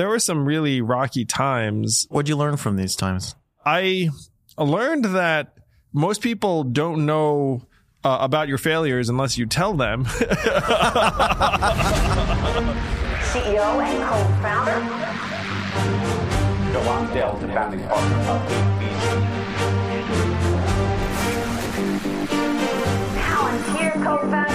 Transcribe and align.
there 0.00 0.08
were 0.08 0.18
some 0.18 0.46
really 0.46 0.80
rocky 0.80 1.26
times. 1.26 2.06
What'd 2.08 2.26
you 2.26 2.34
learn 2.34 2.56
from 2.56 2.76
these 2.76 2.96
times? 2.96 3.34
I 3.66 4.08
learned 4.56 5.04
that 5.04 5.58
most 5.92 6.22
people 6.22 6.64
don't 6.64 7.04
know 7.04 7.66
uh, 8.02 8.16
about 8.22 8.48
your 8.48 8.56
failures 8.56 9.10
unless 9.10 9.36
you 9.36 9.44
tell 9.44 9.74
them. 9.74 10.04
CEO 10.06 10.24
and 13.84 14.02
co-founder. 14.08 14.80
Joe 16.72 16.82
Lonsdale, 16.86 17.36
the 17.36 17.48
founding 17.48 17.86
partner 17.86 18.16
of 18.16 18.40
Palantir 23.18 24.02
co-founder. 24.02 24.49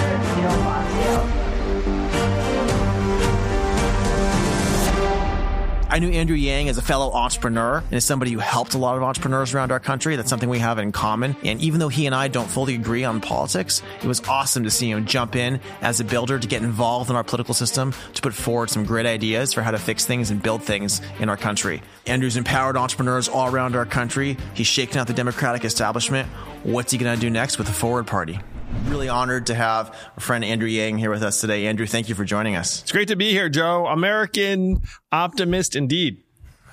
I 5.88 6.00
knew 6.00 6.10
Andrew 6.10 6.34
Yang 6.34 6.68
as 6.70 6.78
a 6.78 6.82
fellow 6.82 7.12
entrepreneur 7.12 7.78
and 7.78 7.92
as 7.92 8.04
somebody 8.04 8.32
who 8.32 8.40
helped 8.40 8.74
a 8.74 8.78
lot 8.78 8.96
of 8.96 9.04
entrepreneurs 9.04 9.54
around 9.54 9.70
our 9.70 9.78
country. 9.78 10.16
That's 10.16 10.28
something 10.28 10.48
we 10.48 10.58
have 10.58 10.80
in 10.80 10.90
common. 10.90 11.36
And 11.44 11.60
even 11.60 11.78
though 11.78 11.88
he 11.88 12.06
and 12.06 12.14
I 12.14 12.26
don't 12.26 12.48
fully 12.50 12.74
agree 12.74 13.04
on 13.04 13.20
politics, 13.20 13.82
it 14.02 14.06
was 14.06 14.20
awesome 14.26 14.64
to 14.64 14.70
see 14.70 14.90
him 14.90 15.06
jump 15.06 15.36
in 15.36 15.60
as 15.82 16.00
a 16.00 16.04
builder 16.04 16.40
to 16.40 16.48
get 16.48 16.62
involved 16.62 17.08
in 17.08 17.14
our 17.14 17.22
political 17.22 17.54
system, 17.54 17.94
to 18.14 18.20
put 18.22 18.34
forward 18.34 18.68
some 18.68 18.84
great 18.84 19.06
ideas 19.06 19.52
for 19.52 19.62
how 19.62 19.70
to 19.70 19.78
fix 19.78 20.04
things 20.04 20.32
and 20.32 20.42
build 20.42 20.62
things 20.64 21.00
in 21.20 21.28
our 21.28 21.36
country. 21.36 21.82
Andrew's 22.04 22.36
empowered 22.36 22.76
entrepreneurs 22.76 23.28
all 23.28 23.48
around 23.48 23.76
our 23.76 23.86
country. 23.86 24.36
He's 24.54 24.66
shaken 24.66 24.98
out 24.98 25.06
the 25.06 25.12
Democratic 25.12 25.64
establishment. 25.64 26.28
What's 26.64 26.90
he 26.90 26.98
going 26.98 27.14
to 27.14 27.20
do 27.20 27.30
next 27.30 27.58
with 27.58 27.68
the 27.68 27.72
Forward 27.72 28.08
Party? 28.08 28.40
Really 28.86 29.08
honored 29.08 29.46
to 29.46 29.54
have 29.54 29.88
our 30.14 30.20
friend 30.20 30.44
Andrew 30.44 30.68
Yang 30.68 30.98
here 30.98 31.10
with 31.10 31.22
us 31.22 31.40
today. 31.40 31.66
Andrew, 31.66 31.86
thank 31.86 32.08
you 32.08 32.14
for 32.14 32.24
joining 32.24 32.56
us. 32.56 32.82
It's 32.82 32.92
great 32.92 33.08
to 33.08 33.16
be 33.16 33.30
here, 33.30 33.48
Joe. 33.48 33.86
American 33.86 34.82
optimist 35.12 35.76
indeed. 35.76 36.22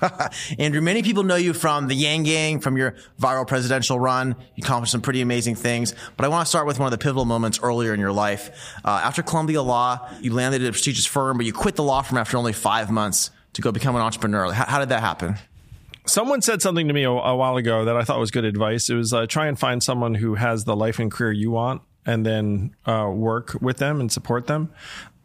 Andrew, 0.58 0.80
many 0.80 1.02
people 1.02 1.22
know 1.22 1.36
you 1.36 1.52
from 1.52 1.88
the 1.88 1.94
Yang 1.94 2.22
Gang, 2.24 2.60
from 2.60 2.76
your 2.76 2.94
viral 3.20 3.46
presidential 3.46 3.98
run. 3.98 4.36
You 4.54 4.62
accomplished 4.64 4.92
some 4.92 5.02
pretty 5.02 5.20
amazing 5.20 5.54
things. 5.54 5.94
But 6.16 6.24
I 6.24 6.28
want 6.28 6.46
to 6.46 6.48
start 6.48 6.66
with 6.66 6.78
one 6.78 6.86
of 6.86 6.90
the 6.90 6.98
pivotal 6.98 7.24
moments 7.24 7.60
earlier 7.62 7.94
in 7.94 8.00
your 8.00 8.12
life. 8.12 8.72
Uh, 8.84 9.00
after 9.04 9.22
Columbia 9.22 9.62
Law, 9.62 10.08
you 10.20 10.32
landed 10.32 10.62
at 10.62 10.68
a 10.68 10.72
prestigious 10.72 11.06
firm, 11.06 11.36
but 11.36 11.46
you 11.46 11.52
quit 11.52 11.76
the 11.76 11.84
law 11.84 12.02
firm 12.02 12.18
after 12.18 12.36
only 12.36 12.52
five 12.52 12.90
months 12.90 13.30
to 13.54 13.62
go 13.62 13.72
become 13.72 13.94
an 13.96 14.02
entrepreneur. 14.02 14.52
How, 14.52 14.64
how 14.66 14.78
did 14.80 14.88
that 14.90 15.00
happen? 15.00 15.36
Someone 16.06 16.42
said 16.42 16.60
something 16.60 16.88
to 16.88 16.94
me 16.94 17.04
a, 17.04 17.10
a, 17.10 17.36
while 17.36 17.56
ago 17.56 17.84
that 17.84 17.96
I 17.96 18.02
thought 18.02 18.18
was 18.18 18.30
good 18.30 18.44
advice. 18.44 18.90
It 18.90 18.94
was 18.94 19.12
uh, 19.12 19.26
try 19.26 19.46
and 19.46 19.58
find 19.58 19.82
someone 19.82 20.14
who 20.14 20.34
has 20.34 20.64
the 20.64 20.76
life 20.76 20.98
and 20.98 21.10
career 21.10 21.32
you 21.32 21.50
want 21.50 21.82
and 22.06 22.24
then 22.24 22.74
uh, 22.86 23.10
work 23.12 23.56
with 23.60 23.78
them 23.78 24.00
and 24.00 24.12
support 24.12 24.46
them. 24.46 24.70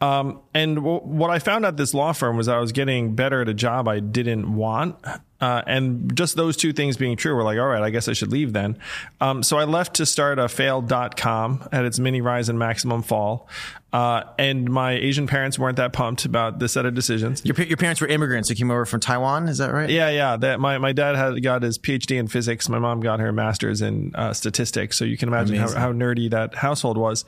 Um, 0.00 0.40
and 0.54 0.76
w- 0.76 1.00
what 1.00 1.28
I 1.30 1.38
found 1.38 1.66
at 1.66 1.76
this 1.76 1.92
law 1.92 2.12
firm 2.12 2.36
was 2.36 2.48
I 2.48 2.58
was 2.58 2.72
getting 2.72 3.14
better 3.14 3.42
at 3.42 3.48
a 3.48 3.54
job 3.54 3.86
I 3.86 4.00
didn't 4.00 4.54
want. 4.54 4.96
Uh, 5.40 5.62
and 5.66 6.14
just 6.16 6.36
those 6.36 6.56
two 6.56 6.72
things 6.72 6.96
being 6.96 7.16
true, 7.16 7.36
we're 7.36 7.44
like, 7.44 7.58
all 7.58 7.66
right, 7.66 7.82
I 7.82 7.90
guess 7.90 8.08
I 8.08 8.14
should 8.14 8.32
leave 8.32 8.52
then. 8.52 8.78
Um, 9.20 9.42
so 9.42 9.58
I 9.58 9.64
left 9.64 9.94
to 9.94 10.06
start 10.06 10.38
a 10.38 10.48
failed.com 10.48 11.68
at 11.72 11.84
its 11.84 11.98
mini 11.98 12.20
rise 12.20 12.48
and 12.48 12.58
maximum 12.58 13.02
fall. 13.02 13.48
Uh, 13.92 14.22
and 14.38 14.70
my 14.70 14.92
Asian 14.92 15.26
parents 15.26 15.58
weren't 15.58 15.76
that 15.76 15.92
pumped 15.92 16.24
about 16.24 16.58
this 16.58 16.72
set 16.72 16.86
of 16.86 16.94
decisions. 16.94 17.44
Your, 17.44 17.56
your 17.62 17.76
parents 17.76 18.00
were 18.00 18.06
immigrants 18.06 18.48
who 18.48 18.54
came 18.54 18.70
over 18.70 18.86
from 18.86 19.00
Taiwan, 19.00 19.48
is 19.48 19.58
that 19.58 19.72
right? 19.72 19.90
Yeah, 19.90 20.10
yeah. 20.10 20.36
That 20.36 20.60
my, 20.60 20.78
my 20.78 20.92
dad 20.92 21.16
had 21.16 21.42
got 21.42 21.62
his 21.62 21.78
PhD 21.78 22.18
in 22.18 22.28
physics. 22.28 22.68
My 22.68 22.78
mom 22.78 23.00
got 23.00 23.20
her 23.20 23.32
master's 23.32 23.82
in 23.82 24.12
uh, 24.14 24.32
statistics. 24.32 24.96
So 24.96 25.04
you 25.04 25.16
can 25.16 25.28
imagine 25.28 25.56
how, 25.56 25.72
how, 25.74 25.92
nerdy 25.92 26.30
that 26.30 26.54
household 26.54 26.96
was. 26.96 27.24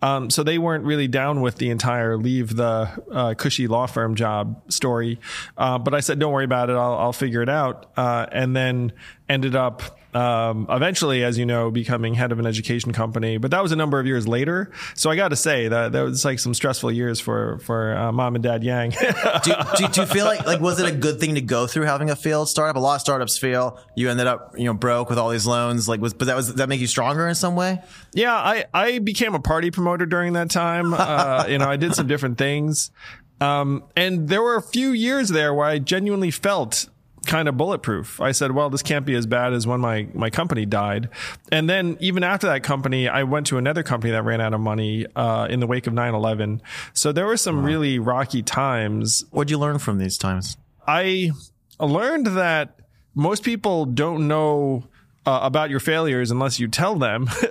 Um, 0.00 0.30
so 0.30 0.42
they 0.42 0.58
weren't 0.58 0.84
really 0.84 1.08
down 1.08 1.42
with 1.42 1.56
the 1.56 1.70
entire 1.70 2.16
leave 2.16 2.56
the 2.56 2.90
uh, 3.12 3.34
cushy 3.34 3.66
law 3.66 3.86
firm 3.86 4.14
job 4.14 4.62
story. 4.72 5.20
Uh, 5.56 5.78
but 5.78 5.94
I 5.94 6.00
said, 6.00 6.18
don't 6.18 6.32
worry 6.32 6.44
about 6.44 6.70
it. 6.70 6.76
I'll, 6.76 6.94
I'll 6.94 7.12
figure 7.12 7.42
it 7.42 7.48
out. 7.48 7.90
Uh, 7.96 8.26
and 8.32 8.56
then 8.56 8.92
ended 9.28 9.56
up 9.56 9.82
um, 10.16 10.66
eventually, 10.70 11.24
as 11.24 11.36
you 11.36 11.44
know, 11.44 11.70
becoming 11.70 12.14
head 12.14 12.32
of 12.32 12.38
an 12.38 12.46
education 12.46 12.92
company. 12.92 13.36
But 13.36 13.50
that 13.50 13.62
was 13.62 13.70
a 13.72 13.76
number 13.76 14.00
of 14.00 14.06
years 14.06 14.26
later. 14.26 14.72
So 14.94 15.10
I 15.10 15.16
got 15.16 15.28
to 15.28 15.36
say 15.36 15.68
that 15.68 15.92
that 15.92 16.00
was 16.00 16.24
like 16.24 16.38
some 16.38 16.54
stressful 16.54 16.90
years 16.90 17.20
for 17.20 17.58
for 17.58 17.94
uh, 17.94 18.12
mom 18.12 18.34
and 18.34 18.42
dad 18.42 18.64
Yang. 18.64 18.90
do, 19.44 19.52
do, 19.76 19.88
do, 19.88 20.00
you 20.00 20.06
feel 20.06 20.24
like 20.24 20.46
like 20.46 20.60
was 20.60 20.80
it 20.80 20.88
a 20.88 20.96
good 20.96 21.20
thing 21.20 21.34
to 21.34 21.42
go 21.42 21.66
through 21.66 21.84
having 21.84 22.08
a 22.08 22.16
failed 22.16 22.48
startup? 22.48 22.76
A 22.76 22.78
lot 22.78 22.94
of 22.94 23.00
startups 23.02 23.36
fail. 23.36 23.78
You 23.94 24.08
ended 24.08 24.26
up 24.26 24.54
you 24.56 24.64
know 24.64 24.74
broke 24.74 25.10
with 25.10 25.18
all 25.18 25.28
these 25.28 25.46
loans. 25.46 25.86
Like 25.86 26.00
was 26.00 26.14
but 26.14 26.28
that 26.28 26.36
was 26.36 26.54
that 26.54 26.68
make 26.68 26.80
you 26.80 26.86
stronger 26.86 27.28
in 27.28 27.34
some 27.34 27.54
way? 27.54 27.82
Yeah, 28.14 28.34
I 28.34 28.64
I 28.72 28.98
became 29.00 29.34
a 29.34 29.40
party 29.40 29.70
promoter 29.70 30.06
during 30.06 30.32
that 30.34 30.50
time. 30.50 30.94
Uh, 31.06 31.44
you 31.48 31.58
know, 31.58 31.68
I 31.68 31.76
did 31.76 31.94
some 31.94 32.08
different 32.08 32.36
things. 32.36 32.90
Um, 33.40 33.84
and 33.94 34.28
there 34.28 34.42
were 34.42 34.56
a 34.56 34.62
few 34.62 34.90
years 34.90 35.28
there 35.28 35.54
where 35.54 35.66
I 35.66 35.78
genuinely 35.78 36.30
felt 36.30 36.88
kind 37.26 37.48
of 37.48 37.56
bulletproof. 37.56 38.20
I 38.20 38.32
said, 38.32 38.52
well, 38.52 38.70
this 38.70 38.82
can't 38.82 39.04
be 39.04 39.14
as 39.14 39.26
bad 39.26 39.52
as 39.52 39.66
when 39.66 39.80
my, 39.80 40.08
my 40.14 40.30
company 40.30 40.66
died. 40.66 41.08
And 41.52 41.68
then 41.68 41.96
even 42.00 42.24
after 42.24 42.46
that 42.46 42.62
company, 42.62 43.08
I 43.08 43.24
went 43.24 43.46
to 43.48 43.58
another 43.58 43.82
company 43.82 44.12
that 44.12 44.22
ran 44.22 44.40
out 44.40 44.54
of 44.54 44.60
money, 44.60 45.06
uh, 45.14 45.46
in 45.50 45.60
the 45.60 45.66
wake 45.66 45.86
of 45.86 45.92
9-11. 45.92 46.60
So 46.92 47.12
there 47.12 47.26
were 47.26 47.36
some 47.36 47.58
wow. 47.58 47.64
really 47.64 47.98
rocky 47.98 48.42
times. 48.42 49.24
What'd 49.30 49.50
you 49.50 49.58
learn 49.58 49.78
from 49.78 49.98
these 49.98 50.16
times? 50.16 50.56
I 50.86 51.32
learned 51.80 52.26
that 52.28 52.78
most 53.14 53.42
people 53.42 53.86
don't 53.86 54.28
know 54.28 54.84
uh, 55.26 55.40
about 55.42 55.70
your 55.70 55.80
failures 55.80 56.30
unless 56.30 56.60
you 56.60 56.68
tell 56.68 56.94
them. 56.94 57.22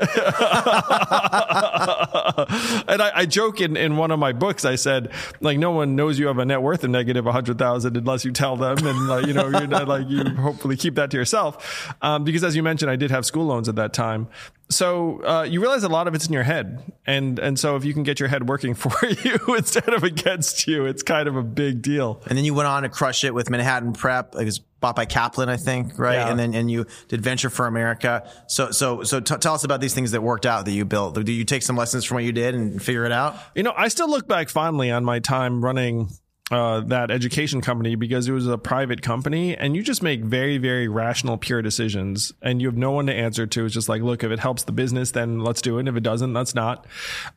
and 2.88 3.02
I, 3.02 3.12
I, 3.13 3.25
joke 3.25 3.59
in, 3.59 3.75
in 3.75 3.97
one 3.97 4.12
of 4.12 4.19
my 4.19 4.31
books, 4.31 4.63
I 4.63 4.75
said, 4.75 5.12
like, 5.41 5.59
no 5.59 5.72
one 5.72 5.96
knows 5.96 6.18
you 6.18 6.28
have 6.28 6.40
a 6.40 6.46
net 6.46 6.62
worth 6.62 6.84
of 6.85 6.90
negative 6.90 7.25
100,000 7.25 7.97
unless 7.97 8.24
you 8.24 8.31
tell 8.31 8.56
them. 8.56 8.78
And, 8.80 9.28
you 9.28 9.34
know, 9.34 9.50
you're 9.50 9.68
not, 9.68 9.88
like, 9.88 10.08
you 10.09 10.24
hopefully 10.35 10.78
keep 10.78 10.96
that 10.96 11.12
to 11.12 11.18
yourself. 11.18 11.94
Um, 12.02 12.24
because 12.24 12.44
as 12.44 12.56
you 12.56 12.64
mentioned, 12.64 12.90
I 12.90 12.96
did 12.96 13.12
have 13.12 13.25
school 13.25 13.46
loans 13.46 13.68
at 13.68 13.75
that 13.75 13.91
time 13.94 14.30
so 14.70 15.24
uh, 15.24 15.44
you 15.44 15.62
realize 15.62 15.84
a 15.84 15.90
lot 15.90 16.08
of 16.08 16.16
it's 16.16 16.26
in 16.26 16.34
your 16.34 16.44
head, 16.44 16.92
and 17.06 17.38
and 17.38 17.59
so 17.59 17.76
if 17.76 17.86
you 17.86 17.94
can 17.94 18.03
get 18.03 18.20
your 18.20 18.30
head 18.30 18.50
working 18.50 18.74
for 18.76 18.94
you 19.08 19.56
instead 19.56 19.94
of 19.94 20.03
against 20.03 20.68
you, 20.68 20.86
it's 20.86 21.03
kind 21.03 21.28
of 21.28 21.36
a 21.36 21.44
big 21.44 21.81
deal. 21.81 22.22
And 22.28 22.38
then 22.38 22.46
you 22.46 22.53
went 22.53 22.68
on 22.68 22.84
to 22.84 22.90
crush 22.90 23.24
it 23.24 23.34
with 23.34 23.50
Manhattan 23.50 23.94
Prep. 23.94 24.36
It 24.36 24.46
was 24.46 24.59
bought 24.59 24.96
by 24.96 25.06
Kaplan, 25.06 25.50
I 25.50 25.58
think, 25.58 25.98
right? 26.00 26.16
Yeah. 26.16 26.30
And 26.30 26.40
then 26.40 26.53
and 26.53 26.70
you 26.70 26.86
did 27.08 27.22
Venture 27.22 27.50
for 27.50 27.68
America. 27.68 28.30
So 28.48 28.72
so 28.72 29.03
so 29.03 29.20
t- 29.20 29.38
tell 29.38 29.53
us 29.53 29.64
about 29.64 29.81
these 29.81 29.94
things 29.94 30.12
that 30.12 30.22
worked 30.22 30.46
out 30.46 30.66
that 30.66 30.72
you 30.72 30.86
built. 30.86 31.24
Do 31.24 31.32
you 31.32 31.46
take 31.46 31.62
some 31.62 31.76
lessons 31.76 32.06
from 32.06 32.16
what 32.16 32.24
you 32.24 32.32
did 32.32 32.56
and 32.56 32.82
figure 32.82 33.06
it 33.06 33.12
out? 33.12 33.36
You 33.56 33.64
know, 33.64 33.74
I 33.76 33.88
still 33.90 34.09
look 34.09 34.28
back 34.28 34.50
fondly 34.50 34.92
on 34.92 35.03
my 35.03 35.20
time 35.20 35.64
running 35.64 36.09
uh, 36.52 36.82
that 36.82 37.10
education 37.10 37.60
company 37.62 37.96
because 37.96 38.28
it 38.28 38.32
was 38.32 38.48
a 38.48 38.58
private 38.58 39.02
company 39.02 39.58
and 39.58 39.76
you 39.76 39.82
just 39.82 40.04
make 40.04 40.22
very, 40.24 40.58
very 40.58 40.88
rational, 40.88 41.38
pure 41.38 41.62
decisions 41.62 42.34
and 42.42 42.62
you 42.62 42.68
have 42.68 42.78
no 42.78 42.92
one 42.92 43.08
to 43.08 43.14
answer 43.14 43.48
to. 43.48 43.66
It's 43.66 43.74
just 43.74 43.90
like, 43.90 44.02
look, 44.02 44.24
if 44.24 44.32
it 44.32 44.40
helps 44.40 44.64
the 44.64 44.72
business, 44.72 45.12
then 45.12 45.40
let's 45.40 45.62
do 45.62 45.80
it. 45.80 45.88
If 45.88 45.96
it 45.96 46.04
doesn't, 46.04 46.34
let's 46.34 46.54
not. 46.54 46.86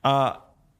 Uh, 0.04 0.36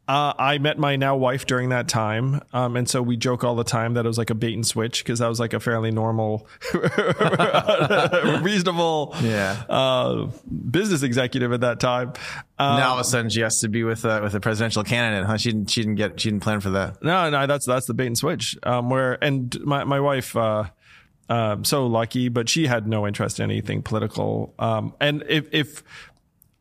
uh, 0.09 0.33
I 0.39 0.57
met 0.57 0.79
my 0.79 0.97
now 0.97 1.17
wife 1.17 1.45
during 1.45 1.69
that 1.69 1.87
time. 1.87 2.41
Um, 2.55 2.77
and 2.77 2.89
so 2.89 3.03
we 3.03 3.19
joke 3.19 3.45
all 3.45 3.55
the 3.55 3.63
time 3.63 3.93
that 3.95 4.07
it 4.07 4.09
was 4.09 4.17
like 4.17 4.31
a 4.31 4.35
bait 4.35 4.55
and 4.55 4.67
switch 4.67 5.05
because 5.05 5.21
I 5.21 5.29
was 5.29 5.39
like 5.39 5.53
a 5.53 5.61
fairly 5.61 5.91
normal, 5.91 6.49
reasonable 8.43 9.15
yeah. 9.21 9.63
uh, 9.69 10.31
business 10.71 11.03
executive 11.03 11.53
at 11.53 11.61
that 11.61 11.79
time. 11.79 12.15
Um, 12.59 12.79
now 12.79 12.89
all 12.89 12.95
of 12.95 13.01
a 13.01 13.05
sudden 13.05 13.29
she 13.29 13.43
has 13.43 13.61
to 13.61 13.69
be 13.69 13.85
with 13.85 14.07
uh, 14.07 14.21
with 14.23 14.35
a 14.35 14.41
presidential 14.41 14.83
candidate, 14.83 15.27
huh? 15.27 15.37
She 15.37 15.53
didn't 15.53 15.69
she 15.69 15.83
didn't 15.83 15.97
get 15.97 16.19
she 16.19 16.31
didn't 16.31 16.43
plan 16.43 16.61
for 16.61 16.71
that. 16.71 17.03
No, 17.03 17.29
no, 17.29 17.47
that's 17.47 17.67
that's 17.67 17.87
the 17.87 17.95
bait 17.95 18.07
and 18.07 18.17
switch. 18.17 18.57
Um, 18.63 18.89
where 18.89 19.23
and 19.23 19.55
my 19.61 19.85
my 19.85 20.01
wife. 20.01 20.35
Uh, 20.35 20.65
uh, 21.29 21.59
so 21.63 21.87
lucky, 21.87 22.31
but 22.31 22.49
she 22.49 22.67
had 22.67 22.89
no 22.89 23.07
interest 23.07 23.39
in 23.39 23.51
anything 23.51 23.83
political. 23.83 24.55
Um, 24.59 24.95
and 24.99 25.23
if, 25.29 25.47
if 25.53 25.83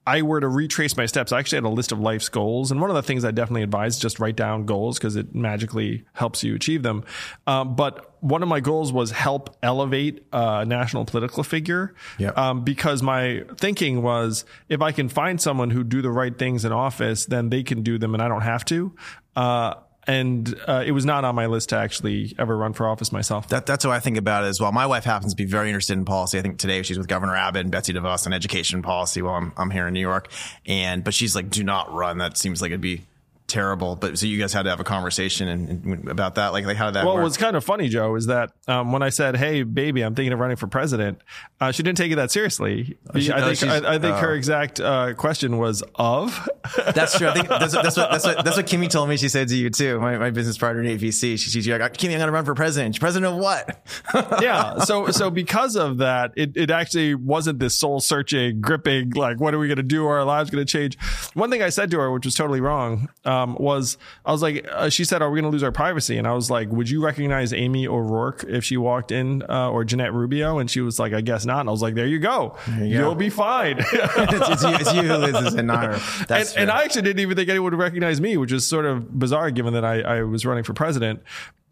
I 0.08 0.22
were 0.22 0.40
to 0.40 0.48
retrace 0.48 0.96
my 0.96 1.06
steps, 1.06 1.34
I 1.34 1.40
actually 1.40 1.58
had 1.58 1.66
a 1.66 1.70
list 1.70 1.92
of 1.92 2.00
life's 2.00 2.30
goals. 2.30 2.72
And 2.72 2.80
one 2.80 2.90
of 2.90 2.96
the 2.96 3.04
things 3.04 3.26
I 3.26 3.32
definitely 3.32 3.64
advise 3.64 3.96
is 3.96 4.00
just 4.00 4.20
write 4.20 4.38
down 4.38 4.66
goals 4.66 4.98
because 4.98 5.18
it 5.18 5.36
magically 5.36 6.06
helps 6.14 6.46
you 6.46 6.56
achieve 6.56 6.82
them. 6.82 7.04
Um, 7.46 7.76
but 7.76 8.16
one 8.22 8.42
of 8.42 8.48
my 8.48 8.62
goals 8.62 8.94
was 8.94 9.12
help 9.12 9.58
elevate 9.62 10.26
a 10.32 10.64
national 10.64 11.04
political 11.04 11.44
figure. 11.44 11.94
Yep. 12.20 12.38
Um, 12.38 12.64
because 12.64 13.04
my 13.04 13.44
thinking 13.58 14.02
was 14.02 14.46
if 14.70 14.82
I 14.82 14.94
can 14.94 15.10
find 15.10 15.42
someone 15.42 15.72
who 15.72 15.84
do 15.84 16.02
the 16.02 16.12
right 16.12 16.36
things 16.38 16.64
in 16.64 16.72
office, 16.72 17.26
then 17.26 17.50
they 17.50 17.62
can 17.62 17.84
do 17.84 17.98
them 17.98 18.14
and 18.14 18.24
I 18.24 18.30
don't 18.30 18.44
have 18.44 18.64
to. 18.66 18.96
Uh, 19.36 19.74
and 20.08 20.56
uh, 20.68 20.84
it 20.86 20.92
was 20.92 21.06
not 21.06 21.26
on 21.26 21.36
my 21.36 21.48
list 21.48 21.70
to 21.70 21.76
actually 21.76 22.34
ever 22.40 22.58
run 22.58 22.74
for 22.74 22.88
office 22.88 23.12
myself. 23.12 23.50
That, 23.50 23.66
that's 23.66 23.86
what 23.86 23.94
I 23.94 24.00
think 24.00 24.18
about 24.18 24.46
it 24.46 24.48
as 24.48 24.60
well. 24.60 24.72
My 24.72 24.86
wife 24.86 25.04
happens 25.04 25.34
to 25.34 25.38
be 25.38 25.46
very 25.46 25.68
interested 25.68 25.94
in 25.94 26.06
policy. 26.06 26.40
I 26.40 26.42
think 26.42 26.58
today 26.60 26.82
she's 26.82 26.98
with 26.98 27.08
Governor 27.08 27.36
Abbott 27.36 27.62
and 27.62 27.72
Betsy 27.72 27.94
DeVos 27.94 28.26
on 28.26 28.34
education 28.34 28.82
policy 28.82 29.22
while 29.22 29.36
I'm, 29.36 29.54
I'm 29.58 29.70
here 29.70 29.88
in 29.88 29.94
New 29.94 30.00
York. 30.00 30.32
And, 30.66 31.04
but 31.04 31.14
she's 31.14 31.36
like, 31.36 31.50
do 31.50 31.64
not 31.64 31.94
run. 31.94 32.20
That 32.20 32.38
seems 32.38 32.62
like 32.62 32.70
it'd 32.70 32.82
be 32.82 33.04
terrible. 33.48 33.96
But 33.96 34.20
so 34.20 34.26
you 34.26 34.38
guys 34.38 34.54
had 34.54 34.64
to 34.64 34.70
have 34.70 34.80
a 34.80 34.84
conversation 34.84 35.48
and, 35.48 35.86
and 35.86 36.08
about 36.10 36.36
that. 36.36 36.54
Like, 36.54 36.66
like 36.66 36.78
how 36.78 36.88
did 36.88 36.96
that 36.96 37.06
Well, 37.06 37.16
work? 37.16 37.24
what's 37.24 37.38
kind 37.38 37.56
of 37.56 37.64
funny, 37.64 37.88
Joe, 37.90 38.16
is 38.16 38.28
that 38.28 38.52
um, 38.68 38.92
when 38.92 39.02
I 39.02 39.10
said, 39.10 39.38
"Hey, 39.38 39.64
baby, 39.64 40.02
I'm 40.02 40.16
thinking 40.16 40.34
of 40.34 40.40
running 40.40 40.58
for 40.58 40.68
president," 40.68 41.22
uh, 41.60 41.72
she 41.72 41.84
didn't 41.84 41.98
take 41.98 42.12
it 42.12 42.16
that 42.16 42.32
seriously. 42.32 42.98
she- 43.18 43.32
I 43.32 43.42
oh, 43.42 43.56
think 43.56 43.72
I, 43.72 43.96
I 43.96 44.00
think 44.00 44.18
her 44.18 44.32
oh. 44.32 44.36
exact 44.36 44.80
uh, 44.80 45.14
question 45.14 45.58
was 45.58 45.84
of. 45.96 46.48
That's 46.94 47.18
true. 47.18 47.28
I 47.28 47.34
think 47.34 47.48
that's, 47.48 47.74
that's 47.74 47.96
what 47.96 48.12
that's 48.12 48.26
what 48.26 48.44
that's 48.44 48.58
what 48.58 48.68
Kimmy 48.68 48.90
told 48.90 49.08
me. 49.08 49.16
She 49.16 49.30
said 49.30 49.48
to 49.48 49.56
you 49.56 49.70
too. 49.70 50.00
My, 50.00 50.18
my 50.18 50.32
business 50.32 50.58
partner 50.58 50.84
in 50.84 50.98
8VC. 50.98 51.40
She, 51.40 51.50
she's 51.50 51.68
like, 51.68 51.82
Kimmy, 51.94 52.12
I'm 52.12 52.18
going 52.20 52.28
to 52.28 52.32
run 52.32 52.44
for 52.44 52.54
president. 52.56 52.96
She's 52.96 53.00
president 53.00 53.34
of 53.34 53.40
what? 53.40 53.88
yeah. 54.42 54.80
So 54.80 55.08
so 55.08 55.30
because 55.32 55.78
of 55.78 56.00
that, 56.00 56.34
it, 56.36 56.58
it 56.58 56.70
actually 56.70 57.16
wasn't 57.16 57.60
this 57.60 57.76
soul 57.76 58.02
searching, 58.02 58.60
gripping, 58.60 59.12
like 59.12 59.40
what 59.40 59.54
are 59.54 59.60
we 59.60 59.68
going 59.68 59.78
to 59.78 59.84
do? 59.84 60.06
Are 60.06 60.20
our 60.20 60.26
lives 60.26 60.50
going 60.50 60.66
to 60.66 60.70
change? 60.72 60.98
One 61.36 61.50
thing 61.50 61.64
I 61.64 61.70
said 61.70 61.90
to 61.92 62.00
her, 62.00 62.12
which 62.12 62.26
was 62.26 62.36
totally 62.36 62.60
wrong, 62.60 63.08
um, 63.24 63.37
was 63.60 63.98
I 64.26 64.32
was 64.32 64.42
like, 64.42 64.68
uh, 64.72 64.90
she 64.90 65.04
said, 65.04 65.22
"Are 65.22 65.30
we 65.30 65.40
going 65.40 65.52
to 65.52 65.54
lose 65.54 65.64
our 65.64 65.72
privacy?" 65.72 66.18
And 66.18 66.28
I 66.28 66.34
was 66.34 66.50
like, 66.50 66.70
"Would 66.72 66.90
you 66.90 67.04
recognize 67.04 67.54
Amy 67.54 67.88
O'Rourke 67.88 68.44
if 68.48 68.64
she 68.64 68.78
walked 68.78 69.12
in, 69.12 69.44
uh, 69.50 69.70
or 69.70 69.84
Jeanette 69.84 70.14
Rubio?" 70.14 70.60
And 70.60 70.70
she 70.70 70.82
was 70.82 71.00
like, 71.00 71.14
"I 71.14 71.22
guess 71.22 71.46
not." 71.46 71.62
And 71.62 71.70
I 71.70 71.72
was 71.72 71.82
like, 71.82 71.96
"There 71.96 72.08
you 72.08 72.20
go. 72.20 72.58
you 72.82 73.02
will 73.02 73.16
be 73.16 73.30
fine." 73.30 73.78
it's, 73.80 74.50
it's 74.50 74.64
you, 74.64 74.76
it's 74.76 74.94
you 74.94 75.02
who 75.02 75.58
and 75.58 75.68
not 75.68 75.84
her. 75.84 76.26
That's 76.26 76.54
and, 76.54 76.64
and. 76.64 76.72
I 76.72 76.84
actually 76.84 77.04
didn't 77.04 77.20
even 77.20 77.36
think 77.36 77.50
anyone 77.50 77.72
would 77.72 77.80
recognize 77.80 78.22
me, 78.22 78.38
which 78.38 78.52
is 78.52 78.66
sort 78.66 78.86
of 78.86 79.18
bizarre 79.18 79.52
given 79.52 79.74
that 79.74 79.86
I, 79.86 80.02
I 80.02 80.22
was 80.22 80.46
running 80.46 80.64
for 80.64 80.74
president. 80.74 81.22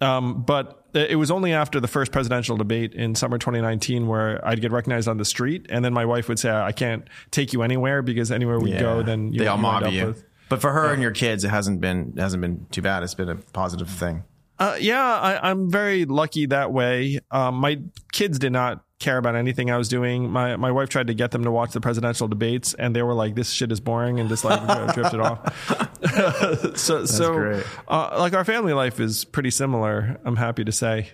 Um, 0.02 0.44
but 0.44 0.86
it 0.94 1.18
was 1.18 1.32
only 1.32 1.54
after 1.54 1.80
the 1.80 1.88
first 1.88 2.12
presidential 2.12 2.58
debate 2.58 2.94
in 2.94 3.16
summer 3.16 3.38
2019 3.38 4.08
where 4.08 4.46
I'd 4.46 4.62
get 4.62 4.72
recognized 4.72 5.08
on 5.08 5.18
the 5.18 5.26
street, 5.26 5.68
and 5.70 5.86
then 5.86 5.94
my 5.94 6.06
wife 6.06 6.28
would 6.28 6.40
say, 6.40 6.50
"I 6.50 6.74
can't 6.74 7.08
take 7.32 7.54
you 7.54 7.62
anywhere 7.62 8.02
because 8.02 8.32
anywhere 8.32 8.60
we 8.60 8.74
go, 8.74 9.04
then 9.04 9.32
you 9.32 9.40
they 9.40 9.46
know, 9.46 9.52
all 9.52 9.58
you 9.58 9.64
wind 9.64 9.74
mob 9.74 9.84
up 9.84 9.94
you. 9.94 10.06
with." 10.08 10.26
But 10.56 10.62
for 10.62 10.72
her 10.72 10.94
and 10.94 11.02
your 11.02 11.12
kids, 11.12 11.44
it 11.44 11.50
hasn't 11.50 11.82
been 11.82 12.14
hasn't 12.18 12.40
been 12.40 12.66
too 12.72 12.82
bad. 12.82 13.04
It's 13.04 13.14
been 13.14 13.28
a 13.28 13.36
positive 13.36 13.90
thing. 13.90 14.24
Uh, 14.58 14.78
yeah, 14.80 15.04
I, 15.04 15.50
I'm 15.50 15.70
very 15.70 16.06
lucky 16.06 16.46
that 16.46 16.72
way. 16.72 17.20
Um, 17.30 17.56
my 17.56 17.82
kids 18.14 18.40
did 18.40 18.54
not 18.54 18.86
care 19.00 19.18
about 19.18 19.36
anything 19.36 19.70
I 19.70 19.76
was 19.76 19.90
doing. 19.90 20.30
My 20.30 20.56
my 20.56 20.72
wife 20.72 20.88
tried 20.88 21.08
to 21.08 21.14
get 21.14 21.32
them 21.32 21.44
to 21.44 21.52
watch 21.52 21.74
the 21.74 21.82
presidential 21.82 22.30
debates, 22.30 22.74
and 22.74 22.96
they 22.96 23.04
were 23.04 23.14
like, 23.14 23.36
"This 23.36 23.50
shit 23.50 23.70
is 23.70 23.82
boring," 23.82 24.22
and 24.22 24.30
just 24.30 24.46
like 24.46 24.62
drifted 24.94 25.20
off. 25.20 26.78
so 26.78 27.04
so 27.04 27.34
great. 27.34 27.66
uh, 27.90 28.16
like 28.18 28.34
our 28.34 28.46
family 28.46 28.72
life 28.72 29.02
is 29.02 29.26
pretty 29.26 29.52
similar. 29.52 30.18
I'm 30.24 30.38
happy 30.38 30.64
to 30.64 30.72
say. 30.72 31.10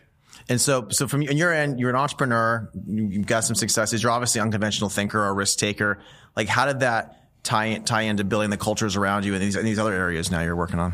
And 0.48 0.62
so, 0.62 0.90
so 0.90 1.08
from 1.08 1.22
on 1.22 1.36
your 1.36 1.52
end, 1.52 1.80
you're 1.80 1.90
an 1.90 1.96
entrepreneur. 1.96 2.70
You, 2.86 3.08
you've 3.08 3.26
got 3.26 3.44
some 3.44 3.56
successes. 3.56 4.04
You're 4.04 4.12
obviously 4.12 4.40
an 4.40 4.46
unconventional 4.46 4.92
thinker 4.92 5.20
or 5.20 5.30
a 5.30 5.34
risk 5.34 5.58
taker. 5.58 5.98
Like, 6.36 6.48
how 6.48 6.68
did 6.68 6.82
that 6.82 7.21
tie 7.44 7.80
tie 7.80 8.04
into 8.04 8.24
building 8.24 8.50
the 8.50 8.58
cultures 8.58 8.96
around 8.96 9.26
you 9.26 9.34
and 9.34 9.42
these, 9.42 9.56
and 9.56 9.66
these 9.66 9.80
other 9.80 9.94
areas 9.94 10.32
now 10.32 10.42
you're 10.42 10.56
working 10.56 10.80
on? 10.80 10.94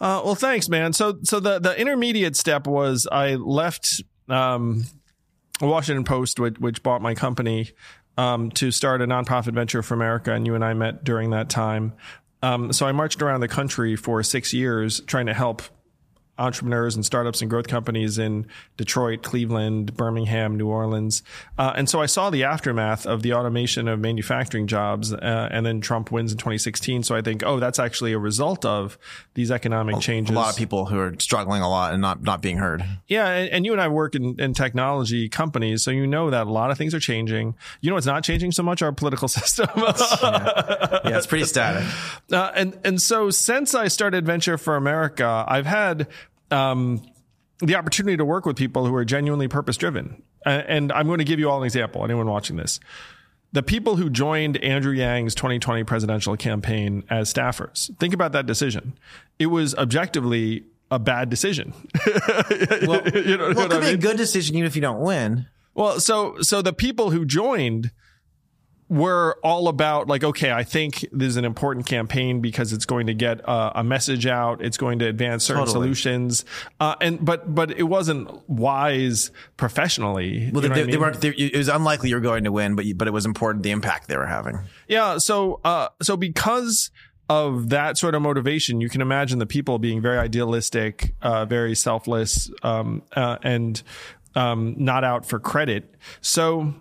Uh, 0.00 0.20
well, 0.24 0.34
thanks, 0.34 0.68
man. 0.68 0.92
So, 0.92 1.18
so 1.22 1.40
the 1.40 1.58
the 1.58 1.78
intermediate 1.78 2.36
step 2.36 2.66
was 2.66 3.06
I 3.10 3.34
left 3.36 4.02
um, 4.28 4.84
Washington 5.60 6.04
Post, 6.04 6.40
which, 6.40 6.58
which 6.58 6.82
bought 6.82 7.00
my 7.00 7.14
company, 7.14 7.70
um, 8.16 8.50
to 8.52 8.70
start 8.70 9.02
a 9.02 9.06
nonprofit 9.06 9.54
venture 9.54 9.82
for 9.82 9.94
America, 9.94 10.32
and 10.32 10.46
you 10.46 10.54
and 10.54 10.64
I 10.64 10.74
met 10.74 11.04
during 11.04 11.30
that 11.30 11.48
time. 11.48 11.94
Um, 12.42 12.72
so 12.72 12.86
I 12.86 12.92
marched 12.92 13.22
around 13.22 13.40
the 13.40 13.48
country 13.48 13.96
for 13.96 14.22
six 14.22 14.52
years 14.52 15.00
trying 15.06 15.26
to 15.26 15.34
help 15.34 15.62
entrepreneurs 16.38 16.96
and 16.96 17.04
startups 17.04 17.40
and 17.40 17.50
growth 17.50 17.68
companies 17.68 18.18
in 18.18 18.46
Detroit, 18.76 19.22
Cleveland, 19.22 19.96
Birmingham, 19.96 20.56
New 20.56 20.68
Orleans. 20.68 21.22
Uh, 21.58 21.72
and 21.76 21.88
so 21.88 22.00
I 22.00 22.06
saw 22.06 22.30
the 22.30 22.44
aftermath 22.44 23.06
of 23.06 23.22
the 23.22 23.32
automation 23.32 23.86
of 23.86 24.00
manufacturing 24.00 24.66
jobs. 24.66 25.12
Uh, 25.12 25.48
and 25.50 25.64
then 25.64 25.80
Trump 25.80 26.10
wins 26.10 26.32
in 26.32 26.38
2016. 26.38 27.04
So 27.04 27.14
I 27.14 27.22
think, 27.22 27.42
oh, 27.44 27.60
that's 27.60 27.78
actually 27.78 28.12
a 28.12 28.18
result 28.18 28.64
of 28.64 28.98
these 29.34 29.50
economic 29.50 30.00
changes. 30.00 30.34
A 30.34 30.38
lot 30.38 30.50
of 30.50 30.56
people 30.56 30.86
who 30.86 30.98
are 30.98 31.14
struggling 31.18 31.62
a 31.62 31.68
lot 31.68 31.92
and 31.92 32.02
not 32.02 32.22
not 32.22 32.42
being 32.42 32.56
heard. 32.56 32.84
Yeah, 33.06 33.28
and, 33.28 33.50
and 33.50 33.66
you 33.66 33.72
and 33.72 33.80
I 33.80 33.88
work 33.88 34.14
in, 34.14 34.40
in 34.40 34.54
technology 34.54 35.28
companies, 35.28 35.82
so 35.82 35.90
you 35.90 36.06
know 36.06 36.30
that 36.30 36.46
a 36.46 36.50
lot 36.50 36.70
of 36.70 36.78
things 36.78 36.94
are 36.94 37.00
changing. 37.00 37.54
You 37.80 37.90
know 37.90 37.96
it's 37.96 38.06
not 38.06 38.24
changing 38.24 38.52
so 38.52 38.62
much? 38.62 38.82
Our 38.82 38.92
political 38.92 39.28
system. 39.34 39.68
Yeah, 39.76 41.18
it's 41.18 41.26
pretty 41.26 41.44
static. 41.44 41.84
Uh, 42.30 42.50
and 42.54 42.78
and 42.84 43.00
so 43.00 43.30
since 43.30 43.74
I 43.74 43.88
started 43.88 44.26
Venture 44.26 44.58
for 44.58 44.76
America, 44.76 45.44
I've 45.46 45.66
had 45.66 46.08
um, 46.50 47.02
the 47.60 47.76
opportunity 47.76 48.16
to 48.16 48.24
work 48.24 48.46
with 48.46 48.56
people 48.56 48.86
who 48.86 48.94
are 48.94 49.04
genuinely 49.04 49.48
purpose 49.48 49.76
driven. 49.76 50.22
And 50.44 50.92
I'm 50.92 51.06
going 51.06 51.18
to 51.18 51.24
give 51.24 51.38
you 51.38 51.50
all 51.50 51.60
an 51.60 51.64
example. 51.64 52.04
Anyone 52.04 52.26
watching 52.26 52.56
this, 52.56 52.80
the 53.52 53.62
people 53.62 53.96
who 53.96 54.10
joined 54.10 54.56
Andrew 54.58 54.92
Yang's 54.92 55.34
2020 55.34 55.84
presidential 55.84 56.36
campaign 56.36 57.04
as 57.08 57.32
staffers. 57.32 57.96
Think 57.98 58.12
about 58.12 58.32
that 58.32 58.46
decision. 58.46 58.98
It 59.38 59.46
was 59.46 59.74
objectively 59.76 60.64
a 60.90 60.98
bad 60.98 61.30
decision. 61.30 61.72
Well, 62.86 63.08
You 63.08 63.38
know 63.38 63.52
well, 63.54 63.66
it 63.66 63.70
could 63.70 63.72
I 63.72 63.80
be 63.80 63.86
a 63.94 63.96
good 63.96 64.16
decision 64.16 64.56
even 64.56 64.66
if 64.66 64.76
you 64.76 64.82
don't 64.82 65.00
win. 65.00 65.46
Well, 65.74 66.00
so 66.00 66.40
so 66.40 66.60
the 66.62 66.72
people 66.72 67.10
who 67.10 67.24
joined 67.24 67.90
were 68.88 69.38
all 69.42 69.68
about 69.68 70.08
like, 70.08 70.22
okay, 70.22 70.52
I 70.52 70.62
think 70.62 71.06
this 71.10 71.28
is 71.28 71.36
an 71.36 71.44
important 71.44 71.86
campaign 71.86 72.40
because 72.40 72.72
it's 72.72 72.84
going 72.84 73.06
to 73.06 73.14
get 73.14 73.46
uh, 73.48 73.72
a 73.74 73.82
message 73.82 74.26
out, 74.26 74.62
it's 74.62 74.76
going 74.76 74.98
to 74.98 75.06
advance 75.06 75.44
certain 75.44 75.64
Totally. 75.64 75.86
solutions, 75.86 76.44
uh, 76.80 76.94
and 77.00 77.24
but 77.24 77.54
but 77.54 77.70
it 77.72 77.84
wasn't 77.84 78.48
wise 78.48 79.30
professionally. 79.56 80.50
Well, 80.52 80.62
they, 80.62 80.68
what 80.68 80.78
I 80.78 80.82
they 80.84 80.96
weren't. 80.96 81.20
They, 81.20 81.30
it 81.30 81.56
was 81.56 81.68
unlikely 81.68 82.10
you're 82.10 82.20
going 82.20 82.44
to 82.44 82.52
win, 82.52 82.74
but 82.74 82.84
you, 82.84 82.94
but 82.94 83.08
it 83.08 83.12
was 83.12 83.24
important 83.24 83.62
the 83.62 83.70
impact 83.70 84.08
they 84.08 84.16
were 84.16 84.26
having. 84.26 84.60
Yeah. 84.86 85.18
So, 85.18 85.60
uh, 85.64 85.88
so 86.02 86.16
because 86.16 86.90
of 87.28 87.70
that 87.70 87.96
sort 87.96 88.14
of 88.14 88.22
motivation, 88.22 88.80
you 88.80 88.88
can 88.88 89.00
imagine 89.00 89.38
the 89.38 89.46
people 89.46 89.78
being 89.78 90.02
very 90.02 90.18
idealistic, 90.18 91.14
uh, 91.22 91.46
very 91.46 91.74
selfless, 91.74 92.50
um, 92.62 93.02
uh, 93.16 93.38
and 93.42 93.82
um, 94.34 94.74
not 94.76 95.04
out 95.04 95.24
for 95.24 95.38
credit. 95.38 95.94
So, 96.20 96.74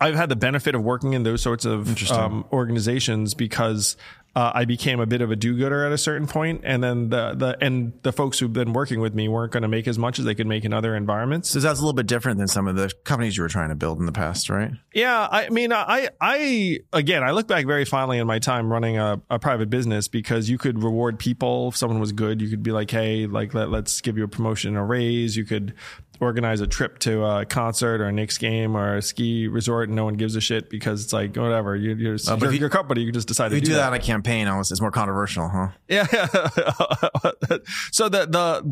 I've 0.00 0.14
had 0.14 0.28
the 0.28 0.36
benefit 0.36 0.74
of 0.74 0.82
working 0.82 1.14
in 1.14 1.22
those 1.22 1.42
sorts 1.42 1.64
of 1.64 2.10
um, 2.10 2.44
organizations 2.52 3.34
because 3.34 3.96
uh, 4.36 4.52
I 4.54 4.66
became 4.66 5.00
a 5.00 5.06
bit 5.06 5.22
of 5.22 5.30
a 5.30 5.36
do-gooder 5.36 5.86
at 5.86 5.92
a 5.92 5.96
certain 5.96 6.26
point, 6.26 6.60
and 6.62 6.84
then 6.84 7.08
the 7.08 7.32
the 7.34 7.56
and 7.62 7.94
the 8.02 8.12
folks 8.12 8.38
who've 8.38 8.52
been 8.52 8.74
working 8.74 9.00
with 9.00 9.14
me 9.14 9.28
weren't 9.28 9.50
going 9.50 9.62
to 9.62 9.68
make 9.68 9.88
as 9.88 9.98
much 9.98 10.18
as 10.18 10.26
they 10.26 10.34
could 10.34 10.46
make 10.46 10.66
in 10.66 10.74
other 10.74 10.94
environments. 10.94 11.48
So 11.48 11.58
that's 11.58 11.78
a 11.78 11.82
little 11.82 11.94
bit 11.94 12.06
different 12.06 12.36
than 12.36 12.46
some 12.46 12.68
of 12.68 12.76
the 12.76 12.92
companies 13.04 13.38
you 13.38 13.42
were 13.42 13.48
trying 13.48 13.70
to 13.70 13.74
build 13.74 13.98
in 13.98 14.04
the 14.04 14.12
past, 14.12 14.50
right? 14.50 14.72
Yeah, 14.92 15.26
I 15.30 15.48
mean, 15.48 15.72
I, 15.72 16.10
I, 16.20 16.80
again, 16.92 17.22
I 17.22 17.30
look 17.30 17.48
back 17.48 17.64
very 17.64 17.86
fondly 17.86 18.18
in 18.18 18.26
my 18.26 18.38
time 18.38 18.70
running 18.70 18.98
a, 18.98 19.22
a 19.30 19.38
private 19.38 19.70
business 19.70 20.06
because 20.06 20.50
you 20.50 20.58
could 20.58 20.82
reward 20.82 21.18
people. 21.18 21.68
If 21.68 21.76
someone 21.78 21.98
was 21.98 22.12
good, 22.12 22.42
you 22.42 22.50
could 22.50 22.62
be 22.62 22.72
like, 22.72 22.90
hey, 22.90 23.26
like, 23.26 23.54
let, 23.54 23.70
let's 23.70 24.02
give 24.02 24.18
you 24.18 24.24
a 24.24 24.28
promotion, 24.28 24.76
a 24.76 24.84
raise. 24.84 25.34
You 25.34 25.46
could 25.46 25.72
organize 26.20 26.60
a 26.60 26.66
trip 26.66 26.98
to 27.00 27.24
a 27.24 27.44
concert 27.44 28.00
or 28.00 28.06
a 28.06 28.12
Knicks 28.12 28.38
game 28.38 28.76
or 28.76 28.96
a 28.96 29.02
ski 29.02 29.48
resort 29.48 29.88
and 29.88 29.96
no 29.96 30.04
one 30.04 30.14
gives 30.14 30.36
a 30.36 30.40
shit 30.40 30.70
because 30.70 31.04
it's 31.04 31.12
like, 31.12 31.36
whatever, 31.36 31.76
you, 31.76 31.94
you're, 31.94 32.16
but 32.26 32.40
you're 32.42 32.52
you- 32.52 32.60
your 32.60 32.68
company, 32.70 33.02
you 33.02 33.12
just 33.12 33.28
decide 33.28 33.48
to 33.48 33.50
do 33.50 33.56
it. 33.56 33.60
You 33.60 33.66
to 33.66 33.70
do 33.72 33.76
that 33.76 33.88
on 33.88 33.94
a 33.94 33.98
campaign, 33.98 34.48
almost 34.48 34.70
it's 34.72 34.80
more 34.80 34.90
controversial, 34.90 35.48
huh? 35.48 35.68
yeah. 35.88 36.06
so 37.92 38.08
the 38.08 38.26
the 38.26 38.62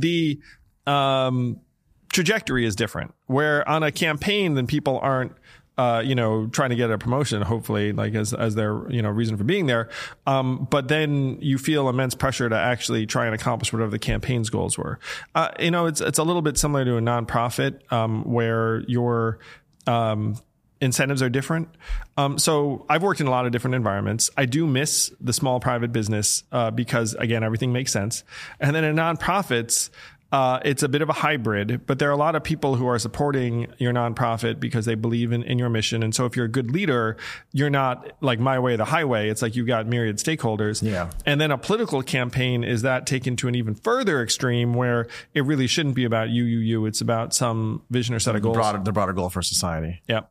the 0.87 0.91
um 0.91 1.61
trajectory 2.12 2.64
is 2.64 2.76
different. 2.76 3.12
Where 3.26 3.69
on 3.69 3.82
a 3.82 3.90
campaign, 3.93 4.54
then 4.54 4.66
people 4.66 4.99
aren't 5.00 5.33
uh, 5.76 6.02
you 6.04 6.14
know, 6.14 6.47
trying 6.47 6.71
to 6.71 6.76
get 6.76 6.90
a 6.90 6.99
promotion, 6.99 7.43
hopefully, 7.43 7.93
like 7.93 8.14
as 8.14 8.33
as 8.33 8.54
their 8.54 8.88
you 8.90 9.02
know 9.02 9.11
reason 9.11 9.37
for 9.37 9.45
being 9.45 9.66
there. 9.66 9.88
Um, 10.26 10.69
but 10.71 10.88
then 10.88 11.38
you 11.40 11.59
feel 11.59 11.88
immense 11.88 12.14
pressure 12.14 12.49
to 12.49 12.57
actually 12.57 13.07
try 13.07 13.26
and 13.26 13.35
accomplish 13.35 13.73
whatever 13.73 13.90
the 13.90 13.99
campaign's 13.99 14.50
goals 14.50 14.78
were. 14.78 14.99
Uh, 15.35 15.50
you 15.59 15.71
know, 15.71 15.87
it's 15.87 16.00
it's 16.00 16.19
a 16.19 16.23
little 16.23 16.43
bit 16.43 16.57
similar 16.57 16.85
to 16.85 16.97
a 16.97 17.00
nonprofit 17.00 17.90
um, 17.93 18.23
where 18.25 18.81
your 18.87 19.40
um, 19.87 20.37
incentives 20.81 21.23
are 21.23 21.31
different. 21.31 21.69
Um, 22.16 22.38
so 22.38 22.87
I've 22.88 23.02
worked 23.02 23.21
in 23.21 23.26
a 23.26 23.31
lot 23.31 23.47
of 23.47 23.52
different 23.52 23.75
environments. 23.75 24.31
I 24.37 24.47
do 24.47 24.66
miss 24.66 25.12
the 25.21 25.33
small 25.33 25.59
private 25.59 25.93
business 25.93 26.45
uh, 26.52 26.71
because 26.71 27.14
again, 27.14 27.43
everything 27.43 27.73
makes 27.73 27.90
sense. 27.90 28.23
And 28.61 28.76
then 28.76 28.85
in 28.85 28.97
nonprofits. 28.97 29.90
Uh, 30.33 30.59
it's 30.64 30.83
a 30.83 30.88
bit 30.88 31.00
of 31.00 31.09
a 31.09 31.12
hybrid, 31.12 31.87
but 31.87 32.00
there 32.00 32.09
are 32.09 32.12
a 32.12 32.16
lot 32.16 32.35
of 32.35 32.43
people 32.43 32.75
who 32.75 32.88
are 32.88 32.99
supporting 32.99 33.69
your 33.78 33.93
nonprofit 33.93 34.59
because 34.59 34.85
they 34.85 34.97
believe 34.97 35.31
in, 35.31 35.45
in 35.45 35.61
your 35.61 35.69
mission. 35.69 36.02
And 36.02 36.12
so 36.12 36.26
if 36.26 36.37
you're 36.37 36.47
a 36.47 36.50
good 36.50 36.73
leader, 36.73 37.16
you're 37.52 37.71
not 37.71 38.11
like 38.21 38.40
my 38.40 38.59
way 38.59 38.75
the 38.75 38.85
highway. 38.85 39.28
It's 39.28 39.43
like 39.43 39.54
you've 39.54 39.69
got 39.69 39.87
myriad 39.87 40.16
stakeholders. 40.16 40.83
Yeah. 40.83 41.11
And 41.25 41.40
then 41.40 41.52
a 41.52 41.59
political 41.59 42.02
campaign 42.02 42.64
is 42.64 42.83
that 42.83 43.07
taken 43.07 43.37
to 43.37 43.49
an 43.49 43.54
even 43.54 43.76
further 43.76 44.23
extreme 44.23 44.75
where 44.75 45.07
it 45.35 45.45
really 45.45 45.69
shouldn't 45.69 45.95
be 45.95 46.04
about 46.04 46.31
you, 46.31 46.43
you, 46.45 46.59
you. 46.59 46.87
It's 46.87 47.00
about 47.00 47.33
some 47.33 47.83
vision 47.90 48.14
or 48.14 48.19
set 48.19 48.35
of 48.35 48.43
goals. 48.43 48.57
Broader, 48.57 48.81
the 48.83 48.93
broader 48.93 49.12
goal 49.12 49.31
for 49.31 49.43
society. 49.43 50.02
Yeah. 50.09 50.23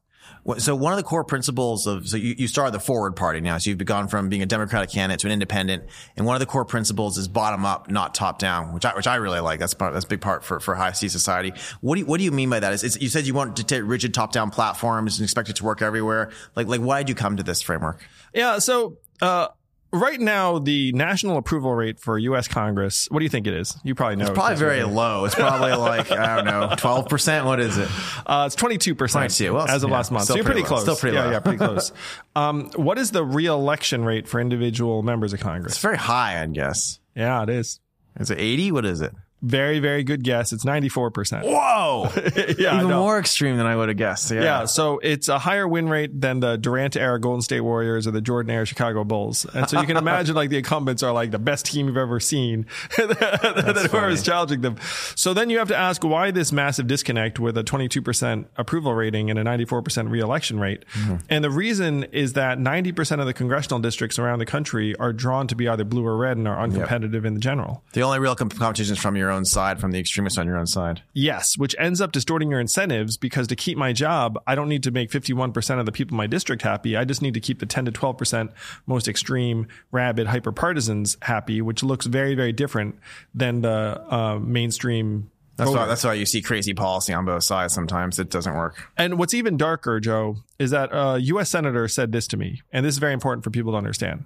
So 0.57 0.75
one 0.75 0.91
of 0.91 0.97
the 0.97 1.03
core 1.03 1.23
principles 1.23 1.87
of 1.87 2.07
so 2.07 2.17
you, 2.17 2.35
you 2.37 2.47
started 2.47 2.73
the 2.73 2.79
Forward 2.79 3.15
Party 3.15 3.39
now, 3.39 3.57
so 3.57 3.69
you've 3.69 3.83
gone 3.85 4.07
from 4.09 4.27
being 4.27 4.41
a 4.41 4.45
Democratic 4.45 4.89
candidate 4.89 5.21
to 5.21 5.27
an 5.27 5.33
independent, 5.33 5.83
and 6.17 6.25
one 6.25 6.35
of 6.35 6.41
the 6.41 6.45
core 6.45 6.65
principles 6.65 7.17
is 7.17 7.27
bottom 7.27 7.65
up, 7.65 7.89
not 7.89 8.13
top 8.13 8.39
down, 8.39 8.73
which 8.73 8.83
I 8.83 8.93
which 8.95 9.07
I 9.07 9.15
really 9.15 9.39
like. 9.39 9.59
That's 9.59 9.73
part 9.73 9.93
that's 9.93 10.05
a 10.05 10.07
big 10.07 10.21
part 10.21 10.43
for 10.43 10.59
for 10.59 10.75
high 10.75 10.91
C 10.91 11.07
society. 11.07 11.53
What 11.79 11.95
do 11.95 12.01
you, 12.01 12.05
what 12.05 12.17
do 12.17 12.25
you 12.25 12.31
mean 12.31 12.49
by 12.49 12.59
that? 12.59 12.73
Is 12.73 13.01
you 13.01 13.07
said 13.07 13.25
you 13.25 13.33
want 13.33 13.55
to 13.57 13.63
take 13.63 13.83
rigid 13.85 14.13
top 14.13 14.33
down 14.33 14.49
platforms 14.51 15.17
and 15.17 15.23
expect 15.23 15.49
it 15.49 15.55
to 15.57 15.63
work 15.63 15.81
everywhere. 15.81 16.31
Like 16.55 16.67
like 16.67 16.81
why 16.81 17.01
did 17.01 17.09
you 17.09 17.15
come 17.15 17.37
to 17.37 17.43
this 17.43 17.61
framework? 17.61 18.05
Yeah. 18.33 18.59
So, 18.59 18.97
uh, 19.21 19.47
right 19.93 20.19
now, 20.19 20.59
the 20.59 20.91
national 20.91 21.37
approval 21.37 21.73
rate 21.73 21.99
for 21.99 22.17
U.S. 22.17 22.47
Congress, 22.47 23.07
what 23.09 23.19
do 23.19 23.25
you 23.25 23.29
think 23.29 23.47
it 23.47 23.53
is? 23.53 23.77
You 23.83 23.95
probably 23.95 24.17
know. 24.17 24.25
It's 24.25 24.33
probably 24.33 24.57
very 24.57 24.83
low. 24.83 25.25
It's 25.25 25.35
probably 25.35 25.71
like 25.77 26.11
I 26.11 26.35
don't 26.35 26.45
know, 26.45 26.75
twelve 26.75 27.07
percent. 27.07 27.45
What 27.45 27.59
is 27.59 27.77
it? 27.77 27.87
Uh, 28.25 28.45
it's 28.47 28.55
22%, 28.55 28.95
22. 28.97 29.53
Well, 29.53 29.67
as 29.67 29.83
of 29.83 29.89
yeah, 29.89 29.95
last 29.95 30.11
month. 30.11 30.25
So 30.25 30.35
you're 30.35 30.43
pretty 30.43 30.61
pretty 30.61 30.67
close. 30.67 30.81
Still 30.81 30.95
pretty 30.95 31.15
yeah, 31.15 31.25
low. 31.25 31.31
yeah, 31.31 31.39
pretty 31.39 31.57
close. 31.65 31.91
Um, 32.35 32.69
what 32.75 32.97
is 32.97 33.11
the 33.11 33.23
re-election 33.23 34.03
rate 34.03 34.27
for 34.27 34.41
individual 34.41 35.03
members 35.03 35.33
of 35.33 35.39
Congress? 35.39 35.73
It's 35.73 35.81
very 35.81 35.97
high, 35.97 36.41
I 36.41 36.47
guess. 36.47 36.99
Yeah, 37.15 37.43
it 37.43 37.49
is. 37.49 37.79
Is 38.19 38.29
it 38.31 38.39
eighty? 38.39 38.71
What 38.71 38.85
is 38.85 39.01
it? 39.01 39.13
Very, 39.43 39.79
very 39.79 40.03
good 40.05 40.23
guess. 40.23 40.53
It's 40.53 40.63
94%. 40.63 41.43
Whoa! 41.43 42.09
yeah, 42.57 42.75
Even 42.75 42.87
know. 42.89 43.01
more 43.01 43.19
extreme 43.19 43.57
than 43.57 43.65
I 43.65 43.75
would 43.75 43.89
have 43.89 43.97
guessed. 43.97 44.31
Yeah. 44.31 44.41
Yeah, 44.41 44.65
so 44.65 44.99
it's 45.03 45.27
a 45.27 45.37
higher 45.37 45.67
win 45.67 45.89
rate 45.89 46.21
than 46.21 46.39
the 46.39 46.55
Durant 46.57 46.95
era 46.95 47.19
Golden 47.19 47.41
State 47.41 47.59
Warriors 47.61 48.07
or 48.07 48.11
the 48.11 48.21
Jordan 48.21 48.51
era 48.51 48.65
Chicago 48.65 49.03
Bulls. 49.03 49.45
And 49.53 49.69
so 49.69 49.81
you 49.81 49.85
can 49.85 49.97
imagine 50.05 50.33
like 50.35 50.49
the 50.49 50.57
incumbents 50.59 51.03
are 51.03 51.11
like 51.11 51.31
the 51.31 51.39
best 51.39 51.65
team 51.65 51.87
you've 51.87 51.97
ever 51.97 52.21
seen. 52.21 52.65
and 52.97 53.09
then 53.11 53.75
whoever's 53.89 54.23
challenging 54.23 54.61
them. 54.61 54.77
So 55.15 55.33
then 55.33 55.49
you 55.49 55.57
have 55.59 55.67
to 55.67 55.75
ask 55.77 56.03
why 56.03 56.31
this 56.31 56.51
massive 56.53 56.87
disconnect 56.87 57.37
with 57.39 57.57
a 57.57 57.63
22% 57.63 58.45
approval 58.57 58.93
rating 58.93 59.29
and 59.29 59.37
a 59.37 59.43
94% 59.43 60.09
reelection 60.09 60.59
rate. 60.59 60.85
Hmm. 60.93 61.15
And 61.29 61.43
the 61.43 61.51
reason 61.51 62.03
is 62.05 62.33
that 62.33 62.59
90% 62.59 63.19
of 63.19 63.25
the 63.25 63.33
congressional 63.33 63.79
districts 63.79 64.17
around 64.17 64.39
the 64.39 64.45
country 64.45 64.95
are 64.95 65.11
drawn 65.11 65.47
to 65.47 65.55
be 65.55 65.67
either 65.67 65.83
blue 65.83 66.05
or 66.05 66.15
red 66.15 66.37
and 66.37 66.47
are 66.47 66.65
uncompetitive 66.65 67.25
in 67.25 67.33
the 67.33 67.39
general. 67.41 67.83
The 67.91 68.03
only 68.03 68.19
real 68.19 68.35
comp- 68.35 68.57
competition 68.57 68.93
is 68.93 68.99
from 68.99 69.17
your 69.17 69.32
own 69.33 69.45
side, 69.45 69.79
from 69.79 69.91
the 69.91 69.99
extremists 69.99 70.37
on 70.37 70.47
your 70.47 70.57
own 70.57 70.67
side. 70.67 71.01
Yes, 71.13 71.57
which 71.57 71.75
ends 71.77 71.99
up 71.99 72.11
distorting 72.11 72.51
your 72.51 72.59
incentives 72.59 73.17
because 73.17 73.47
to 73.47 73.55
keep 73.55 73.77
my 73.77 73.91
job, 73.93 74.41
I 74.47 74.55
don't 74.55 74.69
need 74.69 74.83
to 74.83 74.91
make 74.91 75.09
51% 75.09 75.79
of 75.79 75.85
the 75.85 75.91
people 75.91 76.13
in 76.13 76.17
my 76.17 76.27
district 76.27 76.61
happy. 76.61 76.95
I 76.95 77.03
just 77.03 77.21
need 77.21 77.33
to 77.33 77.39
keep 77.39 77.59
the 77.59 77.65
10 77.65 77.85
to 77.85 77.91
12% 77.91 78.51
most 78.85 79.07
extreme, 79.07 79.67
rabid, 79.91 80.27
hyper 80.27 80.51
partisans 80.51 81.17
happy, 81.21 81.61
which 81.61 81.83
looks 81.83 82.05
very, 82.05 82.35
very 82.35 82.53
different 82.53 82.95
than 83.33 83.61
the 83.61 84.01
uh, 84.09 84.39
mainstream. 84.39 85.31
That's 85.55 85.69
why. 85.69 85.85
That's 85.85 86.03
why 86.03 86.13
you 86.13 86.25
see 86.25 86.41
crazy 86.41 86.73
policy 86.73 87.13
on 87.13 87.25
both 87.25 87.43
sides. 87.43 87.73
Sometimes 87.73 88.17
it 88.17 88.29
doesn't 88.29 88.55
work. 88.55 88.89
And 88.97 89.19
what's 89.19 89.33
even 89.33 89.55
darker, 89.55 89.99
Joe, 89.99 90.37
is 90.57 90.71
that 90.71 90.89
a 90.91 91.19
U.S. 91.19 91.49
senator 91.49 91.87
said 91.87 92.11
this 92.11 92.27
to 92.27 92.37
me, 92.37 92.63
and 92.71 92.83
this 92.83 92.95
is 92.95 92.99
very 92.99 93.13
important 93.13 93.43
for 93.43 93.51
people 93.51 93.73
to 93.73 93.77
understand. 93.77 94.25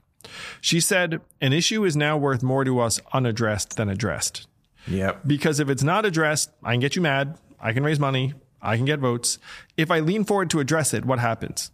She 0.61 0.79
said, 0.79 1.19
"An 1.41 1.51
issue 1.51 1.83
is 1.83 1.97
now 1.97 2.17
worth 2.17 2.43
more 2.43 2.63
to 2.63 2.79
us 2.79 3.01
unaddressed 3.11 3.75
than 3.75 3.89
addressed." 3.89 4.47
Yep. 4.87 5.21
because 5.27 5.59
if 5.59 5.69
it's 5.69 5.83
not 5.83 6.05
addressed, 6.05 6.51
I 6.63 6.73
can 6.73 6.79
get 6.79 6.95
you 6.95 7.01
mad. 7.01 7.37
I 7.59 7.73
can 7.73 7.83
raise 7.83 7.99
money. 7.99 8.33
I 8.61 8.75
can 8.75 8.85
get 8.85 8.99
votes. 8.99 9.39
If 9.75 9.91
I 9.91 9.99
lean 9.99 10.23
forward 10.23 10.49
to 10.51 10.59
address 10.59 10.93
it, 10.93 11.05
what 11.05 11.19
happens? 11.19 11.71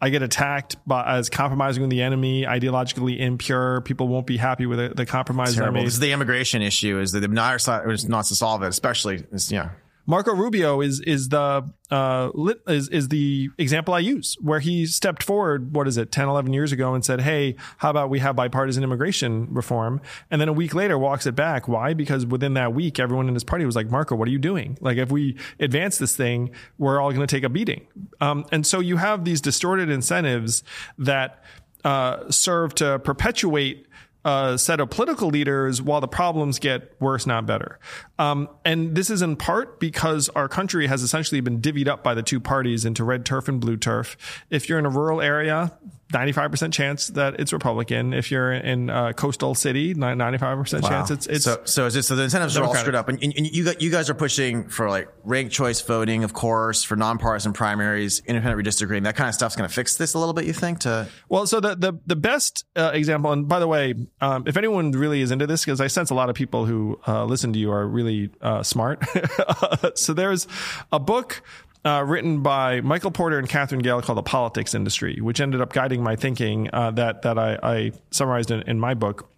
I 0.00 0.10
get 0.10 0.22
attacked 0.22 0.76
by, 0.86 1.04
as 1.16 1.30
compromising 1.30 1.82
with 1.82 1.90
the 1.90 2.02
enemy, 2.02 2.42
ideologically 2.42 3.18
impure. 3.18 3.80
People 3.82 4.08
won't 4.08 4.26
be 4.26 4.36
happy 4.36 4.66
with 4.66 4.78
the, 4.78 4.92
the 4.94 5.06
compromises 5.06 5.56
I 5.56 5.60
Terrible. 5.60 5.78
made. 5.80 5.86
This 5.86 5.94
is 5.94 6.00
the 6.00 6.12
immigration 6.12 6.60
issue. 6.60 6.98
Is 6.98 7.12
that 7.12 7.20
the 7.20 7.28
neither 7.28 7.58
side 7.58 7.90
is 7.90 8.06
not 8.06 8.26
to 8.26 8.34
solve 8.34 8.62
it, 8.62 8.68
especially. 8.68 9.24
Is, 9.32 9.50
yeah. 9.50 9.70
Marco 10.06 10.34
Rubio 10.34 10.80
is 10.80 11.00
is 11.00 11.30
the 11.30 11.68
uh, 11.90 12.30
is 12.68 12.88
is 12.88 13.08
the 13.08 13.50
example 13.58 13.94
I 13.94 14.00
use 14.00 14.36
where 14.40 14.60
he 14.60 14.86
stepped 14.86 15.22
forward. 15.22 15.74
What 15.74 15.88
is 15.88 15.96
it, 15.96 16.12
10, 16.12 16.28
11 16.28 16.52
years 16.52 16.72
ago, 16.72 16.94
and 16.94 17.04
said, 17.04 17.22
"Hey, 17.22 17.56
how 17.78 17.90
about 17.90 18.10
we 18.10 18.18
have 18.18 18.36
bipartisan 18.36 18.84
immigration 18.84 19.48
reform?" 19.50 20.00
And 20.30 20.40
then 20.40 20.48
a 20.48 20.52
week 20.52 20.74
later, 20.74 20.98
walks 20.98 21.26
it 21.26 21.34
back. 21.34 21.68
Why? 21.68 21.94
Because 21.94 22.26
within 22.26 22.54
that 22.54 22.74
week, 22.74 22.98
everyone 22.98 23.28
in 23.28 23.34
his 23.34 23.44
party 23.44 23.64
was 23.64 23.76
like, 23.76 23.90
"Marco, 23.90 24.14
what 24.14 24.28
are 24.28 24.32
you 24.32 24.38
doing? 24.38 24.76
Like, 24.80 24.98
if 24.98 25.10
we 25.10 25.36
advance 25.58 25.98
this 25.98 26.14
thing, 26.14 26.50
we're 26.76 27.00
all 27.00 27.10
going 27.10 27.26
to 27.26 27.34
take 27.36 27.44
a 27.44 27.48
beating." 27.48 27.86
Um, 28.20 28.44
and 28.52 28.66
so 28.66 28.80
you 28.80 28.98
have 28.98 29.24
these 29.24 29.40
distorted 29.40 29.88
incentives 29.88 30.62
that 30.98 31.42
uh, 31.84 32.30
serve 32.30 32.74
to 32.76 32.98
perpetuate 32.98 33.86
a 34.24 34.58
set 34.58 34.80
of 34.80 34.90
political 34.90 35.28
leaders 35.28 35.82
while 35.82 36.00
the 36.00 36.08
problems 36.08 36.58
get 36.58 36.92
worse, 37.00 37.26
not 37.26 37.46
better. 37.46 37.78
Um, 38.18 38.48
and 38.64 38.94
this 38.94 39.10
is 39.10 39.22
in 39.22 39.36
part 39.36 39.78
because 39.80 40.28
our 40.30 40.48
country 40.48 40.86
has 40.86 41.02
essentially 41.02 41.40
been 41.40 41.60
divvied 41.60 41.88
up 41.88 42.02
by 42.02 42.14
the 42.14 42.22
two 42.22 42.40
parties 42.40 42.84
into 42.84 43.04
red 43.04 43.26
turf 43.26 43.48
and 43.48 43.60
blue 43.60 43.76
turf. 43.76 44.44
If 44.50 44.68
you're 44.68 44.78
in 44.78 44.86
a 44.86 44.90
rural 44.90 45.20
area, 45.20 45.78
95% 46.14 46.72
chance 46.72 47.08
that 47.08 47.40
it's 47.40 47.52
Republican. 47.52 48.14
If 48.14 48.30
you're 48.30 48.52
in 48.52 48.88
a 48.88 49.12
coastal 49.12 49.54
city, 49.54 49.94
95% 49.94 50.88
chance 50.88 51.10
it's, 51.10 51.26
it's 51.26 51.44
so 51.44 51.60
so 51.64 51.86
is 51.86 51.96
it, 51.96 52.04
so 52.04 52.16
the 52.16 52.22
incentives 52.22 52.56
are 52.56 52.64
all 52.64 52.74
screwed 52.74 52.94
up, 52.94 53.08
and, 53.08 53.22
and, 53.22 53.34
and 53.36 53.46
you 53.46 53.64
got, 53.64 53.82
you 53.82 53.90
guys 53.90 54.08
are 54.08 54.14
pushing 54.14 54.68
for 54.68 54.88
like 54.88 55.08
ranked 55.24 55.52
choice 55.52 55.80
voting, 55.80 56.24
of 56.24 56.32
course, 56.32 56.84
for 56.84 56.96
nonpartisan 56.96 57.52
primaries, 57.52 58.22
independent 58.26 58.64
redistricting. 58.64 59.04
That 59.04 59.16
kind 59.16 59.28
of 59.28 59.34
stuff's 59.34 59.56
going 59.56 59.68
to 59.68 59.74
fix 59.74 59.96
this 59.96 60.14
a 60.14 60.18
little 60.18 60.34
bit. 60.34 60.44
You 60.44 60.52
think 60.52 60.80
to 60.80 61.08
Well, 61.28 61.46
so 61.46 61.60
the 61.60 61.74
the 61.74 61.94
the 62.06 62.16
best 62.16 62.64
uh, 62.76 62.92
example, 62.94 63.32
and 63.32 63.48
by 63.48 63.58
the 63.58 63.68
way, 63.68 63.94
um, 64.20 64.44
if 64.46 64.56
anyone 64.56 64.92
really 64.92 65.20
is 65.20 65.30
into 65.30 65.46
this, 65.46 65.64
because 65.64 65.80
I 65.80 65.88
sense 65.88 66.10
a 66.10 66.14
lot 66.14 66.30
of 66.30 66.36
people 66.36 66.66
who 66.66 67.00
uh, 67.06 67.24
listen 67.24 67.52
to 67.52 67.58
you 67.58 67.72
are 67.72 67.86
really 67.86 68.30
uh, 68.40 68.62
smart. 68.62 69.04
so 69.94 70.12
there's 70.12 70.46
a 70.92 70.98
book. 70.98 71.42
Uh, 71.86 72.02
written 72.02 72.40
by 72.40 72.80
Michael 72.80 73.10
Porter 73.10 73.38
and 73.38 73.46
Katherine 73.46 73.82
Gehl 73.82 74.02
called 74.02 74.16
The 74.16 74.22
Politics 74.22 74.74
Industry, 74.74 75.20
which 75.20 75.38
ended 75.38 75.60
up 75.60 75.74
guiding 75.74 76.02
my 76.02 76.16
thinking 76.16 76.70
uh, 76.72 76.90
that 76.92 77.20
that 77.22 77.38
I, 77.38 77.58
I 77.62 77.92
summarized 78.10 78.50
in, 78.50 78.62
in 78.62 78.80
my 78.80 78.94
book 78.94 79.28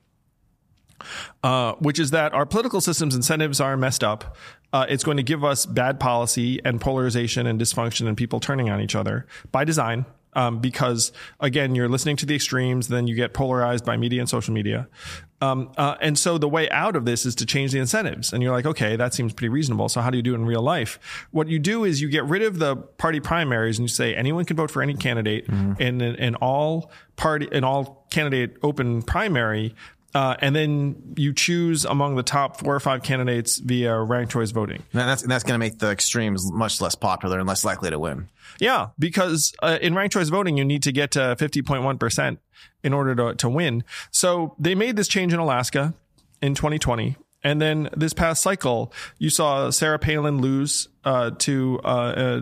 uh, 1.43 1.75
which 1.75 1.99
is 1.99 2.11
that 2.11 2.33
our 2.33 2.47
political 2.47 2.81
system's 2.81 3.15
incentives 3.15 3.61
are 3.61 3.77
messed 3.77 4.03
up. 4.03 4.37
Uh, 4.73 4.87
it's 4.89 5.05
going 5.05 5.17
to 5.17 5.23
give 5.23 5.45
us 5.45 5.67
bad 5.67 6.01
policy 6.01 6.61
and 6.65 6.81
polarization 6.81 7.47
and 7.47 7.61
dysfunction 7.61 8.09
and 8.09 8.17
people 8.17 8.41
turning 8.41 8.69
on 8.69 8.81
each 8.81 8.95
other 8.95 9.27
by 9.53 9.65
design. 9.65 10.05
Um, 10.37 10.59
because 10.61 11.13
again, 11.41 11.75
you're 11.75 11.89
listening 11.89 12.17
to 12.19 12.27
the 12.27 12.35
extremes, 12.35 12.89
then 12.89 13.07
you 13.07 13.15
get 13.15 13.33
polarized 13.33 13.87
by 13.87 13.97
media 13.97 14.21
and 14.21 14.29
social 14.29 14.53
media. 14.53 14.87
Um, 15.41 15.73
uh, 15.77 15.97
and 16.01 16.19
so 16.19 16.39
the 16.39 16.49
way 16.49 16.69
out 16.71 16.95
of 16.95 17.05
this 17.07 17.27
is 17.27 17.35
to 17.37 17.47
change 17.47 17.73
the 17.73 17.79
incentives. 17.79 18.33
And 18.33 18.43
you're 18.43 18.53
like, 18.53 18.67
okay, 18.67 18.97
that 18.97 19.15
seems 19.15 19.33
pretty 19.33 19.49
reasonable. 19.49 19.89
So 19.89 20.01
how 20.03 20.11
do 20.11 20.17
you 20.19 20.23
do 20.23 20.33
it 20.33 20.37
in 20.37 20.45
real 20.47 20.63
life? 20.63 21.27
What 21.31 21.49
you 21.49 21.59
do 21.59 21.85
is 21.85 22.01
you 22.03 22.09
get 22.09 22.25
rid 22.25 22.43
of 22.43 22.59
the 22.59 22.77
party 22.77 23.21
primaries 23.21 23.79
and 23.79 23.85
you 23.85 23.89
say 23.89 24.15
anyone 24.15 24.45
can 24.45 24.57
vote 24.57 24.71
for 24.71 24.83
any 24.83 24.95
candidate 24.95 25.49
in, 25.49 26.01
in, 26.01 26.15
in 26.17 26.35
all 26.37 26.91
party, 27.17 27.49
in 27.51 27.65
all 27.65 28.07
candidate 28.11 28.57
open 28.63 29.03
primary. 29.03 29.75
Uh, 30.15 30.35
and 30.41 30.57
then 30.57 31.15
you 31.17 31.35
choose 31.35 31.85
among 31.85 32.17
the 32.17 32.23
top 32.23 32.61
four 32.61 32.75
or 32.75 32.81
five 32.81 33.03
candidates 33.03 33.59
via 33.59 34.01
ranked 34.01 34.33
choice 34.33 34.51
voting. 34.51 34.83
and 34.93 35.09
that's 35.09 35.23
and 35.23 35.31
that's 35.31 35.45
going 35.45 35.55
to 35.55 35.59
make 35.59 35.79
the 35.79 35.91
extremes 35.91 36.51
much 36.51 36.81
less 36.81 36.95
popular 36.95 37.39
and 37.39 37.47
less 37.47 37.65
likely 37.65 37.91
to 37.91 37.99
win. 37.99 38.29
Yeah, 38.59 38.89
because 38.99 39.53
uh, 39.63 39.79
in 39.83 39.95
ranked 39.95 40.15
choice 40.15 40.29
voting, 40.29 40.57
you 40.57 40.65
need 40.65 40.83
to 40.85 40.93
get 40.93 41.11
to 41.13 41.37
50.1% 41.39 42.39
in 42.83 42.93
order 42.93 43.15
to, 43.15 43.35
to 43.35 43.49
win. 43.49 43.85
So 44.11 44.55
they 44.59 44.75
made 44.75 44.97
this 44.97 45.09
change 45.09 45.33
in 45.33 45.39
Alaska 45.39 45.95
in 46.41 46.55
2020. 46.55 47.17
And 47.43 47.61
then 47.61 47.91
this 47.97 48.13
past 48.13 48.43
cycle, 48.43 48.93
you 49.19 49.31
saw 49.31 49.71
Sarah 49.71 49.99
Palin 49.99 50.41
lose 50.41 50.89
uh, 51.05 51.31
to 51.39 51.81
uh, 51.85 51.87
uh, 51.87 52.41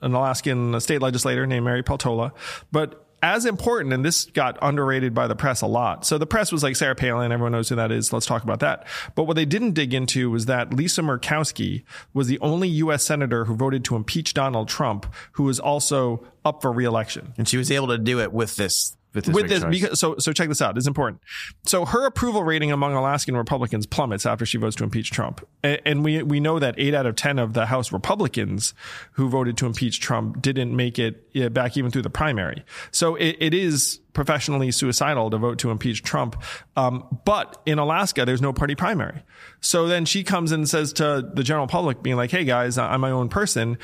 an 0.00 0.14
Alaskan 0.14 0.80
state 0.80 1.02
legislator 1.02 1.46
named 1.46 1.64
Mary 1.64 1.82
Peltola. 1.82 2.32
But 2.72 3.05
as 3.26 3.44
important, 3.44 3.92
and 3.92 4.04
this 4.04 4.26
got 4.26 4.56
underrated 4.62 5.12
by 5.14 5.26
the 5.26 5.34
press 5.34 5.60
a 5.60 5.66
lot. 5.66 6.06
So 6.06 6.16
the 6.16 6.26
press 6.26 6.52
was 6.52 6.62
like 6.62 6.76
Sarah 6.76 6.94
Palin, 6.94 7.32
everyone 7.32 7.52
knows 7.52 7.68
who 7.68 7.74
that 7.76 7.90
is. 7.90 8.12
Let's 8.12 8.26
talk 8.26 8.42
about 8.44 8.60
that. 8.60 8.86
But 9.14 9.24
what 9.24 9.34
they 9.34 9.44
didn't 9.44 9.72
dig 9.72 9.92
into 9.92 10.30
was 10.30 10.46
that 10.46 10.72
Lisa 10.72 11.02
Murkowski 11.02 11.84
was 12.14 12.28
the 12.28 12.38
only 12.38 12.68
U.S. 12.68 13.02
senator 13.02 13.44
who 13.44 13.56
voted 13.56 13.84
to 13.86 13.96
impeach 13.96 14.32
Donald 14.32 14.68
Trump, 14.68 15.12
who 15.32 15.42
was 15.44 15.58
also 15.58 16.24
up 16.44 16.62
for 16.62 16.70
reelection 16.70 17.34
And 17.36 17.48
she 17.48 17.56
was 17.56 17.70
able 17.70 17.88
to 17.88 17.98
do 17.98 18.20
it 18.20 18.32
with 18.32 18.56
this 18.56 18.95
with 19.16 19.24
this, 19.26 19.34
with 19.34 19.48
this 19.48 19.64
because 19.64 19.98
so 19.98 20.16
so 20.18 20.32
check 20.32 20.48
this 20.48 20.62
out 20.62 20.76
it's 20.76 20.86
important 20.86 21.20
so 21.64 21.84
her 21.84 22.06
approval 22.06 22.44
rating 22.44 22.70
among 22.70 22.94
alaskan 22.94 23.36
republicans 23.36 23.86
plummets 23.86 24.26
after 24.26 24.46
she 24.46 24.58
votes 24.58 24.76
to 24.76 24.84
impeach 24.84 25.10
trump 25.10 25.46
and, 25.62 25.80
and 25.84 26.04
we 26.04 26.22
we 26.22 26.40
know 26.40 26.58
that 26.58 26.74
8 26.78 26.94
out 26.94 27.06
of 27.06 27.16
10 27.16 27.38
of 27.38 27.52
the 27.54 27.66
house 27.66 27.92
republicans 27.92 28.74
who 29.12 29.28
voted 29.28 29.56
to 29.58 29.66
impeach 29.66 30.00
trump 30.00 30.40
didn't 30.40 30.74
make 30.74 30.98
it 30.98 31.52
back 31.52 31.76
even 31.76 31.90
through 31.90 32.02
the 32.02 32.10
primary 32.10 32.64
so 32.90 33.16
it, 33.16 33.36
it 33.40 33.54
is 33.54 34.00
professionally 34.16 34.70
suicidal 34.70 35.28
to 35.28 35.36
vote 35.36 35.58
to 35.58 35.70
impeach 35.70 36.02
Trump. 36.02 36.42
Um, 36.74 37.04
but 37.26 37.60
in 37.66 37.78
Alaska, 37.78 38.24
there's 38.24 38.40
no 38.40 38.50
party 38.50 38.74
primary. 38.74 39.22
So 39.60 39.86
then 39.86 40.06
she 40.06 40.24
comes 40.24 40.52
and 40.52 40.66
says 40.66 40.94
to 40.94 41.30
the 41.34 41.44
general 41.44 41.66
public, 41.66 42.02
being 42.02 42.16
like, 42.16 42.30
Hey 42.30 42.44
guys, 42.44 42.78
I'm 42.78 43.02
my 43.02 43.10
own 43.10 43.28
person. 43.28 43.76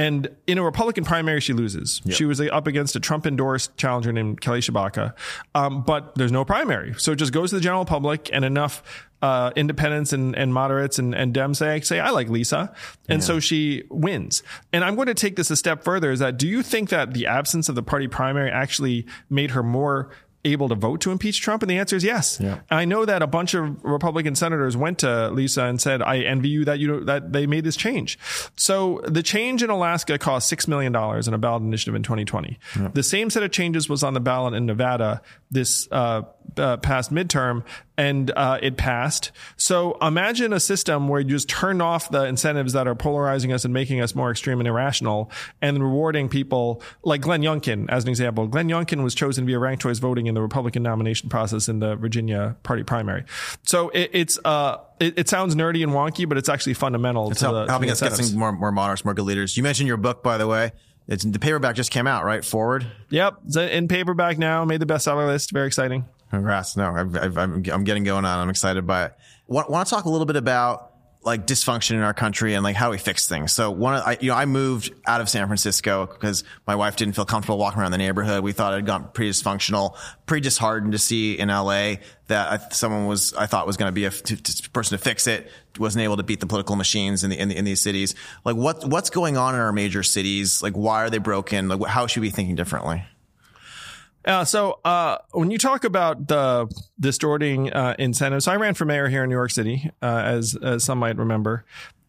And 0.00 0.34
in 0.46 0.56
a 0.56 0.62
Republican 0.62 1.04
primary, 1.04 1.40
she 1.40 1.52
loses. 1.52 2.00
She 2.08 2.24
was 2.24 2.40
up 2.40 2.66
against 2.66 2.96
a 2.96 3.00
Trump 3.00 3.26
endorsed 3.26 3.76
challenger 3.76 4.12
named 4.12 4.40
Kelly 4.40 4.60
Tshibaka. 4.60 5.12
Um, 5.54 5.82
but 5.82 6.14
there's 6.14 6.32
no 6.32 6.42
primary. 6.42 6.94
So 6.94 7.12
it 7.12 7.16
just 7.16 7.34
goes 7.34 7.50
to 7.50 7.56
the 7.56 7.60
general 7.60 7.84
public 7.84 8.30
and 8.32 8.42
enough 8.42 8.82
uh, 9.20 9.50
independents 9.56 10.14
and, 10.14 10.34
and 10.34 10.54
moderates 10.54 10.98
and, 10.98 11.14
and 11.14 11.34
Dems 11.34 11.56
say, 11.56 11.80
say, 11.80 12.00
I 12.00 12.10
like 12.10 12.30
Lisa. 12.30 12.74
And 13.10 13.22
so 13.22 13.40
she 13.40 13.82
wins. 13.90 14.42
And 14.72 14.82
I'm 14.84 14.94
going 14.94 15.08
to 15.08 15.14
take 15.14 15.36
this 15.36 15.50
a 15.50 15.56
step 15.56 15.84
further 15.84 16.10
is 16.10 16.20
that 16.20 16.38
do 16.38 16.48
you 16.48 16.62
think 16.62 16.88
that 16.88 17.12
the 17.12 17.26
absence 17.26 17.68
of 17.68 17.74
the 17.74 17.82
party 17.82 18.08
primary 18.08 18.50
actually 18.50 19.06
made 19.28 19.50
her 19.50 19.62
more 19.62 20.10
able 20.44 20.68
to 20.68 20.74
vote 20.74 21.00
to 21.02 21.10
impeach 21.10 21.40
Trump? 21.42 21.62
And 21.62 21.70
the 21.70 21.78
answer 21.78 21.96
is 21.96 22.04
yes. 22.04 22.40
I 22.70 22.84
know 22.84 23.04
that 23.04 23.22
a 23.22 23.26
bunch 23.26 23.54
of 23.54 23.82
Republican 23.84 24.34
senators 24.34 24.76
went 24.76 24.98
to 25.00 25.30
Lisa 25.30 25.64
and 25.64 25.80
said, 25.80 26.02
"I 26.02 26.18
envy 26.20 26.48
you 26.48 26.64
that 26.64 26.78
you 26.78 27.04
that 27.04 27.32
they 27.32 27.46
made 27.46 27.64
this 27.64 27.76
change." 27.76 28.18
So 28.56 29.00
the 29.06 29.22
change 29.22 29.62
in 29.62 29.70
Alaska 29.70 30.18
cost 30.18 30.48
six 30.48 30.66
million 30.68 30.92
dollars 30.92 31.28
in 31.28 31.34
a 31.34 31.38
ballot 31.38 31.62
initiative 31.62 31.94
in 31.94 32.02
2020. 32.02 32.58
The 32.94 33.02
same 33.02 33.30
set 33.30 33.42
of 33.42 33.50
changes 33.50 33.88
was 33.88 34.02
on 34.02 34.14
the 34.14 34.20
ballot 34.20 34.54
in 34.54 34.66
Nevada 34.66 35.22
this 35.50 35.88
uh, 35.90 36.22
uh, 36.56 36.76
past 36.78 37.12
midterm, 37.12 37.64
and 37.96 38.30
uh, 38.30 38.58
it 38.62 38.76
passed. 38.76 39.30
So 39.56 39.98
imagine 40.00 40.52
a 40.52 40.60
system 40.60 41.08
where 41.08 41.20
you 41.20 41.28
just 41.28 41.48
turn 41.48 41.80
off 41.80 42.10
the 42.10 42.24
incentives 42.24 42.72
that 42.72 42.88
are 42.88 42.94
polarizing 42.94 43.52
us 43.52 43.64
and 43.64 43.74
making 43.74 44.00
us 44.00 44.14
more 44.14 44.30
extreme 44.30 44.58
and 44.58 44.68
irrational, 44.68 45.30
and 45.60 45.82
rewarding 45.82 46.28
people 46.28 46.82
like 47.02 47.20
Glenn 47.20 47.42
Youngkin, 47.42 47.86
as 47.88 48.04
an 48.04 48.10
example. 48.10 48.46
Glenn 48.46 48.68
Youngkin 48.68 49.02
was 49.02 49.14
chosen 49.14 49.46
via 49.46 49.58
ranked 49.58 49.82
choice 49.82 49.98
voting 49.98 50.26
in 50.26 50.34
the 50.34 50.42
Republican 50.42 50.82
nomination 50.82 51.28
process 51.28 51.68
in 51.68 51.78
the 51.80 51.96
Virginia 51.96 52.56
party 52.62 52.82
primary. 52.82 53.24
So 53.62 53.90
it, 53.90 54.10
it's 54.12 54.38
uh, 54.44 54.78
it, 54.98 55.18
it 55.18 55.28
sounds 55.28 55.54
nerdy 55.54 55.82
and 55.82 55.92
wonky, 55.92 56.28
but 56.28 56.38
it's 56.38 56.48
actually 56.48 56.74
fundamental 56.74 57.30
It's 57.30 57.40
to 57.40 57.46
help- 57.46 57.66
the, 57.66 57.72
helping 57.72 57.90
us 57.90 58.00
get 58.00 58.16
some 58.16 58.38
more, 58.38 58.52
more 58.52 58.72
monarchs, 58.72 59.04
more 59.04 59.14
good 59.14 59.24
leaders. 59.24 59.56
You 59.56 59.62
mentioned 59.62 59.88
your 59.88 59.96
book, 59.96 60.22
by 60.22 60.38
the 60.38 60.46
way. 60.46 60.72
It's 61.08 61.24
the 61.24 61.40
paperback 61.40 61.74
just 61.74 61.90
came 61.90 62.06
out, 62.06 62.24
right? 62.24 62.44
Forward. 62.44 62.86
Yep, 63.08 63.38
it's 63.46 63.56
in 63.56 63.88
paperback 63.88 64.38
now. 64.38 64.64
Made 64.64 64.80
the 64.80 64.86
bestseller 64.86 65.26
list. 65.26 65.50
Very 65.50 65.66
exciting. 65.66 66.04
Congrats. 66.30 66.76
No, 66.76 66.84
I'm, 66.84 67.64
I'm 67.68 67.84
getting 67.84 68.04
going 68.04 68.24
on. 68.24 68.38
I'm 68.38 68.50
excited 68.50 68.86
by 68.86 69.06
it. 69.06 69.14
Want, 69.46 69.68
want 69.68 69.88
to 69.88 69.94
talk 69.94 70.04
a 70.04 70.10
little 70.10 70.26
bit 70.26 70.36
about 70.36 70.90
like 71.22 71.46
dysfunction 71.46 71.92
in 71.92 72.00
our 72.00 72.14
country 72.14 72.54
and 72.54 72.64
like 72.64 72.76
how 72.76 72.90
we 72.90 72.98
fix 72.98 73.28
things. 73.28 73.52
So 73.52 73.70
one, 73.70 73.94
of, 73.94 74.02
I, 74.06 74.16
you 74.20 74.30
know, 74.30 74.36
I 74.36 74.46
moved 74.46 74.94
out 75.06 75.20
of 75.20 75.28
San 75.28 75.46
Francisco 75.48 76.06
because 76.06 76.44
my 76.66 76.76
wife 76.76 76.96
didn't 76.96 77.14
feel 77.14 77.26
comfortable 77.26 77.58
walking 77.58 77.80
around 77.80 77.92
the 77.92 77.98
neighborhood. 77.98 78.42
We 78.42 78.52
thought 78.52 78.72
it 78.72 78.76
had 78.76 78.86
gone 78.86 79.10
pretty 79.12 79.30
dysfunctional, 79.32 79.96
pretty 80.24 80.42
disheartened 80.42 80.92
to 80.92 80.98
see 80.98 81.38
in 81.38 81.48
LA 81.48 81.96
that 82.28 82.52
I, 82.52 82.58
someone 82.70 83.06
was, 83.06 83.34
I 83.34 83.44
thought 83.44 83.66
was 83.66 83.76
going 83.76 83.88
to 83.88 83.92
be 83.92 84.06
a 84.06 84.10
person 84.10 84.96
to 84.96 85.04
fix 85.04 85.26
it, 85.26 85.50
wasn't 85.78 86.04
able 86.04 86.16
to 86.16 86.22
beat 86.22 86.40
the 86.40 86.46
political 86.46 86.76
machines 86.76 87.22
in 87.22 87.30
the, 87.30 87.38
in, 87.38 87.48
the, 87.48 87.56
in 87.56 87.66
these 87.66 87.82
cities. 87.82 88.14
Like 88.44 88.56
what, 88.56 88.86
what's 88.86 89.10
going 89.10 89.36
on 89.36 89.54
in 89.54 89.60
our 89.60 89.72
major 89.72 90.02
cities? 90.02 90.62
Like 90.62 90.72
why 90.72 91.02
are 91.02 91.10
they 91.10 91.18
broken? 91.18 91.68
Like 91.68 91.84
how 91.84 92.06
should 92.06 92.22
we 92.22 92.28
be 92.28 92.32
thinking 92.32 92.54
differently? 92.54 93.04
Uh, 94.24 94.44
so 94.44 94.80
uh, 94.84 95.18
when 95.32 95.50
you 95.50 95.58
talk 95.58 95.84
about 95.84 96.28
the 96.28 96.72
distorting 96.98 97.72
uh, 97.72 97.94
incentives, 97.98 98.44
so 98.44 98.52
I 98.52 98.56
ran 98.56 98.74
for 98.74 98.84
mayor 98.84 99.08
here 99.08 99.22
in 99.22 99.30
New 99.30 99.36
York 99.36 99.50
City, 99.50 99.90
uh, 100.02 100.22
as, 100.24 100.56
as 100.62 100.84
some 100.84 100.98
might 100.98 101.16
remember. 101.16 101.64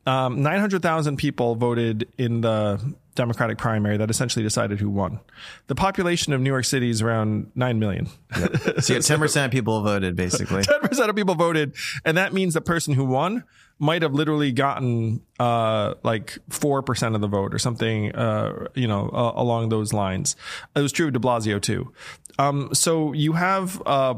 Um, 0.05 0.41
900,000 0.41 1.17
people 1.17 1.55
voted 1.55 2.07
in 2.17 2.41
the 2.41 2.95
Democratic 3.13 3.57
primary 3.57 3.97
that 3.97 4.09
essentially 4.09 4.41
decided 4.41 4.79
who 4.79 4.89
won. 4.89 5.19
The 5.67 5.75
population 5.75 6.33
of 6.33 6.41
New 6.41 6.49
York 6.49 6.65
City 6.65 6.89
is 6.89 7.01
around 7.01 7.51
9 7.55 7.77
million. 7.77 8.07
So 8.07 8.93
you 8.93 8.99
10% 8.99 9.45
of 9.45 9.51
people 9.51 9.83
voted 9.83 10.15
basically. 10.15 10.61
10% 10.63 11.09
of 11.09 11.15
people 11.15 11.35
voted. 11.35 11.75
And 12.03 12.17
that 12.17 12.33
means 12.33 12.55
the 12.55 12.61
person 12.61 12.93
who 12.93 13.05
won 13.05 13.43
might 13.81 14.03
have 14.03 14.13
literally 14.13 14.51
gotten 14.51 15.21
uh, 15.39 15.95
like 16.03 16.37
4% 16.51 17.15
of 17.15 17.21
the 17.21 17.27
vote 17.27 17.51
or 17.51 17.57
something, 17.57 18.15
uh, 18.15 18.67
you 18.75 18.87
know, 18.87 19.09
uh, 19.09 19.33
along 19.35 19.69
those 19.69 19.91
lines. 19.91 20.35
It 20.75 20.81
was 20.81 20.91
true 20.91 21.07
of 21.07 21.13
de 21.13 21.19
Blasio 21.19 21.59
too. 21.59 21.91
Um, 22.37 22.69
so 22.73 23.11
you 23.11 23.33
have 23.33 23.81
uh, 23.87 24.13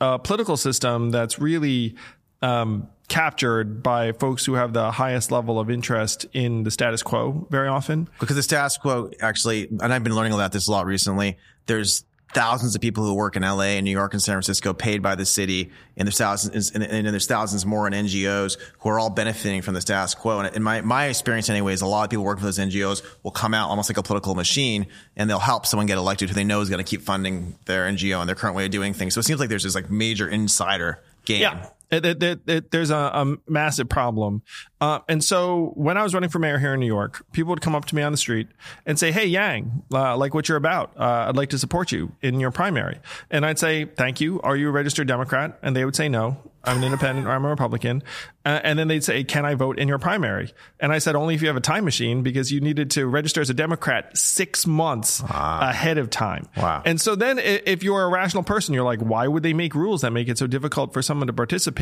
a 0.00 0.18
political 0.18 0.56
system 0.56 1.10
that's 1.10 1.38
really 1.38 1.94
um, 2.42 2.88
captured 3.06 3.84
by 3.84 4.10
folks 4.10 4.44
who 4.44 4.54
have 4.54 4.72
the 4.72 4.90
highest 4.90 5.30
level 5.30 5.60
of 5.60 5.70
interest 5.70 6.26
in 6.32 6.64
the 6.64 6.70
status 6.72 7.00
quo 7.00 7.46
very 7.50 7.68
often. 7.68 8.08
because 8.18 8.34
the 8.34 8.42
status 8.42 8.76
quo 8.78 9.12
actually, 9.20 9.68
and 9.80 9.94
I've 9.94 10.02
been 10.02 10.16
learning 10.16 10.32
about 10.32 10.50
this 10.50 10.66
a 10.66 10.72
lot 10.72 10.86
recently. 10.86 11.38
There's 11.66 12.04
thousands 12.34 12.74
of 12.74 12.80
people 12.80 13.04
who 13.04 13.14
work 13.14 13.36
in 13.36 13.42
LA 13.42 13.76
and 13.76 13.84
New 13.84 13.90
York 13.90 14.12
and 14.12 14.22
San 14.22 14.34
Francisco 14.34 14.72
paid 14.72 15.02
by 15.02 15.14
the 15.14 15.24
city, 15.24 15.70
and 15.96 16.06
there's 16.06 16.18
thousands, 16.18 16.72
and, 16.72 16.82
and 16.82 17.06
there's 17.06 17.26
thousands 17.26 17.64
more 17.64 17.86
in 17.86 17.92
NGOs 17.92 18.58
who 18.80 18.88
are 18.90 18.98
all 18.98 19.10
benefiting 19.10 19.62
from 19.62 19.74
the 19.74 19.80
status 19.80 20.14
quo. 20.14 20.40
And 20.40 20.54
in 20.54 20.62
my 20.62 20.80
my 20.82 21.06
experience, 21.06 21.48
anyway, 21.48 21.72
is 21.72 21.80
a 21.80 21.86
lot 21.86 22.04
of 22.04 22.10
people 22.10 22.24
working 22.24 22.40
for 22.40 22.46
those 22.46 22.58
NGOs 22.58 23.02
will 23.22 23.30
come 23.30 23.54
out 23.54 23.70
almost 23.70 23.88
like 23.90 23.96
a 23.96 24.02
political 24.02 24.34
machine, 24.34 24.86
and 25.16 25.28
they'll 25.28 25.38
help 25.38 25.66
someone 25.66 25.86
get 25.86 25.98
elected 25.98 26.28
who 26.28 26.34
they 26.34 26.44
know 26.44 26.60
is 26.60 26.68
going 26.68 26.84
to 26.84 26.88
keep 26.88 27.02
funding 27.02 27.56
their 27.64 27.86
NGO 27.88 28.20
and 28.20 28.28
their 28.28 28.36
current 28.36 28.56
way 28.56 28.64
of 28.64 28.70
doing 28.70 28.92
things. 28.92 29.14
So 29.14 29.20
it 29.20 29.24
seems 29.24 29.40
like 29.40 29.48
there's 29.48 29.64
this 29.64 29.74
like 29.74 29.90
major 29.90 30.28
insider 30.28 31.02
game. 31.24 31.42
Yeah. 31.42 31.68
It, 31.90 32.04
it, 32.04 32.22
it, 32.22 32.40
it- 32.46 32.70
there's 32.70 32.90
a, 32.90 32.96
a 32.96 33.36
massive 33.46 33.88
problem. 33.88 34.42
Uh, 34.80 35.00
and 35.08 35.24
so 35.24 35.72
when 35.74 35.96
I 35.96 36.04
was 36.04 36.14
running 36.14 36.30
for 36.30 36.38
mayor 36.38 36.58
here 36.58 36.72
in 36.74 36.78
New 36.80 36.86
York, 36.86 37.24
people 37.32 37.50
would 37.50 37.60
come 37.60 37.74
up 37.74 37.86
to 37.86 37.96
me 37.96 38.02
on 38.02 38.12
the 38.12 38.18
street 38.18 38.46
and 38.86 38.96
say, 38.98 39.10
Hey, 39.10 39.26
Yang, 39.26 39.82
uh, 39.92 40.16
like 40.16 40.34
what 40.34 40.48
you're 40.48 40.56
about. 40.58 40.92
Uh, 40.96 41.26
I'd 41.28 41.36
like 41.36 41.48
to 41.50 41.58
support 41.58 41.90
you 41.90 42.12
in 42.22 42.38
your 42.38 42.50
primary. 42.52 43.00
And 43.30 43.44
I'd 43.44 43.58
say, 43.58 43.86
Thank 43.86 44.20
you. 44.20 44.40
Are 44.42 44.56
you 44.56 44.68
a 44.68 44.70
registered 44.70 45.08
Democrat? 45.08 45.58
And 45.62 45.74
they 45.74 45.84
would 45.84 45.96
say, 45.96 46.08
No, 46.08 46.36
I'm 46.62 46.76
an 46.78 46.84
independent 46.84 47.26
or 47.26 47.30
I'm 47.30 47.44
a 47.44 47.48
Republican. 47.48 48.04
Uh, 48.44 48.60
and 48.62 48.78
then 48.78 48.86
they'd 48.86 49.02
say, 49.02 49.24
Can 49.24 49.44
I 49.44 49.54
vote 49.54 49.80
in 49.80 49.88
your 49.88 49.98
primary? 49.98 50.52
And 50.78 50.92
I 50.92 50.98
said, 50.98 51.16
Only 51.16 51.34
if 51.34 51.42
you 51.42 51.48
have 51.48 51.56
a 51.56 51.60
time 51.60 51.84
machine 51.84 52.22
because 52.22 52.52
you 52.52 52.60
needed 52.60 52.92
to 52.92 53.06
register 53.08 53.40
as 53.40 53.50
a 53.50 53.54
Democrat 53.54 54.16
six 54.16 54.64
months 54.64 55.20
ahead 55.28 55.98
of 55.98 56.08
time. 56.08 56.46
Wow. 56.56 56.82
And 56.86 57.00
so 57.00 57.16
then 57.16 57.40
if 57.40 57.82
you're 57.82 58.02
a 58.04 58.08
rational 58.08 58.44
person, 58.44 58.74
you're 58.74 58.84
like, 58.84 59.00
why 59.00 59.26
would 59.26 59.42
they 59.42 59.54
make 59.54 59.74
rules 59.74 60.02
that 60.02 60.12
make 60.12 60.28
it 60.28 60.38
so 60.38 60.46
difficult 60.46 60.92
for 60.92 61.02
someone 61.02 61.26
to 61.26 61.32
participate? 61.32 61.77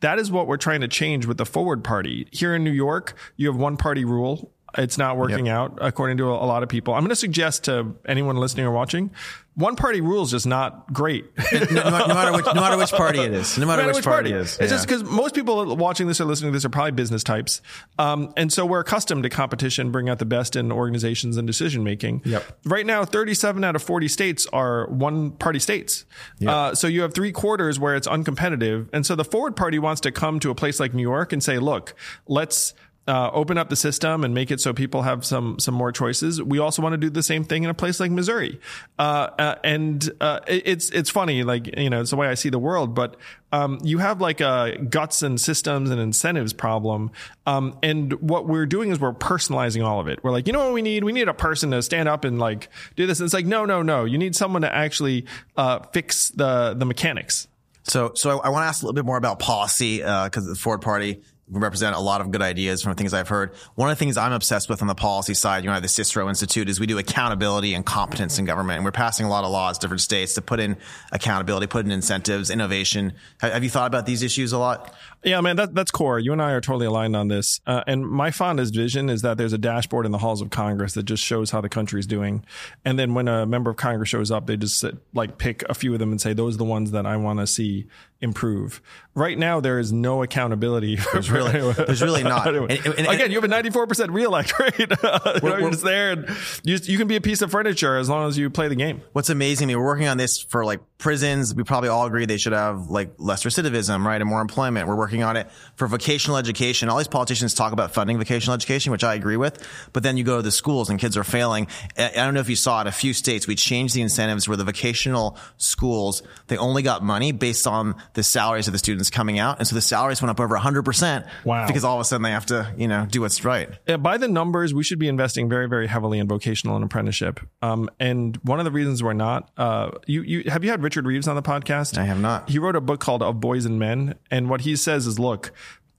That 0.00 0.18
is 0.18 0.30
what 0.30 0.46
we're 0.46 0.56
trying 0.56 0.80
to 0.80 0.88
change 0.88 1.26
with 1.26 1.38
the 1.38 1.46
forward 1.46 1.84
party. 1.84 2.28
Here 2.32 2.54
in 2.54 2.64
New 2.64 2.70
York, 2.70 3.16
you 3.36 3.46
have 3.48 3.56
one 3.56 3.76
party 3.76 4.04
rule. 4.04 4.52
It's 4.76 4.98
not 4.98 5.16
working 5.16 5.48
out 5.48 5.78
according 5.80 6.18
to 6.18 6.24
a, 6.30 6.44
a 6.44 6.46
lot 6.46 6.62
of 6.62 6.68
people. 6.68 6.94
I'm 6.94 7.00
going 7.00 7.10
to 7.10 7.16
suggest 7.16 7.64
to 7.64 7.96
anyone 8.06 8.36
listening 8.36 8.66
or 8.66 8.72
watching, 8.72 9.10
one 9.56 9.74
party 9.74 10.02
rule 10.02 10.22
is 10.22 10.30
just 10.30 10.46
not 10.46 10.92
great. 10.92 11.24
no, 11.52 11.82
no 11.82 12.08
matter 12.08 12.32
which, 12.32 12.44
no 12.44 12.60
matter 12.60 12.76
which 12.76 12.90
party 12.90 13.20
it 13.20 13.32
is, 13.32 13.56
no 13.56 13.66
matter, 13.66 13.86
which, 13.86 14.04
party, 14.04 14.30
it 14.30 14.36
is. 14.36 14.58
It's 14.58 14.70
just 14.70 14.86
because 14.86 15.02
most 15.02 15.34
people 15.34 15.74
watching 15.76 16.06
this 16.06 16.20
or 16.20 16.26
listening 16.26 16.52
to 16.52 16.56
this 16.56 16.66
are 16.66 16.68
probably 16.68 16.92
business 16.92 17.24
types. 17.24 17.62
Um, 17.98 18.34
and 18.36 18.52
so 18.52 18.66
we're 18.66 18.80
accustomed 18.80 19.22
to 19.22 19.30
competition, 19.30 19.90
bring 19.90 20.10
out 20.10 20.18
the 20.18 20.26
best 20.26 20.56
in 20.56 20.70
organizations 20.70 21.38
and 21.38 21.46
decision 21.46 21.82
making. 21.82 22.20
Yep. 22.26 22.44
Right 22.66 22.84
now, 22.84 23.06
37 23.06 23.64
out 23.64 23.74
of 23.74 23.82
40 23.82 24.08
states 24.08 24.46
are 24.52 24.88
one 24.88 25.30
party 25.30 25.58
states. 25.58 26.04
Uh, 26.46 26.74
so 26.74 26.86
you 26.86 27.00
have 27.00 27.14
three 27.14 27.32
quarters 27.32 27.80
where 27.80 27.96
it's 27.96 28.06
uncompetitive. 28.06 28.90
And 28.92 29.06
so 29.06 29.14
the 29.14 29.24
forward 29.24 29.56
party 29.56 29.78
wants 29.78 30.02
to 30.02 30.12
come 30.12 30.38
to 30.40 30.50
a 30.50 30.54
place 30.54 30.78
like 30.78 30.92
New 30.92 31.02
York 31.02 31.32
and 31.32 31.42
say, 31.42 31.58
look, 31.58 31.94
let's 32.28 32.74
uh, 33.08 33.30
open 33.32 33.56
up 33.56 33.68
the 33.70 33.76
system 33.76 34.24
and 34.24 34.34
make 34.34 34.50
it 34.50 34.60
so 34.60 34.72
people 34.72 35.02
have 35.02 35.24
some 35.24 35.58
some 35.58 35.74
more 35.74 35.92
choices. 35.92 36.42
We 36.42 36.58
also 36.58 36.82
want 36.82 36.94
to 36.94 36.96
do 36.98 37.08
the 37.08 37.22
same 37.22 37.44
thing 37.44 37.62
in 37.64 37.70
a 37.70 37.74
place 37.74 38.00
like 38.00 38.10
Missouri, 38.10 38.60
uh, 38.98 39.02
uh, 39.38 39.54
and 39.62 40.10
uh, 40.20 40.40
it- 40.48 40.62
it's 40.66 40.90
it's 40.90 41.10
funny, 41.10 41.42
like 41.44 41.76
you 41.78 41.88
know, 41.90 42.00
it's 42.00 42.10
the 42.10 42.16
way 42.16 42.26
I 42.26 42.34
see 42.34 42.48
the 42.48 42.58
world. 42.58 42.94
But 42.94 43.16
um, 43.52 43.78
you 43.84 43.98
have 43.98 44.20
like 44.20 44.40
a 44.40 44.76
guts 44.90 45.22
and 45.22 45.40
systems 45.40 45.90
and 45.90 46.00
incentives 46.00 46.52
problem, 46.52 47.12
um, 47.46 47.78
and 47.82 48.12
what 48.14 48.48
we're 48.48 48.66
doing 48.66 48.90
is 48.90 48.98
we're 48.98 49.12
personalizing 49.14 49.86
all 49.86 50.00
of 50.00 50.08
it. 50.08 50.18
We're 50.24 50.32
like, 50.32 50.46
you 50.48 50.52
know 50.52 50.64
what 50.64 50.72
we 50.74 50.82
need? 50.82 51.04
We 51.04 51.12
need 51.12 51.28
a 51.28 51.34
person 51.34 51.70
to 51.70 51.82
stand 51.82 52.08
up 52.08 52.24
and 52.24 52.38
like 52.40 52.68
do 52.96 53.06
this. 53.06 53.20
And 53.20 53.24
it's 53.26 53.34
like, 53.34 53.46
no, 53.46 53.64
no, 53.64 53.82
no. 53.82 54.04
You 54.04 54.18
need 54.18 54.34
someone 54.34 54.62
to 54.62 54.74
actually 54.74 55.26
uh, 55.56 55.78
fix 55.92 56.30
the 56.30 56.74
the 56.76 56.84
mechanics. 56.84 57.46
So, 57.84 58.12
so 58.16 58.40
I, 58.40 58.46
I 58.46 58.48
want 58.48 58.64
to 58.64 58.66
ask 58.66 58.82
a 58.82 58.86
little 58.86 58.94
bit 58.94 59.04
more 59.04 59.16
about 59.16 59.38
policy 59.38 59.98
because 59.98 60.44
the 60.44 60.56
Forward 60.56 60.80
Party 60.82 61.22
represent 61.48 61.94
a 61.94 62.00
lot 62.00 62.20
of 62.20 62.30
good 62.30 62.42
ideas 62.42 62.82
from 62.82 62.94
things 62.94 63.14
I've 63.14 63.28
heard. 63.28 63.54
One 63.76 63.88
of 63.88 63.96
the 63.96 63.98
things 63.98 64.16
I'm 64.16 64.32
obsessed 64.32 64.68
with 64.68 64.82
on 64.82 64.88
the 64.88 64.94
policy 64.94 65.34
side, 65.34 65.62
you 65.62 65.70
know, 65.70 65.76
at 65.76 65.82
the 65.82 65.88
Cicero 65.88 66.28
Institute, 66.28 66.68
is 66.68 66.80
we 66.80 66.86
do 66.86 66.98
accountability 66.98 67.74
and 67.74 67.86
competence 67.86 68.38
in 68.38 68.44
government, 68.44 68.78
and 68.78 68.84
we're 68.84 68.92
passing 68.92 69.26
a 69.26 69.28
lot 69.28 69.44
of 69.44 69.50
laws, 69.50 69.78
different 69.78 70.00
states, 70.00 70.34
to 70.34 70.42
put 70.42 70.58
in 70.58 70.76
accountability, 71.12 71.68
put 71.68 71.84
in 71.84 71.92
incentives, 71.92 72.50
innovation. 72.50 73.12
Have, 73.40 73.52
have 73.52 73.64
you 73.64 73.70
thought 73.70 73.86
about 73.86 74.06
these 74.06 74.22
issues 74.22 74.52
a 74.52 74.58
lot? 74.58 74.92
Yeah, 75.26 75.40
man, 75.40 75.56
that, 75.56 75.74
that's 75.74 75.90
core. 75.90 76.18
You 76.18 76.32
and 76.32 76.40
I 76.40 76.52
are 76.52 76.60
totally 76.60 76.86
aligned 76.86 77.16
on 77.16 77.28
this. 77.28 77.60
Uh, 77.66 77.82
and 77.86 78.06
my 78.08 78.30
fondest 78.30 78.74
vision 78.74 79.10
is 79.10 79.22
that 79.22 79.36
there's 79.36 79.52
a 79.52 79.58
dashboard 79.58 80.06
in 80.06 80.12
the 80.12 80.18
halls 80.18 80.40
of 80.40 80.50
Congress 80.50 80.94
that 80.94 81.02
just 81.02 81.22
shows 81.22 81.50
how 81.50 81.60
the 81.60 81.68
country 81.68 81.98
is 81.98 82.06
doing. 82.06 82.44
And 82.84 82.98
then 82.98 83.12
when 83.14 83.26
a 83.26 83.44
member 83.44 83.70
of 83.70 83.76
Congress 83.76 84.08
shows 84.08 84.30
up, 84.30 84.46
they 84.46 84.56
just 84.56 84.78
sit, 84.78 84.94
like 85.12 85.36
pick 85.36 85.62
a 85.68 85.74
few 85.74 85.92
of 85.92 85.98
them 85.98 86.12
and 86.12 86.20
say, 86.20 86.32
those 86.32 86.54
are 86.54 86.58
the 86.58 86.64
ones 86.64 86.92
that 86.92 87.06
I 87.06 87.16
want 87.16 87.40
to 87.40 87.46
see 87.48 87.86
improve. 88.22 88.80
Right 89.14 89.36
now, 89.38 89.60
there 89.60 89.78
is 89.78 89.92
no 89.92 90.22
accountability. 90.22 90.96
There's 91.12 91.30
really- 91.30 91.72
there's 91.72 92.00
really 92.00 92.22
not. 92.22 92.46
And- 92.54 92.70
and- 92.70 92.86
and- 92.86 93.06
Again, 93.06 93.30
you 93.30 93.40
have 93.40 93.50
a 93.50 93.54
94% 93.54 94.12
reelect 94.14 94.58
rate. 94.58 94.78
you 94.78 94.86
know, 94.86 95.70
just 95.70 95.82
there 95.84 96.12
and 96.12 96.28
you, 96.62 96.78
you 96.82 96.96
can 96.98 97.08
be 97.08 97.16
a 97.16 97.20
piece 97.20 97.42
of 97.42 97.50
furniture 97.50 97.96
as 97.98 98.08
long 98.08 98.26
as 98.28 98.38
you 98.38 98.48
play 98.48 98.68
the 98.68 98.74
game. 98.74 99.02
What's 99.12 99.28
amazing, 99.28 99.68
we're 99.68 99.84
working 99.84 100.06
on 100.08 100.16
this 100.16 100.40
for 100.40 100.64
like 100.64 100.80
prisons. 100.98 101.54
We 101.54 101.62
probably 101.64 101.88
all 101.90 102.06
agree 102.06 102.24
they 102.26 102.38
should 102.38 102.52
have 102.54 102.88
like 102.90 103.10
less 103.18 103.44
recidivism, 103.44 104.04
right? 104.04 104.20
And 104.20 104.30
more 104.30 104.40
employment. 104.40 104.88
We're 104.88 104.96
working 104.96 105.15
on 105.22 105.36
it 105.36 105.48
for 105.76 105.86
vocational 105.86 106.36
education. 106.36 106.88
All 106.88 106.98
these 106.98 107.08
politicians 107.08 107.54
talk 107.54 107.72
about 107.72 107.92
funding 107.92 108.18
vocational 108.18 108.54
education, 108.54 108.92
which 108.92 109.04
I 109.04 109.14
agree 109.14 109.36
with. 109.36 109.66
But 109.92 110.02
then 110.02 110.16
you 110.16 110.24
go 110.24 110.36
to 110.36 110.42
the 110.42 110.50
schools 110.50 110.90
and 110.90 110.98
kids 110.98 111.16
are 111.16 111.24
failing. 111.24 111.68
I 111.96 112.10
don't 112.14 112.34
know 112.34 112.40
if 112.40 112.48
you 112.48 112.56
saw 112.56 112.80
it, 112.80 112.86
a 112.86 112.92
few 112.92 113.12
states, 113.12 113.46
we 113.46 113.54
changed 113.54 113.94
the 113.94 114.02
incentives 114.02 114.48
where 114.48 114.56
the 114.56 114.64
vocational 114.64 115.36
schools, 115.56 116.22
they 116.48 116.56
only 116.56 116.82
got 116.82 117.02
money 117.02 117.32
based 117.32 117.66
on 117.66 117.94
the 118.14 118.22
salaries 118.22 118.66
of 118.66 118.72
the 118.72 118.78
students 118.78 119.10
coming 119.10 119.38
out. 119.38 119.58
And 119.58 119.66
so 119.66 119.74
the 119.74 119.80
salaries 119.80 120.20
went 120.20 120.30
up 120.30 120.40
over 120.40 120.56
100% 120.56 121.26
Wow. 121.44 121.66
Because 121.66 121.84
all 121.84 121.96
of 121.96 122.00
a 122.00 122.04
sudden 122.04 122.22
they 122.22 122.30
have 122.30 122.46
to, 122.46 122.72
you 122.76 122.88
know, 122.88 123.06
do 123.06 123.20
what's 123.20 123.44
right. 123.44 123.68
Yeah, 123.86 123.96
by 123.96 124.18
the 124.18 124.28
numbers, 124.28 124.74
we 124.74 124.82
should 124.82 124.98
be 124.98 125.08
investing 125.08 125.48
very, 125.48 125.68
very 125.68 125.86
heavily 125.86 126.18
in 126.18 126.28
vocational 126.28 126.76
and 126.76 126.84
apprenticeship. 126.84 127.40
Um, 127.62 127.90
and 128.00 128.36
one 128.38 128.58
of 128.58 128.64
the 128.64 128.70
reasons 128.70 129.02
we're 129.02 129.12
not, 129.12 129.50
uh, 129.56 129.90
you, 130.06 130.22
you 130.22 130.50
have 130.50 130.64
you 130.64 130.70
had 130.70 130.82
Richard 130.82 131.06
Reeves 131.06 131.28
on 131.28 131.36
the 131.36 131.42
podcast? 131.42 131.98
I 131.98 132.04
have 132.04 132.20
not. 132.20 132.48
He 132.48 132.58
wrote 132.58 132.76
a 132.76 132.80
book 132.80 133.00
called 133.00 133.22
Of 133.22 133.40
Boys 133.40 133.64
and 133.64 133.78
Men, 133.78 134.16
and 134.30 134.48
what 134.50 134.62
he 134.62 134.76
says 134.76 135.05
is, 135.06 135.18
look, 135.18 135.52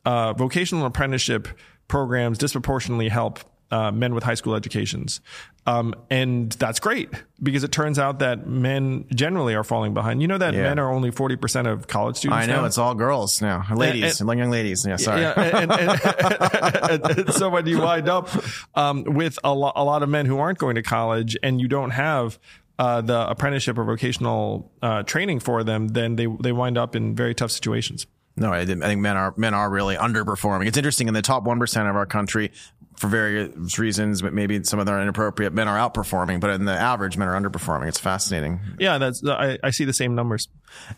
uh, 0.05 0.33
vocational 0.33 0.85
apprenticeship 0.85 1.47
programs 1.87 2.37
disproportionately 2.37 3.09
help 3.09 3.39
uh, 3.69 3.91
men 3.91 4.15
with 4.15 4.23
high 4.23 4.33
school 4.35 4.55
educations. 4.55 5.19
Um, 5.65 5.93
and 6.09 6.49
that's 6.53 6.79
great 6.79 7.09
because 7.43 7.65
it 7.65 7.73
turns 7.73 7.99
out 7.99 8.19
that 8.19 8.47
men 8.47 9.03
generally 9.13 9.53
are 9.55 9.65
falling 9.65 9.93
behind. 9.93 10.21
You 10.21 10.29
know 10.29 10.37
that 10.37 10.53
Yeah. 10.53 10.63
men 10.63 10.79
are 10.79 10.89
only 10.89 11.11
40% 11.11 11.67
of 11.69 11.87
college 11.87 12.15
students. 12.15 12.45
I 12.45 12.47
know 12.49 12.61
now? 12.61 12.65
it's 12.65 12.77
all 12.77 12.95
girls 12.95 13.41
now, 13.41 13.65
ladies, 13.75 14.21
and- 14.21 14.39
young 14.39 14.49
ladies. 14.49 14.85
Yeah, 14.87 14.95
sorry. 14.95 15.19
Yeah, 15.21 15.33
and, 15.37 15.71
and- 15.73 16.01
and- 17.11 17.19
and 17.19 17.33
so 17.33 17.49
when 17.49 17.65
you 17.67 17.79
wind 17.81 18.07
up 18.07 18.29
um, 18.75 19.03
with 19.03 19.37
a, 19.43 19.53
lo- 19.53 19.73
a 19.75 19.83
lot 19.83 20.03
of 20.03 20.07
men 20.07 20.25
who 20.25 20.39
aren't 20.39 20.57
going 20.59 20.75
to 20.75 20.83
college, 20.83 21.35
and 21.43 21.59
you 21.59 21.67
don't 21.67 21.91
have 21.91 22.39
uh, 22.79 23.01
the 23.01 23.29
apprenticeship 23.29 23.77
or 23.77 23.83
vocational 23.83 24.71
uh, 24.81 25.03
training 25.03 25.41
for 25.41 25.65
them, 25.65 25.89
then 25.89 26.15
they 26.15 26.27
they 26.39 26.53
wind 26.53 26.77
up 26.77 26.95
in 26.95 27.15
very 27.15 27.35
tough 27.35 27.51
situations. 27.51 28.07
No, 28.37 28.53
I, 28.53 28.59
didn't- 28.65 28.83
I 28.83 28.87
think 28.87 29.01
men 29.01 29.17
are 29.17 29.33
men 29.35 29.53
are 29.53 29.69
really 29.69 29.95
underperforming. 29.95 30.67
It's 30.67 30.77
interesting 30.77 31.07
in 31.07 31.13
the 31.13 31.21
top 31.21 31.43
one 31.43 31.59
percent 31.59 31.87
of 31.87 31.95
our 31.95 32.05
country, 32.05 32.51
for 32.95 33.07
various 33.07 33.77
reasons, 33.79 34.21
but 34.21 34.33
maybe 34.33 34.63
some 34.63 34.79
of 34.79 34.85
them 34.85 34.95
are 34.95 35.01
inappropriate. 35.01 35.53
Men 35.53 35.67
are 35.67 35.77
outperforming, 35.77 36.39
but 36.39 36.49
in 36.51 36.65
the 36.65 36.71
average, 36.73 37.17
men 37.17 37.27
are 37.27 37.39
underperforming. 37.39 37.87
It's 37.87 37.99
fascinating. 37.99 38.59
Yeah, 38.79 38.97
that's 38.99 39.25
I, 39.25 39.57
I 39.63 39.69
see 39.71 39.85
the 39.85 39.93
same 39.93 40.15
numbers. 40.15 40.49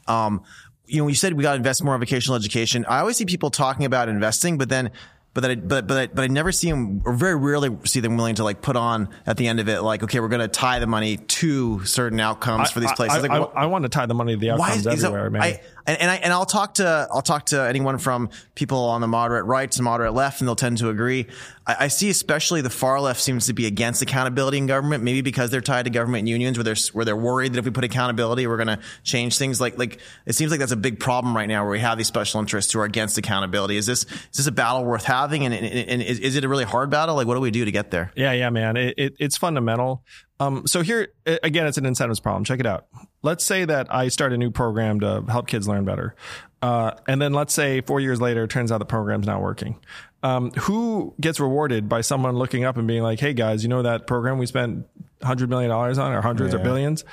Um, 0.08 0.44
you 0.86 1.02
know, 1.02 1.08
you 1.08 1.16
said 1.16 1.34
we 1.34 1.44
got 1.44 1.52
to 1.52 1.58
invest 1.58 1.84
more 1.84 1.94
in 1.96 2.00
vocational 2.02 2.36
education. 2.36 2.86
I 2.88 3.00
always 3.00 3.18
see 3.18 3.26
people 3.26 3.50
talking 3.52 3.86
about 3.86 4.10
investing, 4.10 4.58
but 4.58 4.70
then, 4.70 4.92
but 5.34 5.42
then, 5.42 5.52
I, 5.52 5.56
but 5.56 5.88
but 5.88 5.98
I, 5.98 6.08
but 6.08 6.24
I 6.24 6.28
never 6.28 6.52
see 6.52 6.70
them, 6.70 7.04
or 7.06 7.14
very 7.14 7.36
rarely 7.36 7.78
see 7.86 8.00
them 8.00 8.18
willing 8.18 8.36
to 8.36 8.44
like 8.44 8.62
put 8.62 8.76
on 8.76 9.10
at 9.28 9.38
the 9.38 9.48
end 9.48 9.60
of 9.60 9.70
it, 9.70 9.82
like, 9.82 10.02
okay, 10.04 10.20
we're 10.20 10.28
going 10.30 10.42
to 10.42 10.48
tie 10.48 10.80
the 10.80 10.88
money 10.88 11.18
to 11.18 11.86
certain 11.86 12.20
outcomes 12.20 12.72
for 12.72 12.80
these 12.80 12.92
places. 12.94 13.24
I, 13.24 13.28
like, 13.28 13.32
I, 13.56 13.62
I 13.62 13.66
want 13.68 13.84
to 13.84 13.90
tie 13.90 14.08
the 14.08 14.16
money 14.16 14.34
to 14.34 14.40
the 14.40 14.50
outcomes 14.52 14.88
is 14.88 15.04
everywhere, 15.04 15.26
that, 15.26 15.32
man. 15.32 15.42
And, 15.90 16.02
and 16.02 16.12
I 16.12 16.16
and 16.18 16.32
I'll 16.32 16.46
talk 16.46 16.76
to 16.76 17.08
I'll 17.12 17.24
talk 17.24 17.48
to 17.48 17.68
anyone 17.68 17.98
from 17.98 18.30
people 18.54 18.78
on 18.78 19.02
the 19.02 19.08
moderate 19.08 19.46
right 19.46 19.72
to 19.72 19.82
moderate 19.82 20.14
left, 20.14 20.40
and 20.40 20.48
they'll 20.48 20.56
tend 20.56 20.78
to 20.78 20.90
agree. 20.90 21.26
I, 21.66 21.86
I 21.86 21.88
see 21.88 22.12
especially 22.12 22.62
the 22.62 22.70
far 22.70 23.02
left 23.02 23.20
seems 23.20 23.48
to 23.48 23.54
be 23.54 23.66
against 23.66 24.04
accountability 24.04 24.60
in 24.60 24.68
government, 24.68 25.04
maybe 25.04 25.22
because 25.22 25.50
they're 25.50 25.62
tied 25.62 25.86
to 25.86 25.90
government 25.90 26.28
unions, 26.28 26.60
where 26.60 26.64
they're 26.64 26.76
where 26.94 27.06
they're 27.06 27.16
worried 27.16 27.54
that 27.54 27.60
if 27.60 27.66
we 27.66 27.72
put 27.72 27.84
accountability, 27.84 28.46
we're 28.46 28.58
going 28.58 28.68
to 28.68 28.80
change 29.02 29.40
things. 29.40 29.60
Like 29.60 29.80
like 29.80 30.00
it 30.28 30.34
seems 30.34 30.52
like 30.52 30.60
that's 30.60 30.72
a 30.72 30.78
big 30.78 31.00
problem 31.00 31.36
right 31.36 31.48
now, 31.48 31.64
where 31.64 31.72
we 31.72 31.80
have 31.80 31.98
these 31.98 32.08
special 32.08 32.40
interests 32.40 32.72
who 32.72 32.80
are 32.82 32.86
against 32.86 33.18
accountability. 33.18 33.76
Is 33.76 33.88
this 33.88 34.04
is 34.04 34.38
this 34.38 34.46
a 34.48 34.52
battle 34.52 34.86
worth 34.86 35.06
having, 35.06 35.44
and, 35.44 35.56
and, 35.56 35.66
and 35.66 36.02
is, 36.04 36.20
is 36.20 36.36
it 36.36 36.44
a 36.44 36.48
really 36.48 36.66
hard 36.66 36.92
battle? 36.92 37.16
Like 37.16 37.26
what 37.26 37.34
do 37.34 37.42
we 37.42 37.50
do 37.50 37.66
to 37.66 37.72
get 37.72 37.90
there? 37.90 38.12
Yeah, 38.16 38.34
yeah, 38.34 38.52
man. 38.52 38.78
It, 38.78 38.94
it, 38.96 39.14
it's 39.18 39.38
fundamental. 39.38 40.04
Um, 40.40 40.66
so 40.68 40.82
here 40.82 41.10
again, 41.26 41.68
it's 41.68 41.78
an 41.78 41.86
incentives 41.86 42.20
problem. 42.20 42.44
Check 42.44 42.60
it 42.60 42.66
out. 42.66 42.88
Let's 43.22 43.44
say 43.44 43.66
that 43.66 43.94
I 43.94 44.08
start 44.08 44.32
a 44.32 44.38
new 44.38 44.52
program 44.52 45.02
to 45.02 45.24
help 45.28 45.48
kids 45.48 45.68
learn 45.68 45.84
better, 45.84 46.16
uh, 46.62 46.92
and 47.08 47.22
then 47.22 47.34
let's 47.34 47.54
say 47.54 47.82
four 47.82 48.00
years 48.00 48.22
later, 48.22 48.46
it 48.46 48.50
turns 48.50 48.72
out 48.72 48.78
the 48.78 48.86
program's 48.86 49.28
not 49.28 49.42
working. 49.42 49.78
Um, 50.24 50.52
who 50.52 51.14
gets 51.20 51.40
rewarded 51.40 51.90
by 51.90 52.02
someone 52.02 52.36
looking 52.36 52.64
up 52.64 52.78
and 52.78 52.88
being 52.88 53.04
like, 53.04 53.20
"Hey 53.20 53.34
guys, 53.34 53.64
you 53.64 53.70
know 53.70 53.82
that 53.82 54.08
program 54.08 54.38
we 54.38 54.46
spent 54.46 54.86
hundred 55.22 55.50
million 55.50 55.70
dollars 55.70 55.98
on, 55.98 56.14
or 56.14 56.22
hundreds 56.22 56.54
or 56.54 56.60
billions? 56.60 57.04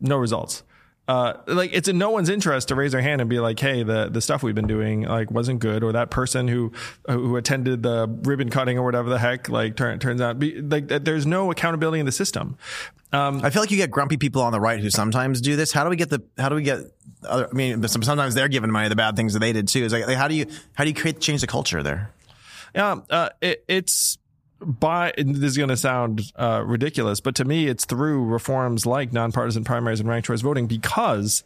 No 0.00 0.16
results." 0.16 0.62
Uh, 1.10 1.40
like 1.48 1.70
it's 1.72 1.88
in 1.88 1.98
no 1.98 2.10
one's 2.10 2.28
interest 2.28 2.68
to 2.68 2.76
raise 2.76 2.92
their 2.92 3.00
hand 3.00 3.20
and 3.20 3.28
be 3.28 3.40
like, 3.40 3.58
"Hey, 3.58 3.82
the 3.82 4.08
the 4.08 4.20
stuff 4.20 4.44
we've 4.44 4.54
been 4.54 4.68
doing 4.68 5.02
like 5.02 5.28
wasn't 5.28 5.58
good," 5.58 5.82
or 5.82 5.90
that 5.90 6.08
person 6.08 6.46
who 6.46 6.70
who 7.08 7.34
attended 7.34 7.82
the 7.82 8.06
ribbon 8.22 8.48
cutting 8.48 8.78
or 8.78 8.84
whatever 8.84 9.08
the 9.08 9.18
heck 9.18 9.48
like 9.48 9.74
turn, 9.74 9.98
turns 9.98 10.20
out 10.20 10.38
be 10.38 10.60
like 10.60 10.86
there's 10.86 11.26
no 11.26 11.50
accountability 11.50 11.98
in 11.98 12.06
the 12.06 12.12
system. 12.12 12.56
Um, 13.12 13.40
I 13.42 13.50
feel 13.50 13.60
like 13.60 13.72
you 13.72 13.76
get 13.76 13.90
grumpy 13.90 14.18
people 14.18 14.40
on 14.40 14.52
the 14.52 14.60
right 14.60 14.78
who 14.78 14.88
sometimes 14.88 15.40
do 15.40 15.56
this. 15.56 15.72
How 15.72 15.82
do 15.82 15.90
we 15.90 15.96
get 15.96 16.10
the? 16.10 16.22
How 16.38 16.48
do 16.48 16.54
we 16.54 16.62
get? 16.62 16.78
Other, 17.24 17.48
I 17.50 17.54
mean, 17.54 17.82
sometimes 17.88 18.36
they're 18.36 18.46
giving 18.46 18.70
money 18.70 18.88
the 18.88 18.94
bad 18.94 19.16
things 19.16 19.32
that 19.32 19.40
they 19.40 19.52
did 19.52 19.66
too. 19.66 19.82
Is 19.82 19.92
like, 19.92 20.06
like, 20.06 20.16
how 20.16 20.28
do 20.28 20.36
you 20.36 20.46
how 20.74 20.84
do 20.84 20.90
you 20.90 20.94
create 20.94 21.20
change 21.20 21.40
the 21.40 21.48
culture 21.48 21.82
there? 21.82 22.12
Yeah, 22.72 23.00
uh, 23.10 23.30
it, 23.40 23.64
it's 23.66 24.16
by 24.60 25.12
this 25.16 25.52
is 25.52 25.56
going 25.56 25.68
to 25.70 25.76
sound 25.76 26.32
uh, 26.36 26.62
ridiculous, 26.64 27.20
but 27.20 27.34
to 27.36 27.44
me, 27.44 27.66
it's 27.66 27.84
through 27.84 28.24
reforms 28.24 28.86
like 28.86 29.12
nonpartisan 29.12 29.64
primaries 29.64 30.00
and 30.00 30.08
ranked 30.08 30.26
choice 30.26 30.40
voting 30.40 30.66
because 30.66 31.42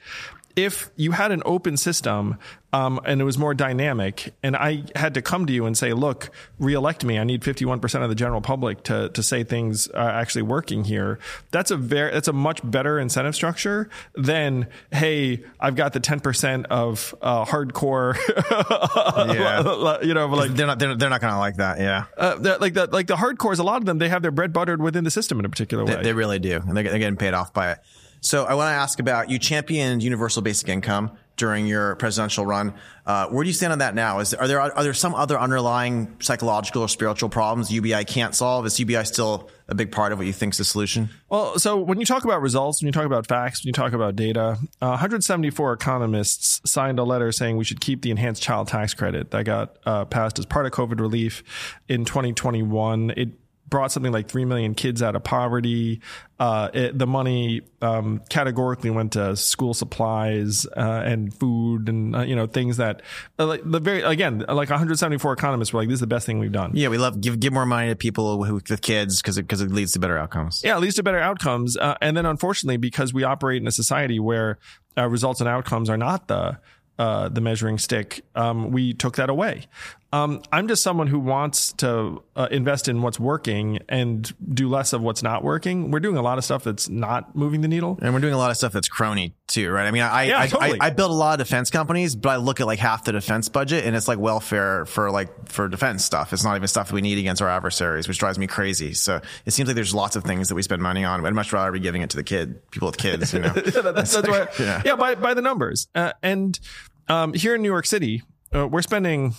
if 0.57 0.91
you 0.97 1.13
had 1.13 1.33
an 1.33 1.43
open 1.45 1.77
system 1.77 2.39
um, 2.75 2.99
and 3.05 3.21
it 3.21 3.25
was 3.25 3.39
more 3.39 3.55
dynamic, 3.55 4.35
and 4.43 4.57
I 4.57 4.83
had 4.97 5.15
to 5.15 5.23
come 5.23 5.47
to 5.47 5.53
you 5.53 5.65
and 5.65 5.79
say, 5.79 5.93
"Look, 5.93 6.31
reelect 6.59 7.05
me. 7.05 7.21
I 7.21 7.25
need 7.25 7.45
fifty-one 7.45 7.79
percent 7.79 8.03
of 8.03 8.11
the 8.11 8.17
general 8.17 8.41
public 8.41 8.83
to 8.85 9.11
to 9.11 9.23
say 9.23 9.45
things 9.45 9.87
are 9.87 10.11
actually 10.11 10.43
working 10.43 10.83
here." 10.83 11.21
That's 11.53 11.71
a 11.71 11.77
very 11.77 12.11
that's 12.11 12.27
a 12.27 12.33
much 12.33 12.61
better 12.69 12.99
incentive 12.99 13.37
structure 13.37 13.91
than, 14.17 14.67
"Hey, 14.91 15.45
I've 15.61 15.77
got 15.77 15.93
the 15.93 16.01
ten 16.01 16.19
percent 16.19 16.67
of 16.67 17.15
uh, 17.23 17.45
hardcore." 17.45 18.17
you 20.05 20.15
know, 20.15 20.27
like 20.27 20.55
They're 20.55 20.67
not 20.67 20.81
they're, 20.81 20.97
they're 20.97 21.11
not 21.11 21.21
going 21.21 21.33
to 21.33 21.39
like 21.39 21.57
that. 21.59 21.79
Yeah, 21.79 22.07
uh, 22.19 22.57
like 22.61 22.75
the 22.75 22.89
like 22.91 23.07
the 23.07 23.15
hardcores, 23.15 23.61
a 23.61 23.63
lot 23.63 23.77
of 23.77 23.85
them 23.85 23.99
they 23.99 24.09
have 24.09 24.23
their 24.23 24.33
bread 24.33 24.53
buttered 24.53 24.83
within 24.83 25.05
the 25.05 25.13
system 25.13 25.39
in 25.39 25.45
a 25.45 25.49
particular 25.49 25.85
way. 25.85 25.95
they, 25.95 26.03
they 26.03 26.13
really 26.13 26.41
do, 26.41 26.57
and 26.57 26.77
they're, 26.77 26.83
they're 26.83 26.99
getting 26.99 27.17
paid 27.17 27.35
off 27.35 27.53
by 27.53 27.71
it. 27.71 27.79
So 28.25 28.45
I 28.45 28.55
want 28.55 28.69
to 28.69 28.75
ask 28.75 29.01
about 29.01 29.29
you 29.29 29.39
championed 29.39 30.03
universal 30.03 30.41
basic 30.41 30.71
income 30.71 31.11
during 31.37 31.67
your 31.67 31.95
presidential 31.97 32.47
run. 32.47 32.73
Uh, 33.05 33.27
where 33.27 33.45
do 33.45 33.49
you 33.49 33.53
stand 33.53 33.71
on 33.71 33.81
that 33.81 33.95
now? 33.95 34.21
Is 34.21 34.33
are 34.33 34.49
there 34.49 34.63
are 34.63 34.83
there 34.83 34.95
some 34.95 35.15
other 35.15 35.39
underlying 35.39 36.17
psychological 36.21 36.81
or 36.81 36.89
spiritual 36.89 37.29
problems 37.29 37.71
UBI 37.71 38.05
can't 38.07 38.35
solve? 38.35 38.65
Is 38.65 38.81
UBI 38.81 39.05
still 39.05 39.51
a 39.69 39.75
big 39.75 39.93
part 39.93 40.13
of 40.13 40.19
what 40.19 40.27
you 40.27 40.33
think 40.33 40.55
is 40.55 40.59
the 40.59 40.65
solution? 40.65 41.11
well, 41.29 41.59
so 41.59 41.79
when 41.79 42.01
you 42.01 42.07
talk 42.07 42.25
about 42.25 42.41
results, 42.41 42.81
when 42.81 42.87
you 42.87 42.93
talk 42.93 43.05
about 43.05 43.27
facts, 43.27 43.63
when 43.63 43.69
you 43.69 43.73
talk 43.75 43.93
about 43.93 44.17
data, 44.17 44.57
uh, 44.81 44.89
174 44.89 45.75
economists 45.75 46.63
signed 46.65 46.99
a 46.99 47.05
letter 47.05 47.31
saying 47.31 47.59
we 47.59 47.65
should 47.65 47.81
keep 47.81 48.01
the 48.01 48.11
enhanced 48.11 48.43
child 48.43 48.69
tax 48.69 48.95
credit 48.95 49.33
that 49.33 49.45
got 49.45 49.77
uh, 49.85 50.07
passed 50.07 50.39
as 50.39 50.47
part 50.47 50.65
of 50.65 50.73
COVID 50.73 50.99
relief 50.99 51.43
in 51.89 52.07
2021. 52.07 53.11
It 53.19 53.29
brought 53.69 53.91
something 53.91 54.13
like 54.13 54.29
3 54.29 54.45
million 54.45 54.75
kids 54.75 55.03
out 55.03 55.17
of 55.17 55.25
poverty. 55.25 56.01
Uh, 56.39 56.69
it, 56.75 56.99
the 56.99 57.07
money 57.07 57.63
um, 57.81 58.21
categorically 58.29 58.91
went 58.91 59.13
to 59.13 59.37
school 59.37 59.73
supplies 59.73 60.67
uh, 60.77 61.03
and 61.05 61.33
food 61.35 61.89
and 61.89 62.15
uh, 62.17 62.23
you 62.23 62.35
know 62.35 62.47
things 62.47 62.77
that 62.77 63.03
uh, 63.39 63.47
like 63.47 63.63
the 63.65 63.81
very 63.81 64.03
again 64.03 64.45
like 64.49 64.69
174 64.69 65.33
economists 65.33 65.73
were 65.73 65.81
like 65.81 65.89
this 65.89 65.95
is 65.95 66.01
the 66.01 66.07
best 66.07 66.27
thing 66.27 66.39
we've 66.39 66.53
done. 66.53 66.73
Yeah, 66.75 66.89
we 66.89 66.99
love 66.99 67.21
give 67.21 67.41
give 67.41 67.53
more 67.53 67.67
money 67.67 67.89
to 67.89 67.97
people 67.97 68.45
who, 68.45 68.55
with 68.55 68.83
kids 68.83 69.23
because 69.23 69.37
because 69.37 69.61
it, 69.61 69.71
leads 69.71 69.93
to 69.93 69.99
better 69.99 70.19
outcomes. 70.19 70.63
Yeah, 70.65 70.77
it 70.77 70.81
leads 70.81 70.97
to 70.97 71.03
better 71.03 71.21
outcomes. 71.21 71.77
Uh, 71.77 71.95
and 72.01 72.17
then 72.17 72.27
unfortunately, 72.27 72.77
because 72.77 73.13
we 73.15 73.23
operate 73.25 73.63
in 73.63 73.67
a 73.67 73.73
society 73.73 74.19
where 74.19 74.59
uh, 74.99 75.09
results 75.09 75.41
and 75.41 75.49
outcomes 75.49 75.89
are 75.89 75.97
not 75.97 76.29
the 76.29 76.59
uh, 76.99 77.29
the 77.29 77.41
measuring 77.41 77.79
stick, 77.79 78.25
um, 78.35 78.71
we 78.71 78.93
took 78.93 79.17
that 79.17 79.29
away. 79.29 79.67
Um, 80.15 80.43
I'm 80.53 80.69
just 80.69 80.85
someone 80.85 81.09
who 81.09 81.19
wants 81.19 81.73
to 81.79 82.23
uh, 82.37 82.47
invest 82.53 82.87
in 82.87 83.03
what's 83.03 83.19
working 83.19 83.81
and 83.89 84.33
do 84.55 84.69
less 84.69 84.93
of 84.93 85.03
what's 85.03 85.25
not 85.25 85.43
working. 85.43 85.91
We're 85.91 85.99
doing 85.99 86.17
a 86.17 86.23
lot 86.23 86.39
of 86.39 86.45
stuff 86.45 86.63
that's 86.63 86.89
not 86.89 87.35
moving 87.35 87.63
the 87.63 87.69
needle. 87.69 87.99
And 88.01 88.15
we're 88.15 88.21
doing 88.21 88.33
a 88.33 88.39
lot 88.39 88.53
of 88.53 88.57
stuff 88.57 88.73
that's 88.73 88.87
crony 88.87 89.35
too, 89.49 89.73
right? 89.73 89.89
I 89.89 89.91
mean, 89.91 90.03
I 90.03 90.23
Yeah, 90.23 90.41
I, 90.41 90.47
totally. 90.47 90.81
I 90.81 90.87
I 90.87 90.91
build 90.91 91.11
a 91.11 91.15
lot 91.15 91.41
of 91.41 91.45
defense 91.45 91.69
companies, 91.69 92.15
but 92.15 92.29
I 92.29 92.37
look 92.37 92.61
at 92.61 92.67
like 92.69 92.79
half 92.79 93.03
the 93.03 93.11
defense 93.11 93.49
budget, 93.49 93.87
and 93.87 93.97
it's 93.97 94.07
like 94.07 94.21
welfare 94.21 94.87
for 94.87 95.11
like 95.11 95.49
for 95.49 95.67
defense 95.67 96.05
stuff. 96.05 96.33
It's 96.33 96.45
not 96.45 96.55
even 96.55 96.69
stuff 96.69 96.91
that 96.91 96.95
we 96.95 97.03
need 97.03 97.19
against 97.19 97.43
our 97.43 97.49
adversaries, 97.49 98.07
which 98.07 98.19
drives 98.19 98.39
me 98.39 98.47
crazy. 98.47 98.95
So 98.95 99.21
it 99.45 99.51
seems 99.51 99.69
like 99.69 99.75
there's 99.75 99.97
lots 99.97 100.15
of 100.15 100.23
things 100.23 100.49
that 100.49 100.55
we 100.55 100.63
spend 100.63 100.81
money 100.81 101.03
on. 101.03 101.27
I'd 101.27 101.35
much 101.35 101.53
rather 101.53 101.73
be 101.73 101.81
giving 101.81 102.03
it 102.03 102.11
to 102.11 102.17
the 102.17 102.25
kid, 102.25 102.71
people 102.71 102.87
with 102.87 102.99
kids, 102.99 103.33
you 103.33 103.41
know. 103.41 103.49
that's, 103.53 104.15
that's 104.15 104.29
why, 104.29 104.47
yeah. 104.61 104.81
yeah. 104.85 104.95
by 104.95 105.17
by 105.17 105.35
the 105.35 105.43
numbers. 105.43 105.89
Uh, 105.93 106.13
and 106.23 106.61
um, 107.09 107.35
here 107.35 107.57
in 107.57 107.63
New 107.63 107.71
York 107.71 107.87
City, 107.87 108.23
uh, 108.55 108.69
we're 108.69 108.83
spending 108.83 109.35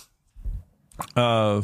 uh, 1.16 1.62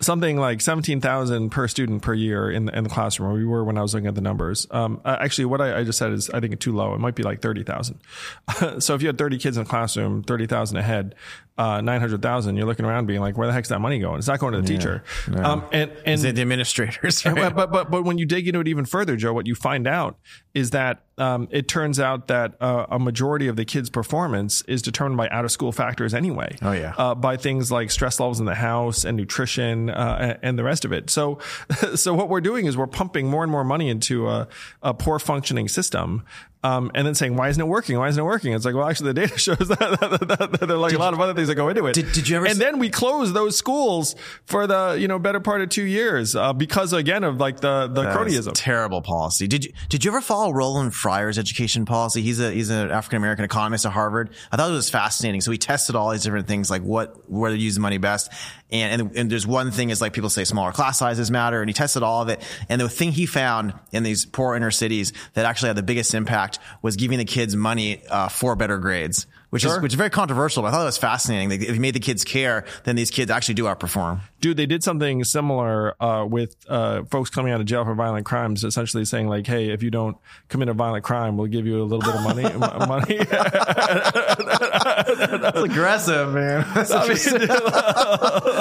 something 0.00 0.36
like 0.38 0.60
seventeen 0.60 1.00
thousand 1.00 1.50
per 1.50 1.68
student 1.68 2.02
per 2.02 2.14
year 2.14 2.50
in 2.50 2.64
the, 2.66 2.76
in 2.76 2.84
the 2.84 2.90
classroom. 2.90 3.30
Where 3.30 3.38
we 3.38 3.44
were 3.44 3.64
when 3.64 3.78
I 3.78 3.82
was 3.82 3.94
looking 3.94 4.08
at 4.08 4.14
the 4.14 4.20
numbers. 4.20 4.66
Um, 4.70 5.00
actually, 5.04 5.46
what 5.46 5.60
I, 5.60 5.80
I 5.80 5.84
just 5.84 5.98
said 5.98 6.12
is 6.12 6.30
I 6.30 6.40
think 6.40 6.52
it's 6.52 6.64
too 6.64 6.74
low. 6.74 6.94
It 6.94 7.00
might 7.00 7.14
be 7.14 7.22
like 7.22 7.40
thirty 7.40 7.62
thousand. 7.62 8.00
so 8.78 8.94
if 8.94 9.02
you 9.02 9.08
had 9.08 9.18
thirty 9.18 9.38
kids 9.38 9.56
in 9.56 9.62
a 9.62 9.66
classroom, 9.66 10.22
thirty 10.22 10.46
thousand 10.46 10.78
a 10.78 10.82
head, 10.82 11.14
uh, 11.60 11.80
nine 11.82 12.00
hundred 12.00 12.22
thousand, 12.22 12.56
you're 12.56 12.66
looking 12.66 12.86
around 12.86 13.06
being 13.06 13.20
like, 13.20 13.36
where 13.36 13.46
the 13.46 13.52
heck's 13.52 13.68
that 13.68 13.80
money 13.80 13.98
going? 13.98 14.18
It's 14.18 14.28
not 14.28 14.38
going 14.40 14.54
to 14.54 14.62
the 14.62 14.66
teacher. 14.66 15.04
Um, 15.34 15.64
and 15.72 15.90
and 16.06 16.20
the, 16.20 16.32
the 16.32 16.40
administrators, 16.40 17.24
right? 17.26 17.34
but, 17.34 17.54
but 17.54 17.70
but 17.72 17.90
but 17.90 18.02
when 18.04 18.16
you 18.18 18.24
dig 18.26 18.48
into 18.48 18.60
it 18.60 18.68
even 18.68 18.84
further, 18.86 19.14
Joe, 19.16 19.32
what 19.32 19.46
you 19.46 19.54
find 19.54 19.86
out 19.86 20.16
is 20.54 20.70
that 20.70 21.02
um, 21.18 21.48
it 21.50 21.68
turns 21.68 22.00
out 22.00 22.28
that 22.28 22.54
uh, 22.62 22.86
a 22.90 22.98
majority 22.98 23.46
of 23.46 23.56
the 23.56 23.64
kids' 23.66 23.90
performance 23.90 24.62
is 24.62 24.80
determined 24.80 25.18
by 25.18 25.28
out 25.28 25.44
of 25.44 25.52
school 25.52 25.70
factors 25.70 26.14
anyway. 26.14 26.56
Oh, 26.62 26.72
yeah. 26.72 26.94
uh, 26.96 27.14
by 27.14 27.36
things 27.36 27.70
like 27.70 27.90
stress 27.90 28.18
levels 28.18 28.40
in 28.40 28.46
the 28.46 28.54
house 28.54 29.04
and 29.04 29.16
nutrition 29.18 29.90
uh, 29.90 30.16
and- 30.20 30.38
and 30.42 30.58
the 30.58 30.64
rest 30.64 30.84
of 30.86 30.92
it. 30.92 31.10
So 31.10 31.38
so 31.94 32.14
what 32.14 32.28
we're 32.30 32.40
doing 32.40 32.64
is 32.66 32.76
we're 32.76 32.86
pumping 32.86 33.28
more 33.28 33.42
and 33.42 33.52
more 33.52 33.64
money 33.64 33.90
into 33.90 34.28
a, 34.28 34.48
a 34.82 34.94
poor 34.94 35.18
functioning 35.18 35.68
system. 35.68 36.24
Um, 36.62 36.90
and 36.94 37.06
then 37.06 37.14
saying, 37.14 37.36
why 37.36 37.48
isn't 37.48 37.60
it 37.60 37.66
working? 37.66 37.96
Why 37.98 38.08
isn't 38.08 38.20
it 38.20 38.24
working? 38.24 38.52
It's 38.52 38.64
like, 38.66 38.74
well, 38.74 38.88
actually, 38.88 39.12
the 39.12 39.20
data 39.22 39.38
shows 39.38 39.56
that, 39.68 39.78
that, 39.78 40.28
that, 40.28 40.38
that 40.52 40.60
there 40.66 40.76
are 40.76 40.78
like 40.78 40.92
a 40.92 40.98
lot 40.98 41.14
of 41.14 41.20
other 41.20 41.32
things 41.32 41.48
that 41.48 41.54
go 41.54 41.68
into 41.70 41.86
it. 41.86 41.94
Did- 41.94 42.12
did 42.12 42.28
you 42.28 42.36
ever 42.36 42.44
And 42.46 42.52
s- 42.52 42.58
then 42.58 42.78
we 42.78 42.90
closed 42.90 43.32
those 43.34 43.56
schools 43.56 44.14
for 44.44 44.66
the 44.66 44.96
you 44.98 45.08
know 45.08 45.18
better 45.18 45.40
part 45.40 45.62
of 45.62 45.70
two 45.70 45.84
years 45.84 46.36
uh, 46.36 46.52
because 46.52 46.92
again 46.92 47.24
of 47.24 47.38
like 47.38 47.60
the 47.60 47.88
the 47.92 48.02
That 48.02 48.16
cronyism. 48.16 48.52
Terrible 48.54 49.00
policy. 49.00 49.46
Did 49.46 49.64
you 49.64 49.72
did 49.88 50.04
you 50.04 50.10
ever 50.10 50.20
follow 50.20 50.52
Roland 50.52 50.94
Fryer's 50.94 51.38
education 51.38 51.84
policy? 51.86 52.20
He's 52.20 52.40
a 52.40 52.50
he's 52.50 52.68
an 52.70 52.90
African 52.90 53.16
American 53.16 53.44
economist 53.44 53.86
at 53.86 53.92
Harvard. 53.92 54.30
I 54.52 54.56
thought 54.56 54.70
it 54.70 54.74
was 54.74 54.90
fascinating. 54.90 55.40
So 55.40 55.50
he 55.52 55.58
tested 55.58 55.96
all 55.96 56.10
these 56.10 56.24
different 56.24 56.46
things, 56.46 56.70
like 56.70 56.82
what 56.82 57.30
where 57.30 57.50
to 57.50 57.56
use 57.56 57.74
the 57.76 57.80
money 57.80 57.98
best. 57.98 58.30
And, 58.72 59.00
and 59.02 59.16
and 59.16 59.30
there's 59.30 59.46
one 59.46 59.70
thing 59.72 59.90
is 59.90 60.00
like 60.00 60.12
people 60.12 60.30
say 60.30 60.44
smaller 60.44 60.72
class 60.72 60.98
sizes 60.98 61.30
matter, 61.30 61.60
and 61.60 61.68
he 61.68 61.74
tested 61.74 62.02
all 62.02 62.22
of 62.22 62.28
it. 62.28 62.40
And 62.68 62.80
the 62.80 62.88
thing 62.88 63.12
he 63.12 63.26
found 63.26 63.72
in 63.92 64.02
these 64.02 64.26
poor 64.26 64.54
inner 64.54 64.70
cities 64.70 65.12
that 65.34 65.44
actually 65.46 65.68
had 65.68 65.76
the 65.76 65.82
biggest 65.82 66.14
impact 66.14 66.49
was 66.82 66.96
giving 66.96 67.18
the 67.18 67.24
kids 67.24 67.54
money 67.54 68.02
uh, 68.08 68.28
for 68.28 68.56
better 68.56 68.78
grades. 68.78 69.26
Which 69.50 69.64
is 69.64 69.78
which 69.80 69.92
is 69.92 69.96
very 69.96 70.10
controversial, 70.10 70.62
but 70.62 70.68
I 70.68 70.70
thought 70.70 70.82
it 70.82 70.86
was 70.86 70.98
fascinating. 70.98 71.50
Like, 71.50 71.60
if 71.60 71.74
you 71.74 71.80
made 71.80 71.94
the 71.94 72.00
kids 72.00 72.22
care, 72.24 72.64
then 72.84 72.94
these 72.96 73.10
kids 73.10 73.30
actually 73.32 73.54
do 73.54 73.64
outperform. 73.64 74.20
Dude, 74.40 74.56
they 74.56 74.66
did 74.66 74.82
something 74.84 75.24
similar 75.24 76.00
uh, 76.02 76.24
with 76.24 76.54
uh, 76.68 77.02
folks 77.10 77.28
coming 77.30 77.52
out 77.52 77.60
of 77.60 77.66
jail 77.66 77.84
for 77.84 77.94
violent 77.94 78.24
crimes, 78.24 78.62
essentially 78.62 79.04
saying 79.04 79.26
like, 79.28 79.46
"Hey, 79.48 79.70
if 79.70 79.82
you 79.82 79.90
don't 79.90 80.16
commit 80.48 80.68
a 80.68 80.72
violent 80.72 81.02
crime, 81.04 81.36
we'll 81.36 81.48
give 81.48 81.66
you 81.66 81.82
a 81.82 81.84
little 81.84 81.98
bit 81.98 82.14
of 82.14 82.22
money." 82.22 82.44
m- 82.44 82.60
money. 82.88 83.18
That's 85.40 85.58
aggressive, 85.60 86.32
man. 86.32 86.64
I 86.66 87.08
mean, 87.08 87.16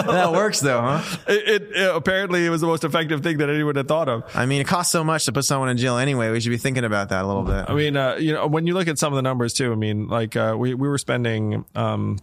that 0.08 0.32
works 0.34 0.60
though, 0.60 0.82
huh? 0.82 1.18
it, 1.28 1.48
it, 1.48 1.62
it- 1.76 1.96
apparently 1.96 2.46
it 2.46 2.50
was 2.50 2.62
the 2.62 2.68
most 2.68 2.84
effective 2.84 3.22
thing 3.24 3.38
that 3.40 3.50
anyone 3.50 3.76
had 3.76 3.88
thought 3.88 4.10
of. 4.10 4.24
I 4.34 4.46
mean, 4.46 4.62
it 4.62 4.68
costs 4.68 4.92
so 4.92 5.04
much 5.04 5.26
to 5.26 5.32
put 5.32 5.46
someone 5.46 5.70
in 5.70 5.78
jail 5.78 5.98
anyway. 5.98 6.32
We 6.32 6.40
should 6.40 6.50
be 6.50 6.58
thinking 6.58 6.84
about 6.84 7.10
that 7.10 7.24
a 7.24 7.28
little 7.28 7.44
bit. 7.44 7.66
I 7.68 7.74
mean, 7.74 7.96
uh, 7.98 8.16
you 8.16 8.34
know, 8.34 8.48
when 8.48 8.68
you 8.68 8.74
look 8.74 8.88
at 8.88 8.98
some 8.98 9.14
of 9.14 9.18
the 9.18 9.22
numbers 9.22 9.54
too, 9.54 9.72
I 9.72 9.76
mean, 9.76 10.08
like 10.08 10.36
uh, 10.36 10.56
we 10.58 10.74
we 10.80 10.88
were 10.88 10.98
spending. 10.98 11.66
Um, 11.76 12.20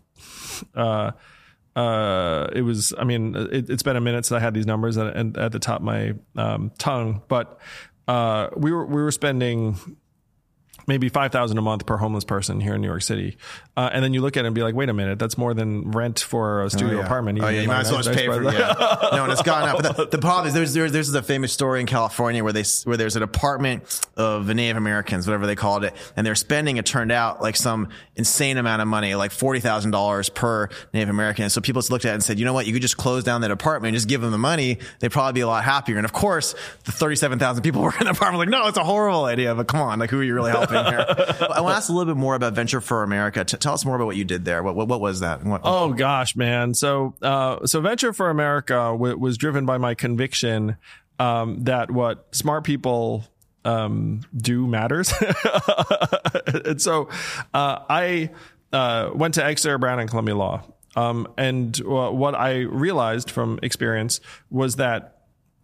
uh, 0.74 1.12
uh, 1.74 2.48
it 2.54 2.62
was. 2.62 2.94
I 2.98 3.04
mean, 3.04 3.36
it, 3.36 3.68
it's 3.68 3.82
been 3.82 3.96
a 3.96 4.00
minute 4.00 4.24
since 4.24 4.36
I 4.36 4.40
had 4.40 4.54
these 4.54 4.66
numbers 4.66 4.96
at 4.96 5.36
at 5.36 5.52
the 5.52 5.58
top 5.58 5.80
of 5.80 5.84
my 5.84 6.14
um, 6.36 6.72
tongue, 6.78 7.22
but 7.28 7.60
uh, 8.08 8.48
we 8.56 8.72
were 8.72 8.86
we 8.86 9.02
were 9.02 9.12
spending 9.12 9.76
maybe 10.86 11.08
five 11.08 11.32
thousand 11.32 11.58
a 11.58 11.62
month 11.62 11.86
per 11.86 11.96
homeless 11.96 12.24
person 12.24 12.60
here 12.60 12.74
in 12.74 12.80
New 12.80 12.88
York 12.88 13.02
City, 13.02 13.36
uh, 13.76 13.90
and 13.92 14.04
then 14.04 14.14
you 14.14 14.20
look 14.20 14.36
at 14.36 14.44
it 14.44 14.46
and 14.46 14.54
be 14.54 14.62
like, 14.62 14.74
wait 14.74 14.88
a 14.88 14.94
minute, 14.94 15.18
that's 15.18 15.36
more 15.38 15.54
than 15.54 15.90
rent 15.90 16.20
for 16.20 16.62
a 16.62 16.70
studio 16.70 17.00
apartment. 17.00 17.40
Oh 17.42 17.48
yeah, 17.48 17.62
you 17.62 17.68
might 17.68 17.80
as 17.80 17.90
well 17.92 18.02
just 18.02 18.16
pay 18.16 18.26
for 18.26 18.40
Place. 18.42 18.54
yeah. 18.58 18.74
No, 19.16 19.24
and 19.24 19.32
it's 19.32 19.42
gone 19.42 19.68
up. 19.68 19.82
But 19.82 19.96
the, 19.96 20.06
the 20.06 20.18
problem 20.18 20.46
is 20.48 20.54
there's 20.54 20.74
there's 20.74 20.92
there's 20.92 21.14
a 21.14 21.22
famous 21.22 21.52
story 21.52 21.80
in 21.80 21.86
California 21.86 22.42
where 22.44 22.52
they 22.52 22.64
where 22.84 22.96
there's 22.96 23.16
an 23.16 23.22
apartment 23.22 24.00
of 24.16 24.46
Native 24.48 24.76
Americans, 24.76 25.26
whatever 25.26 25.46
they 25.46 25.56
called 25.56 25.84
it, 25.84 25.94
and 26.16 26.26
they're 26.26 26.34
spending 26.34 26.76
it 26.76 26.86
turned 26.86 27.12
out 27.12 27.40
like 27.40 27.56
some 27.56 27.88
insane 28.16 28.56
amount 28.58 28.82
of 28.82 28.88
money, 28.88 29.14
like 29.14 29.30
forty 29.32 29.60
thousand 29.60 29.90
dollars 29.90 30.28
per 30.28 30.68
Native 30.92 31.08
American. 31.08 31.44
And 31.44 31.52
so 31.52 31.60
people 31.60 31.80
just 31.80 31.90
looked 31.90 32.04
at 32.04 32.10
it 32.10 32.14
and 32.14 32.22
said, 32.22 32.38
you 32.38 32.44
know 32.44 32.52
what, 32.52 32.66
you 32.66 32.72
could 32.72 32.82
just 32.82 32.96
close 32.96 33.24
down 33.24 33.40
that 33.42 33.50
apartment 33.50 33.88
and 33.90 33.96
just 33.96 34.08
give 34.08 34.20
them 34.20 34.30
the 34.32 34.38
money. 34.38 34.78
They'd 35.00 35.10
probably 35.12 35.32
be 35.34 35.40
a 35.42 35.46
lot 35.46 35.64
happier. 35.64 35.96
And 35.96 36.04
of 36.04 36.12
course, 36.12 36.54
the 36.84 36.92
thirty 36.92 37.16
seven 37.16 37.38
thousand 37.38 37.62
people 37.62 37.82
working 37.82 38.02
in 38.02 38.06
the 38.06 38.12
apartment 38.12 38.38
like, 38.40 38.48
no, 38.48 38.68
it's 38.68 38.78
a 38.78 38.84
horrible 38.84 39.24
idea. 39.24 39.54
But 39.54 39.68
come 39.68 39.80
on, 39.80 39.98
like 39.98 40.10
who 40.10 40.20
are 40.20 40.24
you 40.24 40.34
really 40.34 40.50
helping 40.50 40.75
here? 40.84 40.98
I 41.08 41.60
want 41.60 41.72
to 41.72 41.76
ask 41.76 41.88
a 41.88 41.92
little 41.92 42.12
bit 42.12 42.18
more 42.18 42.34
about 42.34 42.52
Venture 42.52 42.80
for 42.80 43.02
America. 43.02 43.44
T- 43.44 43.56
tell 43.56 43.74
us 43.74 43.84
more 43.84 43.96
about 43.96 44.06
what 44.06 44.16
you 44.16 44.24
did 44.24 44.44
there. 44.44 44.62
What 44.62 44.74
what, 44.74 44.88
what 44.88 45.00
was 45.00 45.20
that? 45.20 45.44
What, 45.44 45.62
Oh 45.64 45.92
gosh, 45.92 46.36
man. 46.36 46.74
So, 46.74 47.14
uh, 47.22 47.66
so 47.66 47.80
Venture 47.80 48.12
for 48.12 48.30
America 48.30 48.74
w- 48.74 49.16
was 49.16 49.38
driven 49.38 49.66
by 49.66 49.78
my 49.78 49.94
conviction 49.94 50.76
um, 51.18 51.64
that 51.64 51.90
what 51.90 52.34
smart 52.34 52.64
people 52.64 53.24
um, 53.64 54.20
do 54.36 54.66
matters. 54.66 55.12
and 56.46 56.80
so, 56.80 57.08
uh, 57.54 57.80
I 57.88 58.30
uh, 58.72 59.10
went 59.14 59.34
to 59.34 59.44
Exeter, 59.44 59.78
Brown, 59.78 59.98
and 59.98 60.08
Columbia 60.08 60.36
Law. 60.36 60.62
Um, 60.94 61.28
and 61.36 61.76
what 61.76 62.34
I 62.34 62.60
realized 62.60 63.30
from 63.30 63.58
experience 63.62 64.20
was 64.50 64.76
that 64.76 65.16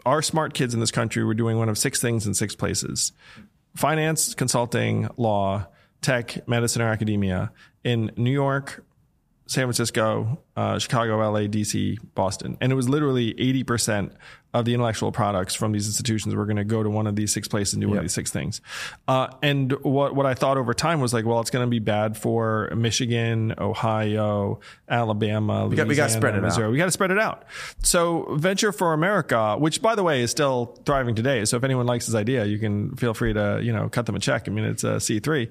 our 0.04 0.20
smart 0.20 0.52
kids 0.52 0.74
in 0.74 0.80
this 0.80 0.90
country 0.90 1.24
were 1.24 1.34
doing 1.34 1.56
one 1.56 1.68
of 1.68 1.78
six 1.78 2.00
things 2.00 2.26
in 2.26 2.34
six 2.34 2.54
places 2.54 3.12
finance, 3.74 4.34
consulting, 4.34 5.08
law, 5.16 5.66
tech, 6.00 6.46
medicine, 6.48 6.82
or 6.82 6.88
academia 6.88 7.52
in 7.84 8.10
New 8.16 8.30
York, 8.30 8.84
San 9.46 9.64
Francisco, 9.64 10.42
uh, 10.56 10.78
Chicago, 10.78 11.18
LA, 11.18 11.40
DC, 11.40 11.98
Boston. 12.14 12.56
And 12.60 12.72
it 12.72 12.74
was 12.74 12.88
literally 12.88 13.34
80% 13.34 14.14
of 14.54 14.66
the 14.66 14.74
intellectual 14.74 15.10
products 15.12 15.54
from 15.54 15.72
these 15.72 15.86
institutions 15.86 16.34
were 16.34 16.44
going 16.44 16.56
to 16.58 16.64
go 16.64 16.82
to 16.82 16.90
one 16.90 17.06
of 17.06 17.16
these 17.16 17.32
six 17.32 17.48
places 17.48 17.72
and 17.74 17.80
do 17.80 17.88
one 17.88 17.96
of 17.96 18.04
these 18.04 18.12
six 18.12 18.30
things. 18.30 18.60
Uh, 19.08 19.28
and 19.42 19.72
what, 19.82 20.14
what 20.14 20.26
I 20.26 20.34
thought 20.34 20.58
over 20.58 20.74
time 20.74 21.00
was 21.00 21.14
like, 21.14 21.24
well, 21.24 21.40
it's 21.40 21.48
going 21.48 21.64
to 21.64 21.70
be 21.70 21.78
bad 21.78 22.18
for 22.18 22.70
Michigan, 22.76 23.54
Ohio, 23.56 24.60
Alabama, 24.90 25.68
got- 25.76 25.88
we 25.88 25.94
gotta 25.94 26.12
spread 26.12 26.34
it 26.34 26.38
out. 26.38 26.42
Missouri. 26.42 26.70
We 26.70 26.76
got 26.76 26.84
to 26.84 26.90
spread 26.90 27.10
it 27.10 27.18
out. 27.18 27.44
So 27.82 28.34
Venture 28.36 28.72
for 28.72 28.92
America, 28.92 29.56
which 29.58 29.80
by 29.80 29.94
the 29.94 30.02
way 30.02 30.20
is 30.20 30.30
still 30.30 30.78
thriving 30.84 31.14
today. 31.14 31.46
So 31.46 31.56
if 31.56 31.64
anyone 31.64 31.86
likes 31.86 32.04
this 32.04 32.14
idea, 32.14 32.44
you 32.44 32.58
can 32.58 32.94
feel 32.96 33.14
free 33.14 33.32
to, 33.32 33.58
you 33.62 33.72
know, 33.72 33.88
cut 33.88 34.04
them 34.04 34.16
a 34.16 34.20
check. 34.20 34.48
I 34.48 34.50
mean, 34.50 34.64
it's 34.66 34.84
a 34.84 34.96
C3. 34.96 35.48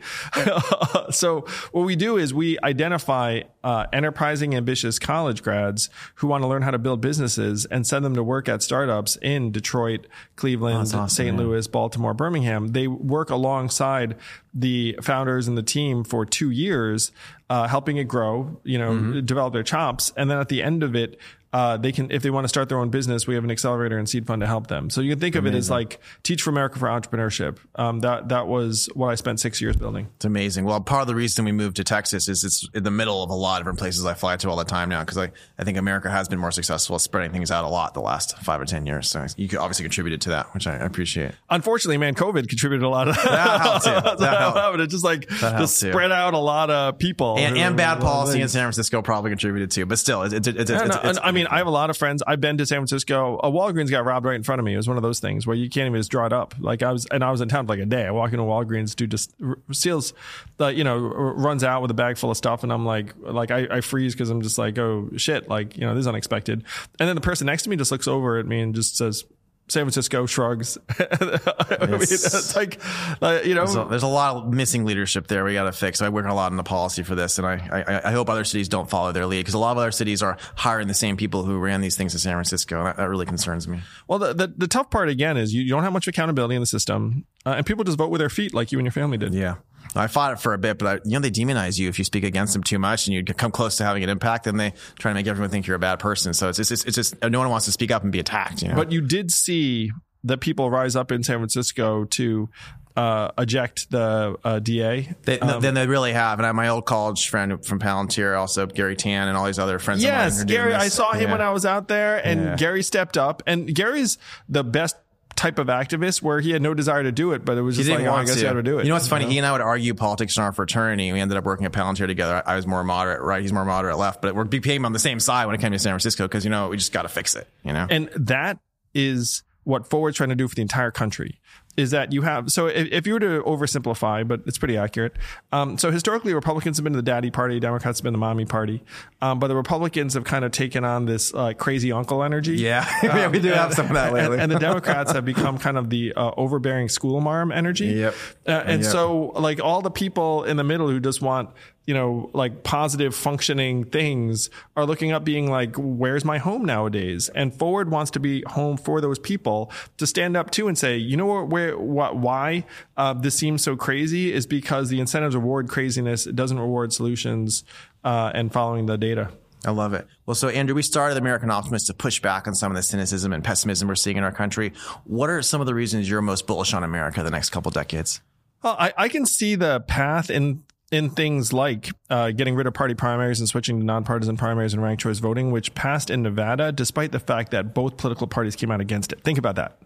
so 1.14 1.42
what 1.72 1.86
we 1.86 1.96
do 1.96 2.18
is 2.18 2.36
we 2.36 2.60
identify 2.64 3.42
uh, 3.64 3.88
enterprising, 3.92 4.54
ambitious 4.54 5.00
college 5.00 5.42
grads 5.42 5.90
who 6.16 6.28
want 6.28 6.44
to 6.44 6.48
learn 6.48 6.62
how 6.62 6.72
to 6.72 6.78
build 6.80 7.02
businesses 7.02 7.66
and 7.66 7.88
send 7.88 8.06
them 8.06 8.14
to 8.14 8.22
work 8.24 8.48
at 8.48 8.62
startups 8.62 8.91
in 9.22 9.52
Detroit, 9.52 10.08
Cleveland, 10.36 10.88
St. 11.08 11.36
Louis, 11.38 11.68
Baltimore, 11.68 12.14
Birmingham. 12.14 12.70
They 12.70 12.88
work 12.88 13.30
alongside 13.30 14.16
the 14.54 14.98
founders 15.02 15.48
and 15.48 15.58
the 15.58 15.64
team 15.64 16.04
for 16.04 16.26
two 16.26 16.50
years, 16.52 17.12
uh, 17.50 17.68
helping 17.68 17.98
it 17.98 18.06
grow, 18.06 18.60
you 18.64 18.78
know, 18.78 18.94
develop 19.22 19.54
their 19.54 19.64
chops. 19.64 20.12
And 20.16 20.30
then 20.30 20.38
at 20.40 20.50
the 20.50 20.62
end 20.62 20.84
of 20.84 20.96
it, 20.96 21.18
uh, 21.54 21.78
they 21.78 21.92
can, 21.92 22.10
if 22.12 22.22
they 22.24 22.30
want 22.30 22.46
to 22.46 22.50
start 22.50 22.70
their 22.70 22.80
own 22.80 22.90
business, 22.90 23.28
we 23.28 23.36
have 23.36 23.44
an 23.44 23.52
accelerator 23.52 23.98
and 23.98 24.08
seed 24.08 24.26
fund 24.26 24.40
to 24.42 24.48
help 24.48 24.68
them. 24.68 24.90
So 24.90 25.02
you 25.02 25.12
can 25.12 25.20
think 25.20 25.36
of 25.36 25.46
it 25.46 25.54
as 25.54 25.70
like 25.70 26.00
Teach 26.24 26.42
for 26.44 26.50
America 26.50 26.80
for 26.80 26.88
entrepreneurship. 26.88 27.58
Um, 27.76 28.00
that, 28.02 28.30
that 28.30 28.48
was 28.48 28.90
what 28.94 29.08
I 29.10 29.16
spent 29.16 29.40
six 29.40 29.62
years 29.62 29.76
building. 29.76 30.08
It's 30.16 30.26
amazing. 30.26 30.66
Well, 30.66 30.80
part 30.82 31.02
of 31.02 31.08
the 31.08 31.16
reason 31.16 31.44
we 31.46 31.52
moved 31.52 31.76
to 31.78 31.84
Texas 31.84 32.30
is 32.30 32.44
it's 32.44 32.68
in 32.74 32.84
the 32.84 32.92
middle 32.92 33.22
of 33.24 33.30
a 33.30 33.34
lot 33.34 33.56
of 33.58 33.64
different 33.66 33.80
places 33.80 34.06
I 34.06 34.14
fly 34.14 34.38
to 34.38 34.50
all 34.50 34.56
the 34.56 34.64
time 34.64 34.90
now 34.90 35.02
because 35.02 35.18
I, 35.18 35.32
I 35.60 35.64
think 35.64 35.78
America 35.78 36.10
has 36.10 36.28
been 36.30 36.40
more 36.40 36.52
successful 36.52 36.96
at 36.96 37.02
spreading 37.02 37.32
things 37.32 37.52
out 37.52 37.66
a 37.66 37.68
lot 37.70 37.94
the 37.94 38.02
last 38.02 38.38
five 38.40 38.62
or 38.62 38.66
10 38.66 38.86
years. 38.86 39.10
So 39.10 39.26
you 39.36 39.48
could 39.48 39.60
obviously 39.60 39.84
contributed 39.84 40.22
to 40.22 40.30
that, 40.30 40.54
which 40.54 40.68
I 40.68 40.76
appreciate. 40.76 41.32
Unfortunately, 41.50 41.98
man, 41.98 42.16
COVID 42.16 42.48
contributed 42.48 42.84
a 42.86 42.90
lot 42.90 43.08
of 43.08 43.16
That 43.24 43.62
helped 43.62 43.86
too. 43.86 43.92
That's 43.92 44.22
That 44.22 44.54
what 44.54 44.62
helped. 44.62 44.80
It 44.80 44.88
just 44.88 45.04
like 45.04 45.28
just 45.30 45.78
spread 45.78 46.12
out 46.12 46.34
a 46.34 46.38
lot 46.40 46.70
of 46.70 46.98
people 46.98 47.36
And, 47.38 47.58
and 47.58 47.76
bad 47.76 48.00
policy 48.02 48.42
in 48.42 48.48
San 48.48 48.64
Francisco 48.64 49.02
probably 49.02 49.32
contributed 49.32 49.72
too, 49.72 49.86
but 49.86 50.00
still, 50.00 50.24
it's, 50.24 50.34
it's, 50.34 50.48
it's, 50.48 50.70
it's, 50.70 50.72
it's- 50.96 51.18
I 51.22 51.32
mean, 51.32 51.41
I 51.48 51.58
have 51.58 51.68
a 51.68 51.72
lot 51.72 51.90
of 51.90 51.98
friends. 51.98 52.24
I've 52.26 52.42
been 52.42 52.58
to 52.58 52.66
San 52.66 52.80
Francisco. 52.80 53.40
A 53.44 53.52
Walgreens 53.52 53.90
got 53.90 54.06
robbed 54.06 54.26
right 54.26 54.36
in 54.36 54.44
front 54.44 54.60
of 54.60 54.66
me. 54.66 54.74
It 54.74 54.78
was 54.78 54.88
one 54.88 54.98
of 54.98 55.04
those 55.04 55.20
things 55.20 55.48
where 55.48 55.56
you 55.56 55.70
can't 55.70 55.88
even 55.88 56.00
just 56.00 56.12
draw 56.12 56.26
it 56.26 56.34
up. 56.34 56.56
Like 56.60 56.84
I 56.84 56.92
was, 56.92 57.06
and 57.08 57.24
I 57.24 57.32
was 57.32 57.42
in 57.42 57.50
town 57.50 57.66
for 57.66 57.74
like 57.74 57.82
a 57.82 57.86
day. 57.86 58.06
I 58.06 58.12
walk 58.12 58.32
into 58.32 58.44
Walgreens, 58.44 58.96
dude 58.96 59.12
just 59.12 59.34
seals, 59.72 60.14
uh, 60.60 60.68
you 60.68 60.84
know, 60.84 60.98
runs 60.98 61.64
out 61.64 61.82
with 61.82 61.92
a 61.92 61.96
bag 61.96 62.18
full 62.18 62.32
of 62.32 62.38
stuff, 62.38 62.64
and 62.64 62.72
I'm 62.72 62.86
like, 62.86 63.14
like 63.20 63.52
I, 63.52 63.68
I 63.70 63.82
freeze 63.82 64.14
because 64.14 64.30
I'm 64.30 64.42
just 64.42 64.58
like, 64.58 64.78
oh 64.78 65.10
shit, 65.18 65.50
like 65.50 65.78
you 65.78 65.86
know, 65.86 65.94
this 65.94 66.02
is 66.02 66.08
unexpected. 66.08 66.64
And 67.00 67.08
then 67.08 67.16
the 67.16 67.22
person 67.22 67.48
next 67.48 67.64
to 67.64 67.70
me 67.70 67.76
just 67.76 67.92
looks 67.92 68.08
over 68.08 68.40
at 68.40 68.46
me 68.46 68.62
and 68.62 68.74
just 68.74 68.98
says. 68.98 69.26
San 69.72 69.84
Francisco 69.86 70.26
shrugs. 70.26 70.78
I 71.00 71.86
mean, 71.86 72.02
it's 72.02 72.56
like, 72.58 72.82
uh, 73.22 73.40
you 73.46 73.56
know, 73.56 73.66
So 73.66 73.86
there's 73.86 74.04
a 74.04 74.08
lot 74.08 74.36
of 74.36 74.54
missing 74.54 74.84
leadership 74.84 75.28
there. 75.28 75.46
We 75.46 75.54
got 75.54 75.64
to 75.64 75.72
fix. 75.72 76.02
I 76.02 76.10
work 76.10 76.26
a 76.26 76.34
lot 76.34 76.52
on 76.52 76.58
the 76.58 76.64
policy 76.64 77.04
for 77.04 77.16
this, 77.16 77.38
and 77.38 77.48
I, 77.48 77.54
I, 77.88 78.10
I 78.10 78.12
hope 78.12 78.30
other 78.30 78.44
cities 78.44 78.68
don't 78.68 78.90
follow 78.90 79.14
their 79.14 79.26
lead 79.26 79.40
because 79.40 79.54
a 79.54 79.60
lot 79.60 79.72
of 79.72 79.78
other 79.78 79.94
cities 79.94 80.22
are 80.22 80.38
hiring 80.56 80.90
the 80.90 80.94
same 80.94 81.16
people 81.16 81.44
who 81.44 81.58
ran 81.58 81.80
these 81.80 81.96
things 81.96 82.14
in 82.14 82.20
San 82.20 82.34
Francisco. 82.34 82.80
And 82.80 82.88
that, 82.88 82.98
that 82.98 83.08
really 83.08 83.26
concerns 83.26 83.66
me. 83.66 83.80
Well, 84.10 84.20
the, 84.20 84.34
the, 84.34 84.54
the 84.58 84.68
tough 84.68 84.90
part 84.92 85.08
again 85.08 85.38
is 85.38 85.54
you, 85.54 85.62
you 85.62 85.70
don't 85.70 85.84
have 85.84 85.94
much 85.94 86.08
accountability 86.10 86.56
in 86.56 86.62
the 86.62 86.66
system, 86.66 87.26
uh, 87.46 87.52
and 87.52 87.66
people 87.66 87.86
just 87.86 87.98
vote 87.98 88.10
with 88.10 88.20
their 88.20 88.30
feet 88.30 88.54
like 88.54 88.74
you 88.74 88.78
and 88.78 88.86
your 88.86 88.92
family 88.92 89.18
did. 89.18 89.34
Yeah. 89.34 89.56
I 89.96 90.08
fought 90.08 90.34
it 90.34 90.40
for 90.40 90.54
a 90.54 90.58
bit, 90.58 90.78
but 90.78 90.88
I, 90.88 90.94
you 91.04 91.12
know, 91.12 91.20
they 91.20 91.32
demonize 91.32 91.78
you 91.78 91.90
if 91.90 91.98
you 92.00 92.06
speak 92.06 92.24
against 92.24 92.54
them 92.54 92.64
too 92.64 92.80
much 92.80 93.08
and 93.08 93.14
you 93.14 93.24
come 93.24 93.52
close 93.52 93.76
to 93.78 93.84
having 93.84 94.04
an 94.04 94.10
impact, 94.10 94.46
then 94.46 94.58
they 94.58 94.74
try 94.98 95.12
to 95.12 95.16
make 95.16 95.28
everyone 95.28 95.50
think 95.50 95.68
you're 95.68 95.76
a 95.76 95.80
bad 95.80 96.00
person. 96.00 96.34
So 96.34 96.50
it's 96.50 96.58
just, 96.58 96.72
it's, 96.72 96.86
it's 96.86 96.96
just, 96.96 97.22
no 97.24 97.40
one 97.40 97.50
wants 97.50 97.66
to 97.66 97.72
speak 97.72 97.92
up 97.92 98.04
and 98.04 98.12
be 98.12 98.20
attacked, 98.20 98.62
you 98.62 98.70
know? 98.70 98.76
But 98.76 98.92
you 98.92 99.02
did 99.02 99.32
see 99.32 99.92
that 100.24 100.40
people 100.40 100.70
rise 100.72 100.96
up 100.96 101.12
in 101.12 101.24
San 101.24 101.38
Francisco 101.40 102.06
to 102.06 102.48
uh, 102.96 103.32
eject 103.38 103.90
the 103.90 104.36
uh, 104.44 104.60
DA. 104.60 105.14
They, 105.24 105.40
no, 105.40 105.60
then 105.60 105.74
they 105.74 105.88
really 105.88 106.12
have. 106.14 106.40
And 106.40 106.46
I, 106.46 106.52
my 106.52 106.68
old 106.68 106.86
college 106.86 107.30
friend 107.30 107.66
from 107.66 107.80
Palantir, 107.80 108.38
also 108.38 108.66
Garry 108.68 108.96
Tan 108.96 109.28
and 109.30 109.38
all 109.38 109.46
these 109.46 109.60
other 109.60 109.80
friends. 109.80 110.04
of 110.04 110.10
mine 110.10 110.18
Yes, 110.20 110.36
who 110.38 110.42
are 110.44 110.46
doing 110.46 110.58
Gary. 110.60 110.74
I 110.74 110.88
saw 110.90 111.14
him 111.14 111.22
Yeah. 111.24 111.32
when 111.32 111.42
I 111.42 111.52
was 111.52 111.66
out 111.66 111.88
there, 111.88 112.18
and 112.26 112.42
Yeah. 112.42 112.56
Gary 112.58 112.84
stepped 112.84 113.18
up. 113.18 113.44
And 113.48 113.74
Gary's 113.74 114.18
the 114.50 114.64
best 114.64 114.96
type 115.42 115.58
of 115.58 115.68
activist 115.68 116.22
where 116.22 116.40
he 116.40 116.52
had 116.52 116.62
no 116.62 116.76
desire 116.76 117.02
to 117.02 117.12
do 117.12 117.32
it, 117.32 117.44
but 117.44 117.58
it 117.58 117.62
was 117.62 117.76
He 117.76 117.82
just 117.82 117.90
didn't 117.90 118.06
like, 118.06 118.14
oh, 118.14 118.22
I 118.22 118.26
guess 118.26 118.36
to. 118.36 118.42
you 118.42 118.48
had 118.48 118.54
to 118.54 118.64
do 118.64 118.78
it. 118.78 118.84
You 118.84 118.90
know 118.90 118.96
what's 118.96 119.08
funny? 119.08 119.26
He 119.26 119.40
and 119.40 119.48
I 119.48 119.52
would 119.52 119.62
argue 119.62 119.96
politics 119.96 120.38
in 120.38 120.44
our 120.44 120.52
fraternity. 120.52 121.12
We 121.12 121.20
ended 121.20 121.36
up 121.36 121.44
working 121.44 121.66
at 121.66 121.72
Palantir 121.72 122.06
together. 122.06 122.44
I 122.46 122.56
was 122.56 122.68
more 122.68 122.84
moderate, 122.84 123.22
right? 123.22 123.42
He's 123.42 123.52
more 123.52 123.66
moderate 123.66 123.98
left, 123.98 124.22
but 124.22 124.36
we're 124.36 124.44
became 124.44 124.86
on 124.86 124.94
the 124.94 125.00
same 125.00 125.20
side 125.20 125.48
when 125.48 125.56
it 125.56 125.62
came 125.62 125.72
to 125.72 125.80
San 125.80 125.92
Francisco 125.94 126.26
because 126.26 126.44
you 126.44 126.52
know 126.52 126.70
we 126.70 126.78
just 126.78 126.94
got 126.94 127.04
to 127.04 127.10
fix 127.10 127.36
it. 127.36 127.48
You 127.64 127.74
know, 127.74 127.88
And 127.90 128.10
that 128.16 128.60
is 128.94 129.44
what 129.64 129.88
Forward's 129.88 130.18
trying 130.18 130.30
to 130.30 130.36
do 130.36 130.48
for 130.48 130.56
the 130.56 130.62
entire 130.62 130.92
country. 130.92 131.40
Is 131.78 131.92
that 131.92 132.12
you 132.12 132.22
have 132.24 132.52
so 132.52 132.68
if, 132.68 132.88
if 132.92 133.08
you 133.08 133.14
were 133.14 133.20
to 133.22 133.42
oversimplify, 133.44 134.28
but 134.28 134.42
it's 134.46 134.58
pretty 134.58 134.76
accurate. 134.78 135.16
Um, 135.52 135.78
so 135.78 135.90
historically, 135.92 136.34
Republicans 136.34 136.78
have 136.78 136.84
been 136.84 136.94
the 136.94 137.02
daddy 137.02 137.32
party, 137.32 137.60
Democrats 137.60 138.00
have 138.00 138.04
been 138.04 138.14
the 138.14 138.20
mommy 138.20 138.46
party, 138.46 138.84
um, 139.22 139.40
but 139.40 139.48
the 139.48 139.56
Republicans 139.56 140.14
have 140.16 140.24
kind 140.26 140.44
of 140.44 140.52
taken 140.52 140.84
on 140.84 141.06
this 141.06 141.34
uh, 141.34 141.54
crazy 141.54 141.92
uncle 141.92 142.24
energy. 142.24 142.56
Yeah. 142.58 142.86
Yeah, 143.04 143.28
we 143.28 143.40
do 143.40 143.50
and- 143.50 143.58
have 143.58 143.74
some 143.74 143.88
of 143.88 143.94
that 143.94 144.14
lately. 144.14 144.34
And, 144.40 144.44
and 144.44 144.52
the 144.52 144.60
Democrats 144.68 145.12
have 145.12 145.26
become 145.26 145.58
kind 145.58 145.78
of 145.78 145.90
the 145.90 146.14
uh, 146.16 146.32
overbearing 146.38 146.90
school 146.90 147.22
marm 147.22 147.52
energy. 147.52 147.86
Yep. 147.88 148.16
Uh, 148.48 148.52
and 148.52 148.82
Yep. 148.84 148.92
so, 148.92 149.20
like 149.36 149.60
all 149.62 149.82
the 149.82 149.92
people 149.92 150.44
in 150.44 150.58
the 150.58 150.64
middle 150.64 150.88
who 150.90 151.00
just 151.00 151.22
want, 151.22 151.50
you 151.86 151.94
know, 151.94 152.30
like 152.34 152.64
positive 152.64 153.16
functioning 153.16 153.84
things 153.84 154.50
are 154.76 154.86
looking 154.86 155.12
up 155.12 155.24
being 155.24 155.50
like, 155.50 155.76
where's 155.78 156.24
my 156.24 156.38
home 156.38 156.64
nowadays? 156.64 157.30
And 157.30 157.54
Forward 157.54 157.90
wants 157.90 158.12
to 158.12 158.20
be 158.20 158.44
home 158.48 158.78
for 158.78 159.02
those 159.02 159.20
people 159.20 159.72
to 159.98 160.06
stand 160.06 160.38
up 160.38 160.52
to 160.52 160.68
and 160.68 160.78
say, 160.78 160.98
you 160.98 161.18
know 161.18 161.26
what, 161.26 161.50
where, 161.50 161.78
what, 161.78 162.16
why 162.16 162.66
uh, 162.98 163.14
this 163.14 163.36
seems 163.36 163.64
so 163.64 163.76
crazy 163.76 164.32
is 164.32 164.46
because 164.46 164.90
the 164.90 165.00
incentives 165.00 165.36
reward 165.36 165.70
craziness. 165.70 166.28
It 166.28 166.36
doesn't 166.36 166.60
reward 166.60 166.94
solutions 166.94 167.64
uh, 168.04 168.32
and 168.34 168.54
following 168.54 168.86
the 168.86 168.98
data. 168.98 169.30
I 169.66 169.72
love 169.72 169.94
it. 169.94 170.08
Well, 170.26 170.36
so 170.36 170.50
Andrew, 170.50 170.76
we 170.76 170.82
started 170.82 171.18
American 171.18 171.52
Optimist 171.52 171.88
to 171.88 171.94
push 171.94 172.20
back 172.20 172.48
on 172.48 172.56
some 172.56 172.72
of 172.72 172.76
the 172.76 172.84
cynicism 172.84 173.32
and 173.32 173.44
pessimism 173.44 173.88
we're 173.88 173.96
seeing 173.96 174.18
in 174.18 174.24
our 174.24 174.32
country. 174.32 174.74
What 175.04 175.30
are 175.30 175.42
some 175.42 175.62
of 175.62 175.68
the 175.68 175.76
reasons 175.76 176.10
you're 176.10 176.22
most 176.22 176.48
bullish 176.48 176.74
on 176.74 176.84
America 176.84 177.22
the 177.22 177.30
next 177.30 177.52
couple 177.52 177.70
decades? 177.70 178.22
Well, 178.64 178.76
I, 178.78 178.94
I 178.98 179.10
can 179.10 179.26
see 179.26 179.56
the 179.56 179.82
path 179.82 180.30
in 180.30 180.64
in 180.92 181.10
things 181.10 181.54
like 181.54 181.90
uh, 182.10 182.32
getting 182.32 182.54
rid 182.54 182.68
of 182.68 182.74
party 182.74 182.94
primaries 182.94 183.40
and 183.40 183.48
switching 183.48 183.80
to 183.80 183.86
nonpartisan 183.86 184.36
primaries 184.36 184.74
and 184.74 184.84
ranked 184.84 185.02
choice 185.02 185.20
voting, 185.20 185.52
which 185.52 185.74
passed 185.74 186.10
in 186.10 186.22
Nevada, 186.22 186.72
despite 186.72 187.14
the 187.14 187.20
fact 187.20 187.52
that 187.52 187.74
both 187.74 187.98
political 187.98 188.28
parties 188.28 188.56
came 188.58 188.72
out 188.72 188.82
against 188.82 189.14
it. 189.14 189.24
Think 189.24 189.38
about 189.38 189.56
that. 189.56 189.82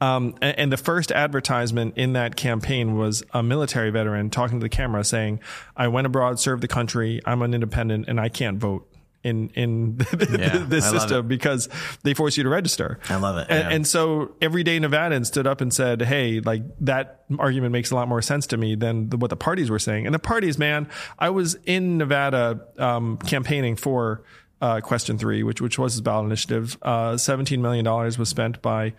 Um, 0.00 0.34
and, 0.42 0.58
and 0.58 0.72
the 0.72 0.76
first 0.76 1.12
advertisement 1.12 1.96
in 1.96 2.14
that 2.14 2.34
campaign 2.34 2.96
was 2.96 3.22
a 3.32 3.42
military 3.44 3.90
veteran 3.90 4.28
talking 4.28 4.58
to 4.58 4.64
the 4.64 4.68
camera 4.68 5.04
saying, 5.04 5.38
"I 5.76 5.86
went 5.86 6.06
abroad, 6.06 6.40
served 6.40 6.62
the 6.62 6.68
country. 6.68 7.20
I'm 7.24 7.42
an 7.42 7.54
independent, 7.54 8.06
and 8.08 8.20
I 8.20 8.28
can't 8.28 8.58
vote." 8.58 8.88
In 9.24 9.48
in 9.54 9.98
Yeah, 10.38 10.58
this 10.68 10.88
system 10.88 11.26
because 11.26 11.68
they 12.02 12.12
force 12.12 12.36
you 12.36 12.42
to 12.42 12.48
register. 12.50 13.00
I 13.08 13.16
love 13.16 13.38
it, 13.38 13.46
And, 13.48 13.58
yeah. 13.58 13.74
and 13.74 13.86
so 13.86 14.32
everyday 14.42 14.78
Nevadans 14.78 15.26
stood 15.26 15.46
up 15.46 15.62
and 15.62 15.72
said, 15.72 16.02
"Hey, 16.02 16.40
like 16.40 16.62
that 16.80 17.24
argument 17.38 17.72
makes 17.72 17.90
a 17.90 17.94
lot 17.94 18.06
more 18.06 18.20
sense 18.20 18.46
to 18.48 18.58
me 18.58 18.74
than 18.74 19.08
the, 19.08 19.16
what 19.16 19.30
the 19.30 19.36
parties 19.36 19.70
were 19.70 19.78
saying." 19.78 20.04
And 20.04 20.14
the 20.14 20.18
parties, 20.18 20.58
man, 20.58 20.88
I 21.18 21.30
was 21.30 21.56
in 21.64 21.96
Nevada 21.96 22.60
um, 22.78 23.16
campaigning 23.16 23.76
for 23.76 24.22
uh, 24.60 24.80
Question 24.82 25.16
Three, 25.16 25.42
which 25.42 25.60
which 25.60 25.78
was 25.78 25.94
his 25.94 26.02
ballot 26.02 26.26
initiative. 26.26 26.76
Uh, 26.82 27.16
Seventeen 27.16 27.62
million 27.62 27.84
dollars 27.84 28.18
was 28.18 28.28
spent 28.28 28.60
by 28.60 28.92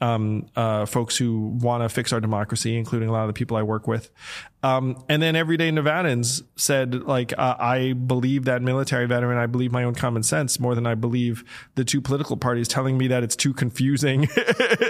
um, 0.00 0.46
uh, 0.56 0.84
folks 0.86 1.16
who 1.16 1.58
want 1.60 1.82
to 1.82 1.88
fix 1.88 2.12
our 2.12 2.20
democracy, 2.20 2.76
including 2.76 3.08
a 3.08 3.12
lot 3.12 3.22
of 3.22 3.28
the 3.28 3.32
people 3.34 3.56
I 3.56 3.62
work 3.62 3.86
with. 3.86 4.10
Um, 4.62 5.02
and 5.08 5.20
then 5.20 5.34
everyday 5.34 5.70
Nevadans 5.70 6.42
said, 6.56 7.02
like, 7.02 7.32
uh, 7.36 7.56
I 7.58 7.94
believe 7.94 8.44
that 8.44 8.62
military 8.62 9.06
veteran. 9.06 9.38
I 9.38 9.46
believe 9.46 9.72
my 9.72 9.84
own 9.84 9.94
common 9.94 10.22
sense 10.22 10.60
more 10.60 10.74
than 10.74 10.86
I 10.86 10.94
believe 10.94 11.42
the 11.74 11.84
two 11.84 12.00
political 12.00 12.36
parties 12.36 12.68
telling 12.68 12.96
me 12.96 13.08
that 13.08 13.22
it's 13.22 13.36
too 13.36 13.52
confusing. 13.52 14.28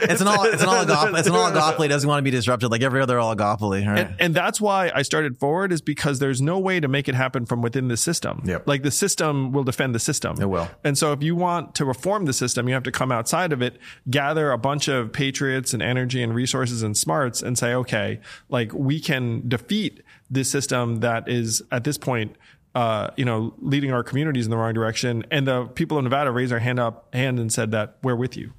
It's 0.03 0.21
an 0.21 0.27
all, 0.27 0.45
it's 0.45 0.63
an 0.63 0.69
oligopoly. 0.69 1.19
It's 1.19 1.29
an 1.29 1.35
oligopoly. 1.35 1.87
It 1.87 1.89
doesn't 1.89 2.09
want 2.09 2.19
to 2.19 2.23
be 2.23 2.31
disrupted 2.31 2.71
like 2.71 2.83
every 2.83 3.01
other 3.01 3.17
oligopoly. 3.17 3.87
Right? 3.87 4.07
And, 4.07 4.17
and 4.19 4.35
that's 4.35 4.61
why 4.61 4.91
I 4.95 5.03
started 5.03 5.39
forward 5.39 5.73
is 5.73 5.81
because 5.81 6.19
there's 6.19 6.43
no 6.43 6.59
way 6.59 6.81
to 6.81 6.89
make 6.89 7.09
it 7.09 7.15
happen 7.15 7.47
from 7.47 7.63
within 7.63 7.89
the 7.89 7.97
system. 7.97 8.43
Yep. 8.45 8.67
Like 8.67 8.83
the 8.83 8.91
system 8.91 9.53
will 9.53 9.65
defend 9.65 9.95
the 9.95 10.01
system. 10.01 10.41
It 10.41 10.51
will. 10.51 10.69
And 10.83 10.99
so 10.99 11.13
if 11.13 11.23
you 11.23 11.37
want 11.37 11.75
to 11.77 11.85
reform 11.85 12.27
the 12.27 12.33
system, 12.33 12.69
you 12.69 12.75
have 12.75 12.83
to 12.83 12.93
come 12.93 13.13
outside 13.13 13.53
of 13.53 13.63
it, 13.63 13.79
gather 14.11 14.51
a 14.51 14.59
bunch 14.59 14.89
of 14.89 15.13
patriots 15.13 15.73
and 15.73 15.83
energy 15.83 16.23
and 16.23 16.35
resources 16.35 16.83
and 16.83 16.97
smarts 16.97 17.43
and 17.43 17.57
say, 17.57 17.75
okay, 17.75 18.21
like 18.49 18.73
we 18.75 19.01
can 19.01 19.49
defeat 19.62 20.03
this 20.31 20.51
system 20.51 21.01
that 21.01 21.29
is 21.29 21.62
at 21.70 21.85
this 21.85 21.98
point 21.98 22.37
uh, 22.75 23.11
you 23.16 23.25
know, 23.25 23.55
leading 23.59 23.92
our 23.92 24.03
communities 24.03 24.46
in 24.46 24.51
the 24.51 24.57
wrong 24.57 24.72
direction. 24.72 25.25
And 25.31 25.46
the 25.46 25.66
people 25.66 25.98
of 25.98 26.05
Nevada 26.05 26.31
raised 26.31 26.53
their 26.53 26.59
hand 26.59 26.79
up 26.79 27.14
hand 27.14 27.38
and 27.38 27.53
said 27.53 27.72
that 27.72 27.98
we're 28.03 28.16
with 28.16 28.37
you. 28.37 28.53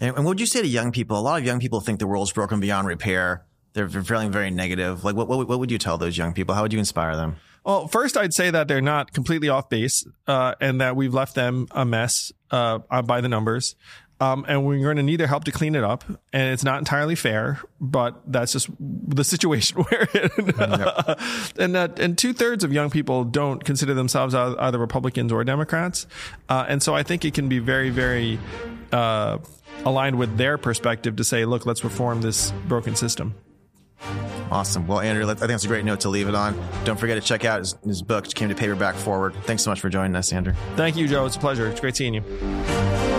And, 0.00 0.14
and 0.16 0.24
what 0.24 0.32
would 0.32 0.40
you 0.40 0.46
say 0.46 0.60
to 0.60 0.68
young 0.68 0.92
people? 0.92 1.18
A 1.18 1.20
lot 1.20 1.40
of 1.40 1.46
young 1.46 1.58
people 1.58 1.80
think 1.80 1.98
the 1.98 2.06
world's 2.06 2.32
broken 2.32 2.60
beyond 2.60 2.86
repair. 2.86 3.44
They're 3.72 3.88
feeling 3.88 4.30
very 4.30 4.50
negative. 4.50 5.04
Like, 5.04 5.16
what, 5.16 5.28
what, 5.28 5.48
what 5.48 5.58
would 5.58 5.70
you 5.70 5.78
tell 5.78 5.98
those 5.98 6.16
young 6.16 6.32
people? 6.32 6.54
How 6.54 6.62
would 6.62 6.72
you 6.72 6.78
inspire 6.78 7.14
them? 7.14 7.36
Well, 7.64 7.88
first, 7.88 8.16
I'd 8.16 8.32
say 8.32 8.50
that 8.50 8.68
they're 8.68 8.80
not 8.80 9.12
completely 9.12 9.48
off 9.48 9.68
base, 9.68 10.06
uh, 10.28 10.54
and 10.60 10.80
that 10.80 10.94
we've 10.94 11.12
left 11.12 11.34
them 11.34 11.66
a 11.72 11.84
mess 11.84 12.30
uh, 12.50 12.78
by 13.02 13.20
the 13.20 13.28
numbers. 13.28 13.74
Um, 14.18 14.46
and 14.48 14.64
we're 14.64 14.78
going 14.82 14.96
to 14.96 15.02
need 15.02 15.16
their 15.16 15.26
help 15.26 15.44
to 15.44 15.52
clean 15.52 15.74
it 15.74 15.84
up. 15.84 16.04
And 16.32 16.52
it's 16.52 16.64
not 16.64 16.78
entirely 16.78 17.14
fair, 17.14 17.60
but 17.80 18.20
that's 18.26 18.52
just 18.52 18.68
the 18.78 19.24
situation 19.24 19.84
we're 19.90 20.08
in. 20.14 20.54
and 21.58 21.74
that, 21.74 21.98
and 21.98 22.16
two 22.16 22.32
thirds 22.32 22.64
of 22.64 22.72
young 22.72 22.88
people 22.88 23.24
don't 23.24 23.62
consider 23.62 23.92
themselves 23.92 24.34
either 24.34 24.78
Republicans 24.78 25.32
or 25.32 25.44
Democrats. 25.44 26.06
Uh, 26.48 26.64
and 26.66 26.82
so 26.82 26.94
I 26.94 27.02
think 27.02 27.24
it 27.26 27.34
can 27.34 27.48
be 27.48 27.58
very, 27.58 27.90
very 27.90 28.38
uh, 28.90 29.38
aligned 29.84 30.18
with 30.18 30.38
their 30.38 30.56
perspective 30.56 31.16
to 31.16 31.24
say, 31.24 31.44
look, 31.44 31.66
let's 31.66 31.84
reform 31.84 32.22
this 32.22 32.52
broken 32.66 32.96
system. 32.96 33.34
Awesome. 34.50 34.86
Well, 34.86 35.00
Andrew, 35.00 35.24
I 35.24 35.34
think 35.34 35.48
that's 35.48 35.64
a 35.64 35.68
great 35.68 35.84
note 35.84 36.00
to 36.00 36.08
leave 36.08 36.28
it 36.28 36.34
on. 36.34 36.58
Don't 36.84 36.98
forget 36.98 37.20
to 37.20 37.26
check 37.26 37.44
out 37.44 37.60
his, 37.60 37.74
his 37.84 38.02
book, 38.02 38.26
Came 38.32 38.48
to 38.48 38.54
Paperback 38.54 38.94
Forward. 38.94 39.34
Thanks 39.44 39.62
so 39.64 39.70
much 39.70 39.80
for 39.80 39.88
joining 39.88 40.14
us, 40.14 40.32
Andrew. 40.32 40.54
Thank 40.76 40.96
you, 40.96 41.08
Joe. 41.08 41.26
It's 41.26 41.36
a 41.36 41.40
pleasure. 41.40 41.66
It's 41.66 41.80
great 41.80 41.96
seeing 41.96 42.14
you. 42.14 43.15